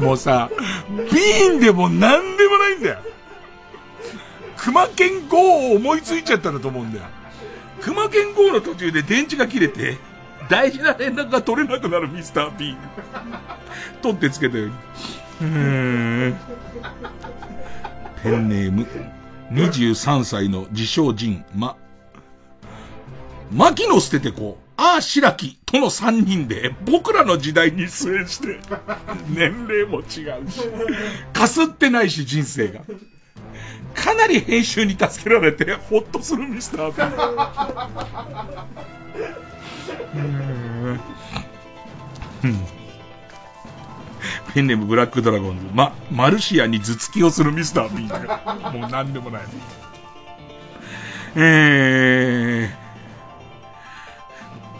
[0.00, 0.50] もうさ、
[0.90, 2.98] ビーンでも何でもないんだよ。
[4.64, 7.04] 熊健 GO を思いついちゃったんだと思うんだよ。
[7.82, 9.98] 熊健 GO の途中で電池が切れて、
[10.48, 12.74] 大事な連絡が取れなくなるミスター B。
[14.00, 14.72] 取ってつけたように。
[14.72, 16.36] うーん。
[18.22, 18.86] ペンネーム、
[19.52, 21.76] 23歳の自称人、ま、
[23.52, 28.60] 牧野捨ててこ、ああ白木との3人で僕らの時代に出演して、
[29.28, 30.62] 年齢も違うし、
[31.34, 32.80] かすってないし人生が。
[33.94, 37.24] かなり編集に助けられて、ほっとするミスター。
[42.44, 42.60] うん。
[44.52, 45.66] ペンネームブラックドラゴンズ。
[45.72, 48.40] ま、マルシアに頭突きをするミスター B だよ。
[48.72, 49.42] もう何でもない。
[51.36, 52.70] え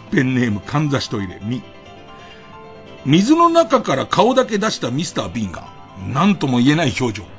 [0.09, 1.39] ー、ペンネームかんざしトイレ。
[1.41, 1.61] み、
[3.05, 5.67] 水の中から顔だけ出したミスター・ビーンが、
[6.07, 7.34] 何とも言えない表情。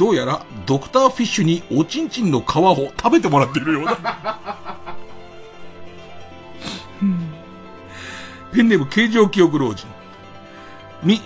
[0.00, 3.98] どうやら、ドクター・フィッシュにおちんちんの皮を食べてもらっているようだ。
[8.50, 9.86] ペンネーム形状記憶老人。
[11.02, 11.20] み、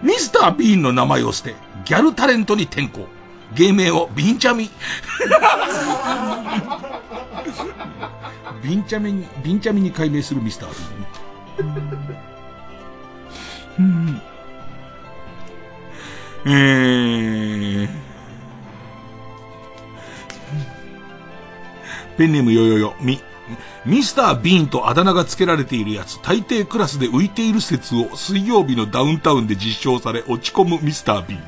[0.00, 3.08] ミスター・ビーンの名前を捨て、ギャルタレントに転向。
[3.52, 4.70] 芸名をビンチャミ。
[8.62, 11.76] ビンチャミに、ビンチャミに改名するミスター・ビーン。
[13.80, 14.22] うん
[16.44, 17.88] えー、
[22.18, 23.20] ペンネームよよよ、み、
[23.86, 31.42] ミスター・ビーンとあだ名が付けられているやつ、大抵クラスで浮いている説を水曜日のダウンタウンで実証され落ち込むミスター・ビーン。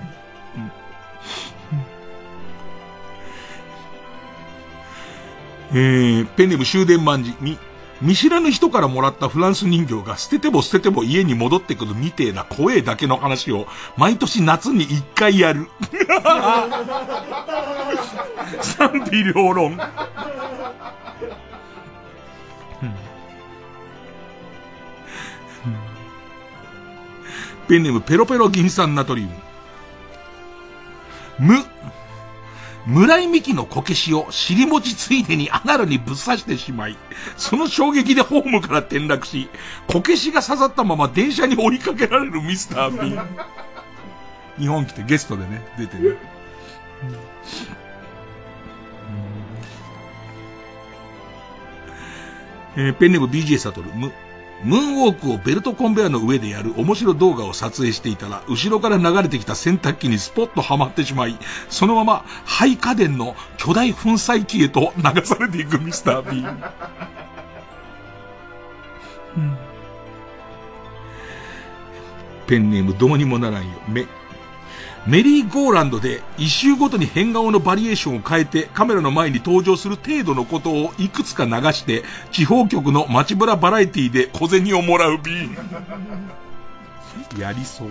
[5.77, 7.59] えー、ペンネーム終電万事、み、
[8.03, 13.66] 見知らぬ人からもらったフランス人形が捨てても捨てても家に戻ってくるみてえな怖えだけの話を
[13.97, 15.69] 毎年夏に一回やる。
[18.61, 19.79] 賛否両論。
[27.69, 29.33] ペンネームペロペロ銀酸ナトリウム。
[31.39, 31.55] 無。
[32.86, 36.97] 村井美樹のこけしを尻餅ついでにアナルにぶっ刺してしまい、
[37.36, 39.48] その衝撃でホームから転落し、
[39.86, 43.19] こけしが刺さったまま電車に追いかけられるミスター・ビン。
[44.59, 46.19] 日本来てゲストでね、出てる。
[52.77, 54.12] えー、ペンネーム BJ サトル、ム、
[54.65, 61.39] ムーンウォークをベルトコンベヤーの上でやる面白動画を撮影していたら、後ろから流れてきた洗濯機にスポッとはまってしまい、
[61.69, 66.45] そのまま廃家電の巨大粉砕機へと流されていくミスター B。
[69.36, 69.57] うん、
[72.47, 73.69] ペンネームどうにもならんよ。
[73.89, 74.07] め、
[75.07, 85.57] メリーゴーランドで一周ごとに変顔のバリエーションを変えてカメラの前に登場する程度のことをいくつか流して地方局の街ブラバラエティで小銭をもらう便。
[87.39, 87.89] やりそう。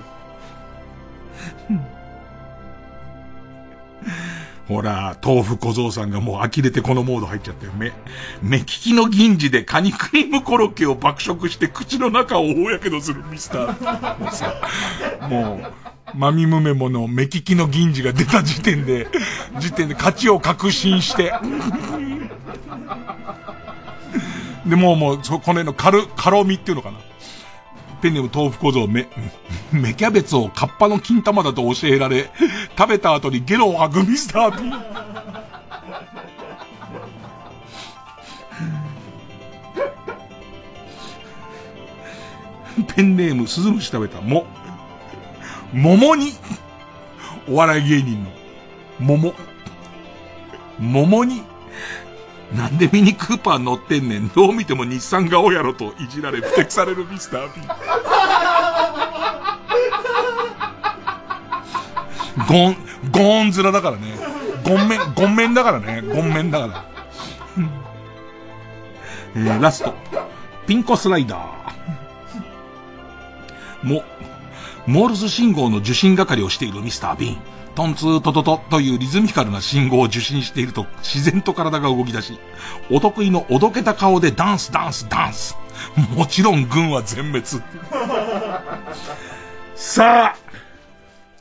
[4.68, 7.74] ほら、豆腐小僧さんがもう呆れてこのモード入っちゃったよ。
[7.78, 7.92] 目、
[8.42, 14.20] 目利きの銀次でカニクリームコロッケを爆食して口の中を大やけどするミスター。
[14.20, 14.56] もうさ、
[15.30, 19.08] もう、マミムメモの目利きの銀次が出た時点で、
[19.60, 21.34] 時点で勝ちを確信して。
[24.66, 26.98] で、もうもう、そ、この辺の軽、軽みっていうのかな。
[28.02, 29.08] ペンネーム豆腐小僧、め、
[29.72, 32.30] 芽キャベツをカッパの金玉だと教えられ、
[32.78, 34.72] 食べた後にゲロを吐くミスター P。
[42.96, 44.46] ペンネーム、スズムシ食べた、も、
[45.74, 46.34] 桃に、
[47.50, 48.30] お笑い芸人の、
[49.00, 49.34] 桃。
[50.80, 51.44] 桃に、
[52.54, 54.30] なんでミニクーパー乗ってんねん。
[54.30, 57.62] どう見ても日産顔やろといじられ、不適されるミスター B。
[62.48, 62.76] ゴン、
[63.12, 64.16] ゴーン面だからね。
[64.64, 66.02] ゴンメン、ゴンメンだからね。
[66.02, 66.86] ゴンメンだから。
[69.36, 69.94] えー、ラスト。
[70.68, 73.88] ピンコスライダー。
[73.88, 74.04] も、
[74.86, 77.38] モールス信号の受信係をしているミスター・ビーン。
[77.76, 82.38] トンツートトトというリズミカルな信号を受信していると自然と体が動き出し、
[82.92, 85.58] お得意のおどけた顔でダンスダンスダンス。
[86.16, 87.46] もちろん軍は全滅。
[89.76, 90.38] さあ、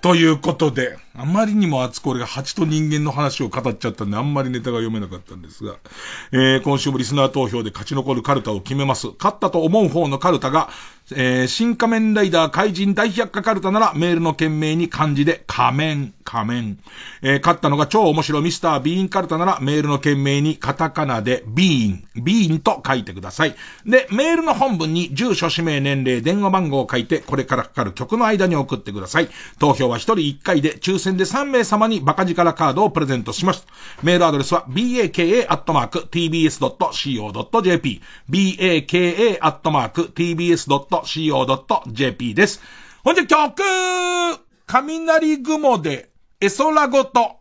[0.01, 5.77] ということで、あまりにも熱く俺が蜂と人間の話を語っちゃったんで、あんまりネタが読めなかったんですが、
[6.33, 9.07] えー、今週もリスナー投票で勝ち残るカルタを決めます。
[9.17, 10.69] 勝ったと思う方のカルタが、
[11.15, 16.79] えー、新仮面ライダー怪人大百科カルタならメールの件名に漢字で仮面、仮面。
[17.23, 23.55] えー、勝ったのが超面白ミスタービーンカルタならメールの件名にカタカナでビーン、ビーンと書いてください。
[23.87, 29.29] で、メールの本文に住所、氏名、年齢、電話番号を書いて、これからかかる曲の間に送ってください。
[29.59, 33.67] 投票は1人1回で抽選で3名様にバカ力カードをプレゼントします。
[34.03, 35.13] メールアドレスは baka.tbs.co.jp
[38.31, 39.15] baka.tbs.co.jp
[42.35, 42.61] です。
[43.05, 43.63] ほんじゃ曲
[44.67, 46.11] 雷雲で
[46.41, 47.37] 絵空ごと。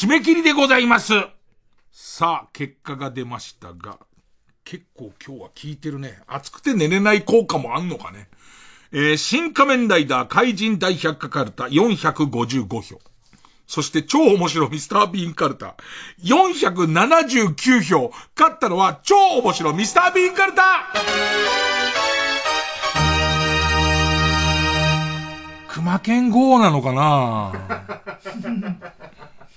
[0.00, 1.12] 締め切りでございます。
[1.92, 3.98] さあ、結果が出ましたが、
[4.64, 6.22] 結構今日は聞いてるね。
[6.26, 8.30] 暑くて寝れない効果もあんのかね。
[8.92, 12.98] えー、新仮面ライダー怪人大百科カルタ455票。
[13.66, 15.76] そして超面白ミスタービーンカルタ
[16.24, 18.10] 479票。
[18.34, 20.62] 勝ったのは超面白ミスタービーンカルタ
[25.68, 27.52] 熊剣豪なのかな？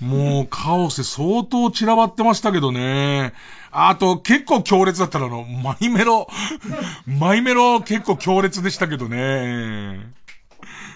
[0.04, 3.34] もうカオス相当散らばってましたけどね。
[3.72, 6.28] あと結構強烈だったらあの、マイメロ、
[7.08, 10.12] マイメロ結構強烈でしたけどね。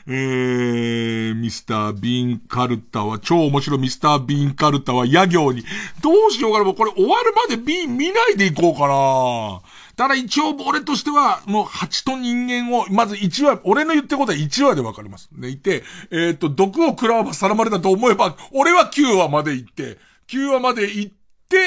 [0.10, 5.64] えー、ミスター・ビン・カルタは、超面白いミスター・ビン・カルタは、野行に、
[6.02, 9.62] どうしようかな、もうこれ終わるまでビン見ないでいこうかな。
[9.98, 15.28] ただ一応俺としては、もう蜂と人間を、まず1話、俺の言ってことは1話でわかります。
[15.34, 19.98] で、いて、えっ、ー、と、毒を食らわばさらまれたと思えば、俺は9話まで行って、
[20.28, 21.14] 9話まで行っ
[21.50, 21.58] て、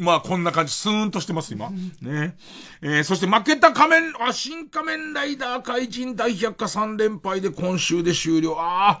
[0.00, 1.70] まあこんな感じ、スーンとしてます、今。
[2.00, 2.36] ね。
[2.82, 8.56] えー、そして負けた仮面、あ、新仮面ライダー怪人大百科3連敗で今週で終了。
[8.58, 9.00] あ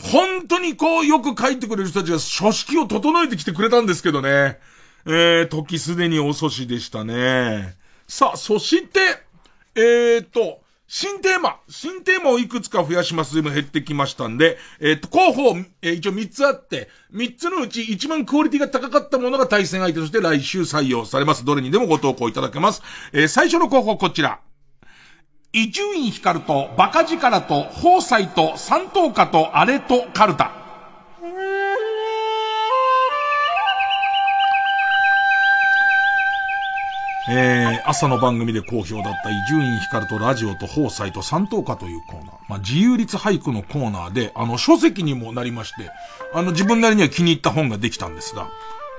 [0.00, 4.60] 本当にこうよく書いてくれる人たちが書式を整えてきてくれたんですけどね。
[5.06, 7.76] えー、時すでに遅しでしたね。
[8.06, 9.00] さあ、そして、
[9.74, 10.60] えーと、
[10.92, 13.36] 新テーマ、新テーマをいくつか増やします。
[13.36, 21.44] でも減ってきましたんで、えっ、と、候補、えー、一応3つあって、3つのうち一番クオリティが高かったものが対戦相手として来週採用されます。
[21.44, 22.82] どれにでもご投稿いただけます。
[23.12, 24.40] えー、最初の候補こちら。
[25.52, 30.59] 伊集院光とバカ力と宝斎と三等家とあれとカルタ。
[37.32, 42.34] えー、朝の番組で好評だった伊集院光とラジオと放祭と三等家というコーナー。
[42.48, 45.90] まあ、自由律俳句のコーナーで、あの、書籍にもなりまして、
[46.34, 48.48] あの、自分なりには気に入った本ができたんですが、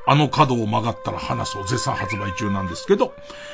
[0.08, 3.14] あの角を曲がったら話すを絶賛発売中なんですけど、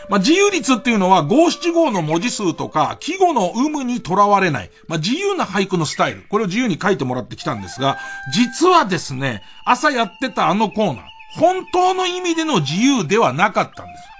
[0.09, 6.23] まあ、自由律っていうのは五七五の文字数とか、季語の有無にとらわれない、まあ、自由な俳句のスタイル。
[6.29, 7.97] これを自由に書いてもらってきたんですが、
[8.31, 11.05] 実はですね、朝やってたあのコーナー、
[11.39, 14.16] 本当の意味での自由ではなかったんです。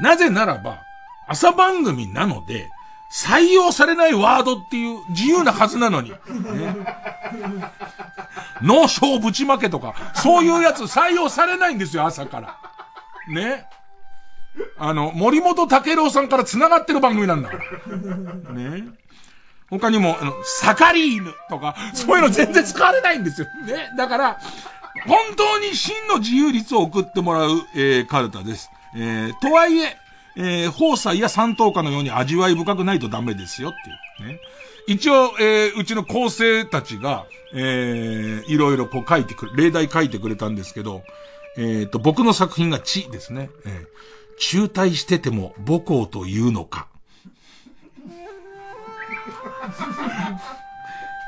[0.00, 0.82] なぜならば、
[1.28, 2.70] 朝番組なので、
[3.10, 6.10] 採用されないワードっていう自由なはずなのに。
[6.10, 6.16] ね、
[8.62, 12.58] 脳症ぶちまけとか、そういうやつ採用されないんですよ、朝から。
[13.28, 13.66] ね。
[14.78, 18.52] あの、森本武郎さんから繋がってる番組なんだから。
[18.52, 18.84] ね。
[19.68, 23.46] 他にも、あの、サカリーヌとか、そういうの全然使われないんですよ。
[23.66, 23.90] ね。
[23.96, 24.38] だから、
[25.06, 28.70] 本当に真の自由率を送ってもらう、えー、カルタです。
[28.96, 29.96] えー、とはいえ、
[30.36, 33.72] えー、宝祭や三等家のように味わい深くないとダメですよっ
[34.18, 34.40] ていうね。
[34.86, 41.02] 一応、えー、うちの構成たちが、えー、いろいろこう書いてくれ、例題書いてくれたんですけど、
[41.56, 43.50] えっ、ー、と、僕の作品が地ですね。
[43.66, 43.86] えー、
[44.38, 46.88] 中退してても母校というのか。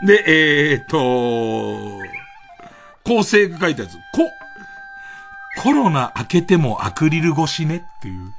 [0.06, 2.00] で、えー、っと、
[3.04, 3.98] 構成が書いたやつ、こ、
[5.60, 8.30] コロナ明けてもアクリル越しねっていう。
[8.30, 8.32] こ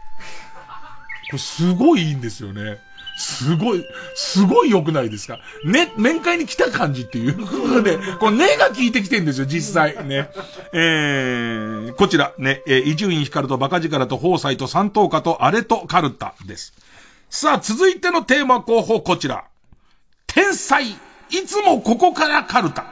[1.33, 2.79] れすごいいいんですよね。
[3.15, 3.85] すごい、
[4.15, 5.37] すごい良くないですか？
[5.65, 10.03] ね、面会に来た感じっていうことで、このねが効いてきてんですよ、実際。
[10.03, 10.29] ね。
[10.73, 16.73] えー、こちら、ね、えー、伊集院光とバカ力と宝斎と三等家とあれとカルタです。
[17.29, 19.45] さあ、続いてのテーマ候補、こちら。
[20.25, 20.95] 天才、い
[21.45, 22.85] つもここからカルタ。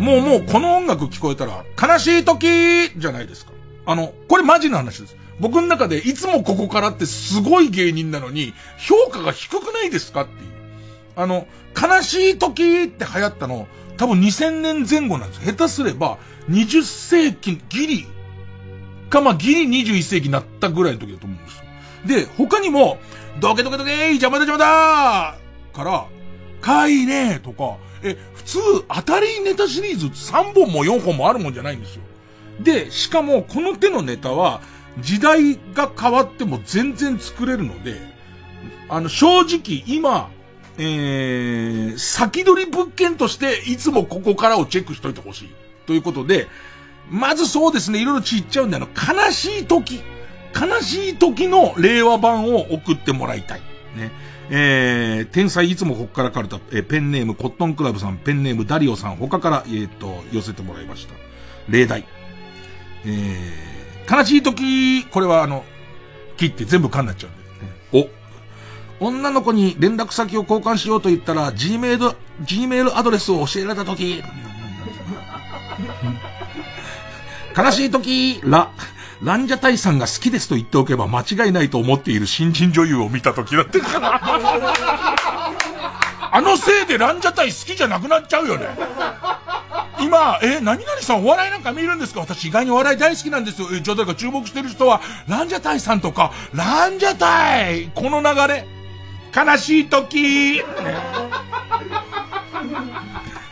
[0.00, 3.52] もうもうこの音楽聞こえたら、悲しい時じゃないですか。
[3.84, 5.16] あの、これマジな話です。
[5.38, 10.50] 僕の中でいつもここからってすごい芸人なのに、評価が低くないですかっていう。
[11.16, 11.46] あの、
[11.78, 13.68] 悲しい時って流行ったの、
[13.98, 15.44] 多分2000年前後なんです。
[15.44, 16.16] 下手すれば、
[16.48, 18.06] 20世紀ギリ、
[19.10, 21.64] かまあギリ21世紀になったぐらいの時だと思うんですよ。
[22.06, 22.98] で、他にも、
[23.38, 25.36] ドケドケドケー邪魔だ邪魔だ
[25.74, 26.06] から、
[26.62, 28.58] かいねとか、え、普通、
[28.88, 32.02] 当たりネタシリーズ3本も4本もあるもんじゃないんですよ。
[32.60, 34.60] で、しかも、この手のネタは、
[34.98, 38.00] 時代が変わっても全然作れるので、
[38.88, 40.30] あの、正直、今、
[40.78, 45.50] えー、先取り物件として、いつもここからをチェックしといてほしい。
[45.86, 46.48] ということで、
[47.10, 50.00] まずそうですね、いろいろちっちゃうんで、あの、悲しい時、
[50.54, 53.60] 悲しい時の令和版を送ってもらいたい。
[53.96, 54.10] ね。
[54.52, 61.14] えー、天才いつもこっからかるた、えー、ペンネームコットンクラブさん、ペンネームダリオさん、他から、えっ、ー、と、寄せてもらいました。
[61.68, 62.04] 例題。
[63.04, 65.64] えー、悲しい時、これはあの、
[66.36, 67.28] 切って全部噛んなっちゃ
[67.92, 68.08] うんで、
[69.00, 74.20] お、女の子に連絡先を交換しようと言ったら、Gmail、Gmail アドレスを教えられたとき、
[77.56, 78.40] 悲しいとき、
[79.22, 83.80] ラ、ンジャタイさんが好きですと言っておけば間違いないと思っている新人女優を見たときだって。
[86.32, 88.68] あのせいでランジャタイ好きじゃなくなっちゃうよね。
[90.00, 92.20] 今、え、何々さんお笑いなんか見るんですか？
[92.20, 93.68] 私意外にお笑い大好きなんですよ。
[93.72, 98.66] え、じゃあか注目してる人は、ランジャタイさんとか、ランジャタイこの流れ。
[99.36, 100.60] 悲しい時、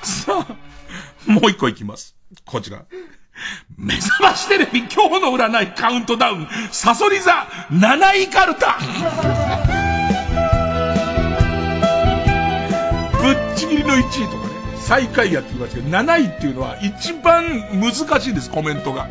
[0.02, 0.56] さあ、
[1.26, 2.16] もう一個いきます。
[2.44, 2.84] こちら。
[3.76, 7.32] 目覚ましテレビ今日の占いカウントダウン、サソリ座
[7.70, 8.78] 7位カルタ
[13.22, 17.44] ぶっちぎりの1位とかね、最下位やってきますけど、7位っていうのは一番
[17.80, 19.08] 難しいです、コメントが。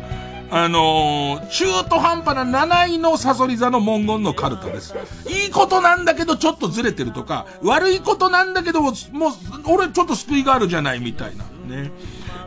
[0.50, 4.94] あのー、中途半端な7位のサソリ座の文言のカルタです。
[5.28, 9.32] いいことなんだけどちょっとずれてるとか、悪いことなんだけども、もう、
[9.66, 11.44] 俺ちょっと救いがあるじゃないみたいな。
[11.44, 11.92] ね。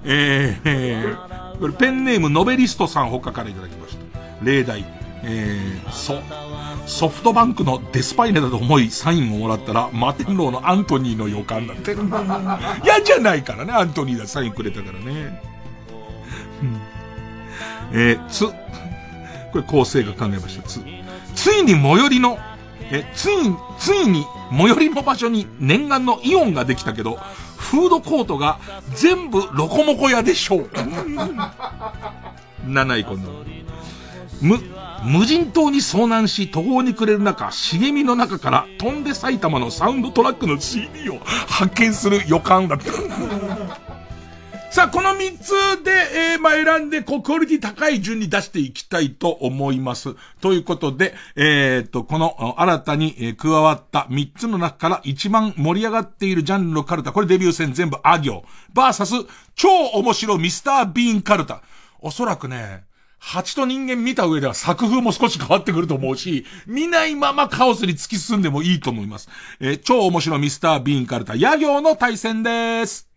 [0.03, 4.03] えー、えー、これペンネームノベリストさん他からいただきました。
[4.43, 4.83] 例題。
[5.23, 6.19] えー、ソ、
[6.87, 11.93] ソフトバンクのデスパイネだと思いサインをもらったら、マテンローのアントニーの予感だって。
[12.83, 15.39] 嫌じゃないからね、アントニーがサインくれたからね。
[16.63, 16.81] うん
[17.93, 18.53] えー、つ、こ
[19.55, 20.63] れ構成が考えました。
[20.63, 20.81] つ、
[21.35, 22.39] ついに最寄りの、
[22.89, 23.35] え、つい、
[23.77, 27.19] ついに最寄りの場所に念願のイオンができたけど、
[27.61, 28.59] フードコートが
[28.95, 30.69] 全部ロコモコ屋でしょう。
[32.65, 33.29] 7位こんな、
[35.05, 43.90] 無人島に遭難し途方に暮れる中、茂みの中から飛んで埼玉のサウンドトラックの CD を発見する予感だった。
[44.71, 50.15] さあ、この3つで、えー、まあ、選んで、こう、クオリティ高い順に出していきたいと思います。
[50.39, 59.11] ということで、えー、っと、この、新たに、えー、加わった3つの中から一番盛り上がっているジャンルのカルタ、これデビュー戦全部あ行、バーサス、
[59.55, 61.63] 超面白ミスタービーンカルタ。
[61.99, 62.85] おそらくね、
[63.19, 69.27] 蜂と人間見た上では作風も少し変わってくると思うし、見ないままカオスに突き進んでもいいと思います。
[69.59, 73.09] えー、超面白ミスタービーンカルタ、野行の対戦です。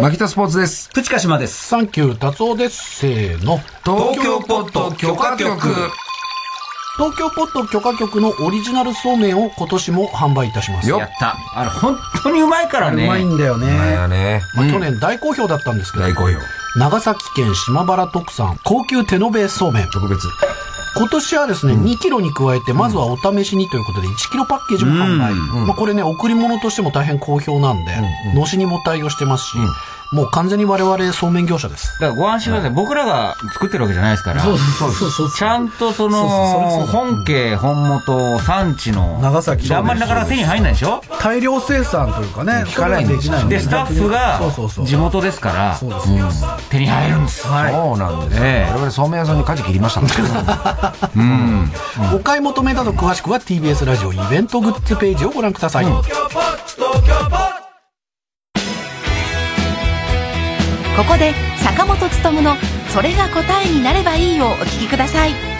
[0.00, 0.88] マキタスポーツです。
[0.88, 1.68] プチカシマです。
[1.68, 3.00] サンキュー達夫です。
[3.00, 3.58] せーの。
[3.84, 6.07] 東京ポット許可局。
[6.98, 10.90] 東京ポット許可局のオリジナルそうめんを今年も販売いたします。
[10.90, 11.36] やった。
[11.54, 13.04] あれ本当にうまいからね。
[13.04, 13.68] うまいんだよね。
[13.68, 14.42] うまいよね。
[14.56, 16.04] まあ、去年大好評だったんですけど。
[16.04, 16.38] 大好評。
[16.76, 19.90] 長崎県島原特産高級手延べそうめん。
[19.90, 20.26] 特別。
[20.96, 25.32] 今年はですね、うん、2キロに加えて、まずはお試しにということで、1キロパッケージも販売。
[25.32, 27.92] うん、まあこれね、贈り物としても大変好評なんで、
[28.32, 29.56] うん、のしにも対応してますし、
[30.10, 31.92] もう完全に我々そうめん業者です。
[32.00, 32.70] だからご安心ください。
[32.70, 34.40] 僕らが作ってるわけじゃないですから。
[34.42, 35.30] そうそうそうそう。
[35.32, 36.26] ちゃんとその、
[36.86, 39.18] 本家、本元、産地の。
[39.20, 41.02] 長崎あんまりなかなか手に入んないでしょ？
[41.20, 44.40] 大量生産というかね、聞かないできないで、スタッフが
[44.86, 45.78] 地元ですから、
[46.70, 47.42] 手に入るんです。
[47.42, 47.52] そう
[47.98, 48.66] なんですね。
[48.72, 50.06] 我々そうめん屋さんに舵切りましたも
[51.22, 51.70] ん
[52.10, 52.16] うん。
[52.16, 55.86] お買い求めなど詳しくは TBS ラジオイベントグッズページをご覧ください。
[60.98, 62.56] ここで坂本勉の
[62.90, 65.57] 「それが答えになればいい」をお聞きください。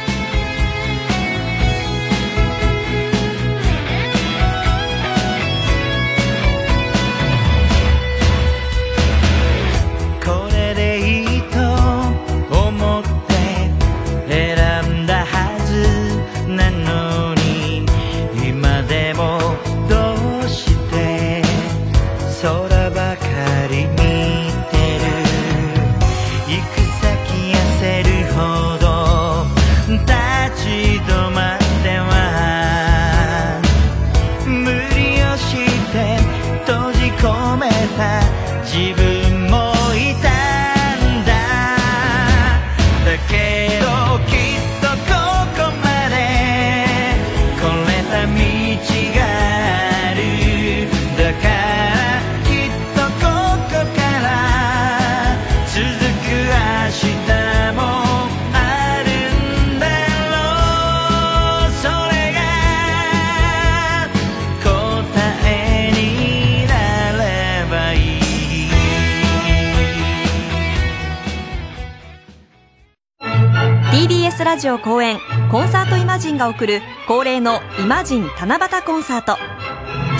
[74.58, 75.20] ラジオ公演
[75.52, 79.34] コンサートイマジンが送る恒例のイマジン七夕コンサート。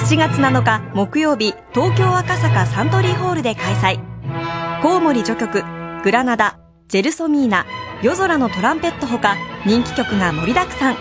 [0.06, 3.98] 7月7日木曜日東京赤坂サントリーホールで開催。
[4.80, 5.64] コウモリ序曲
[6.04, 7.66] グラナダジェルソミーナ
[8.00, 9.34] 夜空のトランペットほか
[9.66, 10.96] 人気曲が盛りだくさん。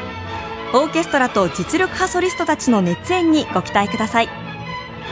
[0.73, 4.29] オーケストラと実力派ソリストたちの熱演にご期待ください。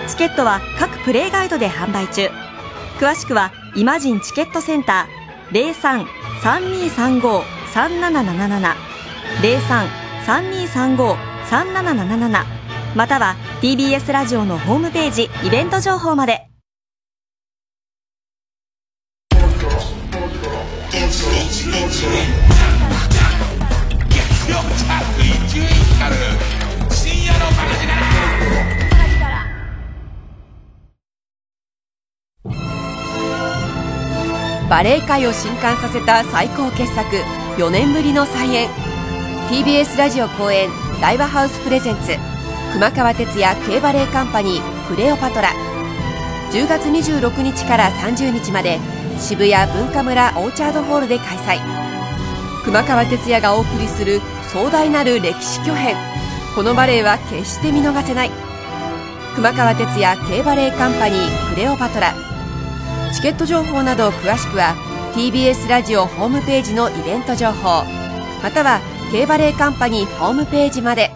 [0.07, 2.31] チケットは各プレイガイドで販売中。
[2.97, 5.71] 詳しくはイマジンチケットセンター
[6.41, 8.73] 033235 3777
[10.23, 12.45] 03-3235-3777
[12.95, 16.47] または TBS ラジオのホームページイベント情報まで。
[34.69, 38.69] バレエ界を震撼させた最高傑作4年ぶりの再演。
[39.49, 40.69] TBS ラジオ公演
[41.01, 42.17] ライブハウスプレゼンツ
[42.73, 45.53] 熊川哲也 K バレエカンパニークレオパトラ。
[46.51, 48.77] 10月26日から30日まで
[49.19, 51.59] 渋谷文化村オーチャードホールで開催。
[52.65, 54.19] 熊川哲也がお送りする
[54.51, 55.95] 壮大なる歴史巨編。
[56.55, 58.31] このバレエは決して見逃せない。
[59.35, 62.13] 熊川哲也 K バレエカンパニークレオパトラ。
[63.13, 64.75] チケット情報など詳しくは
[65.15, 67.85] TBS ラジオホームページのイベント情報
[68.43, 68.81] または
[69.13, 71.09] K バレエカンパニーホームページまで。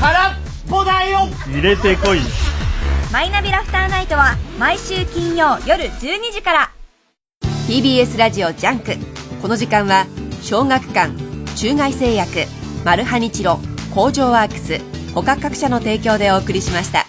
[0.00, 0.34] 空っ
[0.68, 1.28] ぽだよ。
[1.46, 2.20] 入れてこい。
[3.12, 6.70] マイナビラフターナイトは毎週金曜夜12時から。
[7.68, 8.96] TBS ラジオ JUNK。
[9.40, 10.06] この時間は
[10.42, 11.12] 小学館
[11.56, 12.46] 中外製薬
[12.84, 13.58] マルハニチロ
[13.94, 14.80] 工場ワークス
[15.14, 17.06] 他各社の提供でお送りしました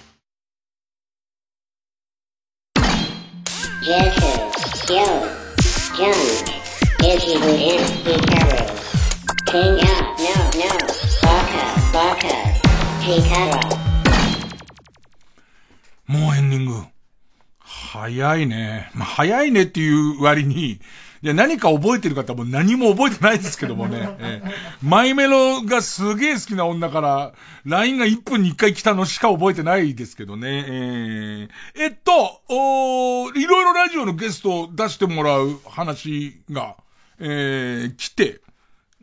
[18.11, 18.91] 早いね。
[18.93, 20.79] まあ、早いねっていう割に、
[21.23, 24.09] いや、何か覚えてる方も何も覚えてないですけどもね。
[24.19, 24.51] えー
[24.81, 27.33] マイメロがすげえ好きな女から、
[27.65, 30.65] LINE が1分に1回来たのしか覚えてないですけどね。
[30.67, 36.75] えーえっと、おーいろいろラジオのゲストを出してもらう話が、
[37.19, 38.41] えー、来て、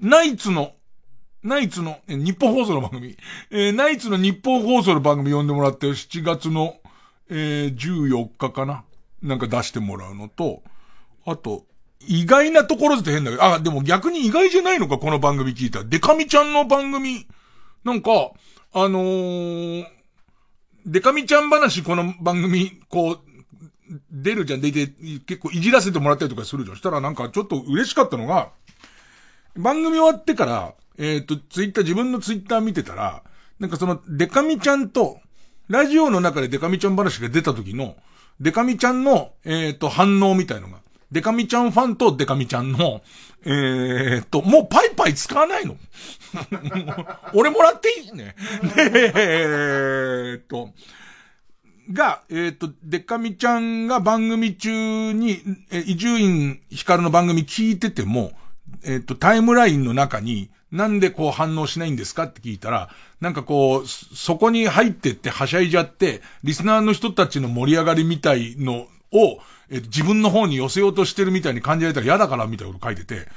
[0.01, 0.73] ナイツの、
[1.45, 3.17] ナイツの、え日本放送の番組、
[3.51, 6.75] えーナイツの日本放送の番組呼んでもらって、7月の、
[7.31, 8.83] えー14日かな
[9.23, 10.63] なんか出してもらうのと、
[11.25, 11.65] あと、
[12.01, 15.85] 意外なところって変だけど、あ、でも逆に意外じゃないのか、この番組聞いたら。
[15.85, 17.27] デカミちゃんの番組、
[17.85, 18.11] なんか、
[18.73, 19.87] あのー、
[20.87, 23.21] デカミちゃん話この番組、こう、
[24.11, 24.61] 出るじゃん。
[24.61, 24.87] でいて、
[25.27, 26.77] 結構いじらせてもらったりとかするじゃん。
[26.77, 28.51] したらなんかちょっと嬉しかったのが、
[29.57, 33.23] 番組終わってから、えっ、と、ツイッター、自分のツイッター見てたら、
[33.59, 35.21] なんかその、デカミちゃんと、
[35.69, 37.97] ラジオの中でデカミちゃん話が出た時の、
[38.41, 40.79] デカミちゃんの、えっ、と、反応みたいのが、
[41.11, 43.03] デカミちゃんファンとデカミちゃんの、
[43.45, 45.77] えっ、と、もうパイパイ使わないの
[47.35, 48.35] 俺もらっていいね。
[48.77, 50.71] でえっと、
[51.93, 55.41] が、えっ、と、デカミちゃんが番組中に、
[55.87, 58.33] 伊集院光の番組聞いてても、
[58.85, 62.91] えっ、と、タイムラインの中に、なんでこう反応しないんですかって聞いたら、
[63.21, 69.41] なんかこう、そこに入ってってはしゃいじゃって、リスナーの人たちの盛り上がりみたいのを、
[69.71, 73.29] えっと自分の方に寄せようとしてるみたいに感じられたら嫌だからみたいなこと書いてて、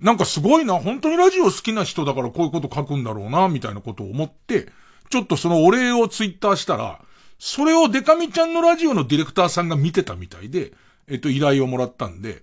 [0.00, 4.68] なんかすごいな、本当にラジオ好きな人だからこういうこと書くんだろうな、みたいなことを思って、
[5.10, 7.00] ちょっとそのお礼をツイッターしたら、
[7.38, 10.72] それをデカミちゃんのラジオのディレクターさんが見てたみたいで、
[11.08, 12.42] えっと、依頼をもらったんで、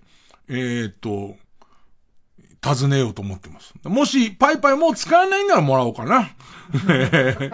[0.49, 1.36] えっと、
[2.61, 3.73] 尋ねようと思ってます。
[3.84, 6.31] もし、パイパイもう使わないならもらおうかな。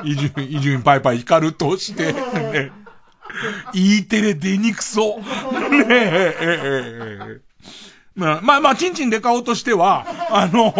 [0.04, 2.72] 伊集院、伊集院パイパイ光るとして、 ね、
[3.74, 5.20] E テレ出にくそう。
[5.70, 7.42] ねえ、
[8.16, 10.72] まあ、まあ、まあ、チンチンデカオとしては、あの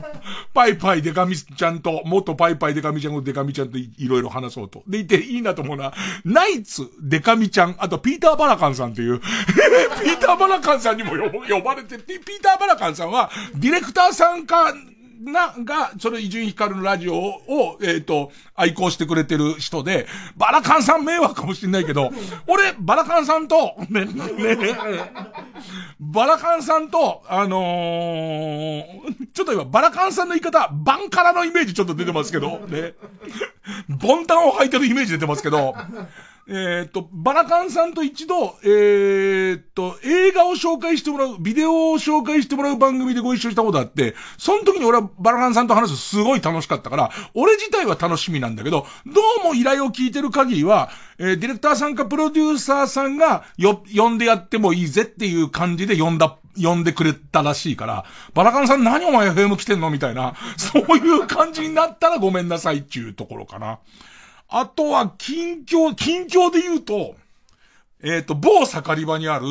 [0.00, 0.17] ー
[0.58, 4.82] パイパイデカミちゃんと、元パイパイデカミちゃんとデカミちゃんといろいろ話そうと。
[4.88, 5.94] でいていいなと思うのは、
[6.24, 9.20] ナイツデカミちゃん、あとピーター・バラカンさんっていう、
[10.02, 11.12] ピーター・バラカンさんにも
[11.48, 14.74] 呼ばれて、てピーター・バラカンさんは、ディレクターさんか、
[15.18, 22.10] な、が、それ伊集院光のラジオを、えっ、と、愛好してくれてる人で、バラカンさん迷惑かもしんないけど、
[22.46, 24.12] 俺、バラカンさんと、ね、ね、
[26.00, 32.94] バラカンさんと、あのー、ちょっと今、バラカンさんの言い方、バンカラのイメージちょっと出てますけど、ね。
[33.88, 35.74] ボンタンを履いてるイメージ出てますけど、
[36.50, 50.88] えっ、と、バラカンさんと一度、えっ、と、映画を紹介してもらう、ビデオを紹介してもらう番組でご一緒したことあって、その時に俺はバラカンさんと話すすごい楽しかったから、俺自体は楽しみなんだけど、どうも依頼を聞いてる限りは、
[51.18, 63.80] えー、ディレクターさんかプロデューサーさんが、よ、呼んでやってもいいぜっていう感じで呼んだ、呼んでくれたらしいから、バラカンさん何お前 FM 来てんのみたいな、そういう感じになったらごめんなさいっていうところかな。
[64.48, 67.14] あとは、近況、近況で言うと、
[68.02, 69.46] えっ、ー、と、某盛り場にある、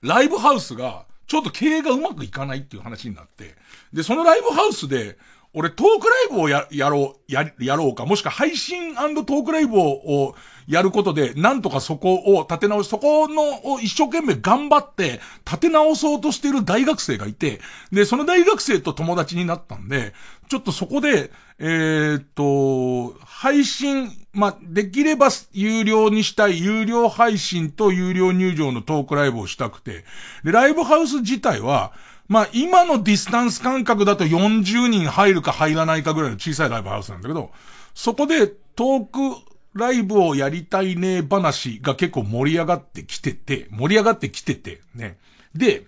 [0.00, 3.54] ライブハウスが、ちょっと経営がうまくいかないっていう話になって、
[3.92, 5.18] で、そのライブハウスで、
[5.52, 10.34] 俺トークライブをや、やろう、や、やろうか、もしくは配信トークライブを、を
[10.66, 17.60] やることで、なんとかそこを立て直し、そこの、を一生懸命頑張って、立て直そうとしている大学生がいて、
[17.92, 20.14] で、その大学生と友達になったんで、
[20.48, 30.04] ちょっとそこで、えー、っと、配信、ま、できれば有料にしたい、有料配信と有料入場のトークライブをしたくて、
[30.44, 31.92] で、ライブハウス自体は、
[32.26, 37.50] まあ、今のディスタンス感覚だと40人入るか入らないかぐらいの小さいライブハウスなんだけど、
[37.94, 45.18] そこでトークライブをやりたいね話が結構盛り上がってきてて、盛り上がってきてて、ね。
[45.54, 45.86] で、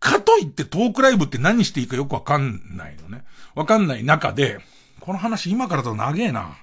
[0.00, 3.24] かといってトークライブって何していいかよくわかんないのね。
[3.54, 4.58] わかんない中で、
[5.00, 6.56] この話今からだと長えな。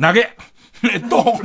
[0.00, 0.36] 投げ
[0.92, 1.40] えっと、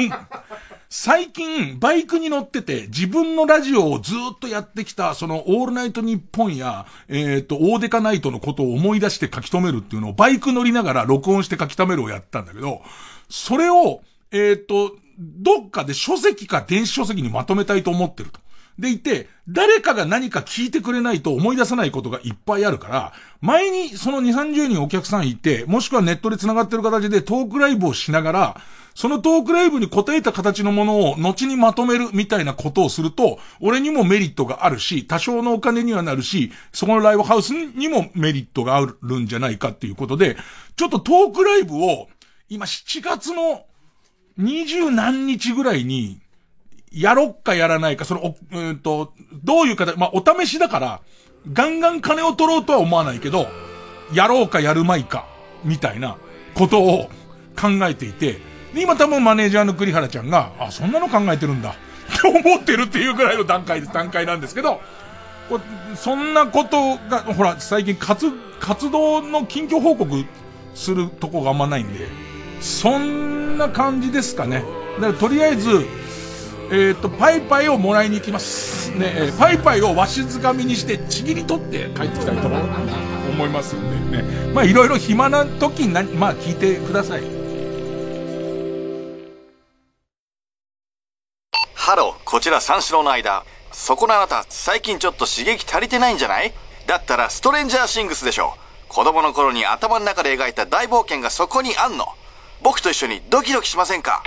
[0.92, 12.82] 最近、バイクに乗ってて、自分のラジオをずっとやってきた、その、オールナイトニッポンや、えっ、ー、と、オーデカナイトのことを思い出して書き留めるっていうのを、バイク乗りながら録音して書き留めるをやったんだけど、
[13.30, 14.02] それを、
[14.32, 18.40] えっ、ー、と、どっかで書籍か電子書籍にまとめたいと思ってると。
[18.80, 28.62] でいて、誰かが何か聞いてくれないと思い出さないことがいっぱいあるから、前にその2、30人お客さんいて、もしくはネットで繋がってる形でトークライブをしながら、
[29.00, 40.36] そのトークライブに答えた形のものを後にまとめるみたいなことをすると、俺にもメリットがあるし、多少のお金にはなるし、そこのライブハウスにもメリットがあるんじゃないかっていうことで、
[40.76, 42.10] ちょっとトークライブを、
[42.50, 43.64] 今7月の
[44.38, 46.20] 二十何日ぐらいに、
[46.92, 49.14] やろっかやらないか、その、うんと、
[49.46, 51.02] どういう形、まあ、お試しだから、
[51.54, 53.48] ガンガン金を取ろうとは思わないけど、
[54.14, 55.26] やろうかやるまいか、
[55.64, 56.18] みたいな
[56.54, 57.10] ことを
[57.58, 61.76] 考えていて、で、今多分マネージャーの栗原ちゃんが、あ、そんなの考えてるんだ。
[62.10, 64.82] って思ってるっていうぐらいの段階で、段階なんですけど、
[65.96, 70.26] そんなことが、ほら、最近活、活動の近況報告
[70.76, 72.08] するとこがあんまないんで、
[72.62, 74.64] そんな感じですかね。
[75.00, 75.86] だからとりあえず、
[76.72, 78.92] えっ、ー、と、パイパイをもらいに行きます。
[78.92, 84.24] ね、えー、パイパイをわしづかみにしてちぎり取って帰ってきたいと思いますんでね。
[84.54, 87.39] まあいろいろ暇な時にな、まあ聞いてください。
[91.90, 93.44] ハロー、こちら三四郎の相田。
[93.72, 96.54] そこのあなた、最近ちょっと刺激足りてないんじゃない？
[96.86, 98.54] だったらストレンジャーシングスでしょ。
[98.88, 102.06] 子供の頃に頭の中で描いた大冒険がそこにあんの。
[102.62, 104.22] 僕と一緒にドキドキしませんか？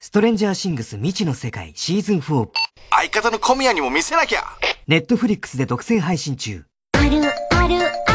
[0.00, 2.48] ストレンジャーシングス未知の世界シーズン4。
[2.88, 4.44] 相方の小宮にも見せなきゃ。
[4.86, 6.64] ネットフリックスで独占配信中。
[6.94, 8.11] あるあるある。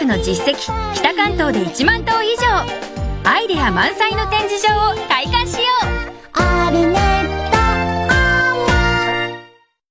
[0.00, 0.56] 宅の実績
[0.94, 2.46] 北関東で1万棟以上
[3.28, 6.40] アイデア満載の展示場を体感しよう。
[6.40, 7.50] アルネッ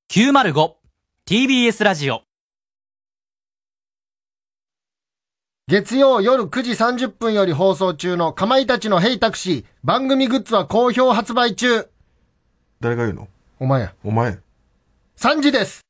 [0.10, 0.69] ト
[1.30, 2.23] 905TBS ラジオ。
[5.68, 11.88] 月曜夜9時30分より放送中のかまいたちのヘイタクシー番組グッズは好評発売中。
[12.80, 13.27] 誰が言うの？
[13.60, 13.94] お前や。
[14.03, 14.40] お前。
[15.18, 15.81] 3時です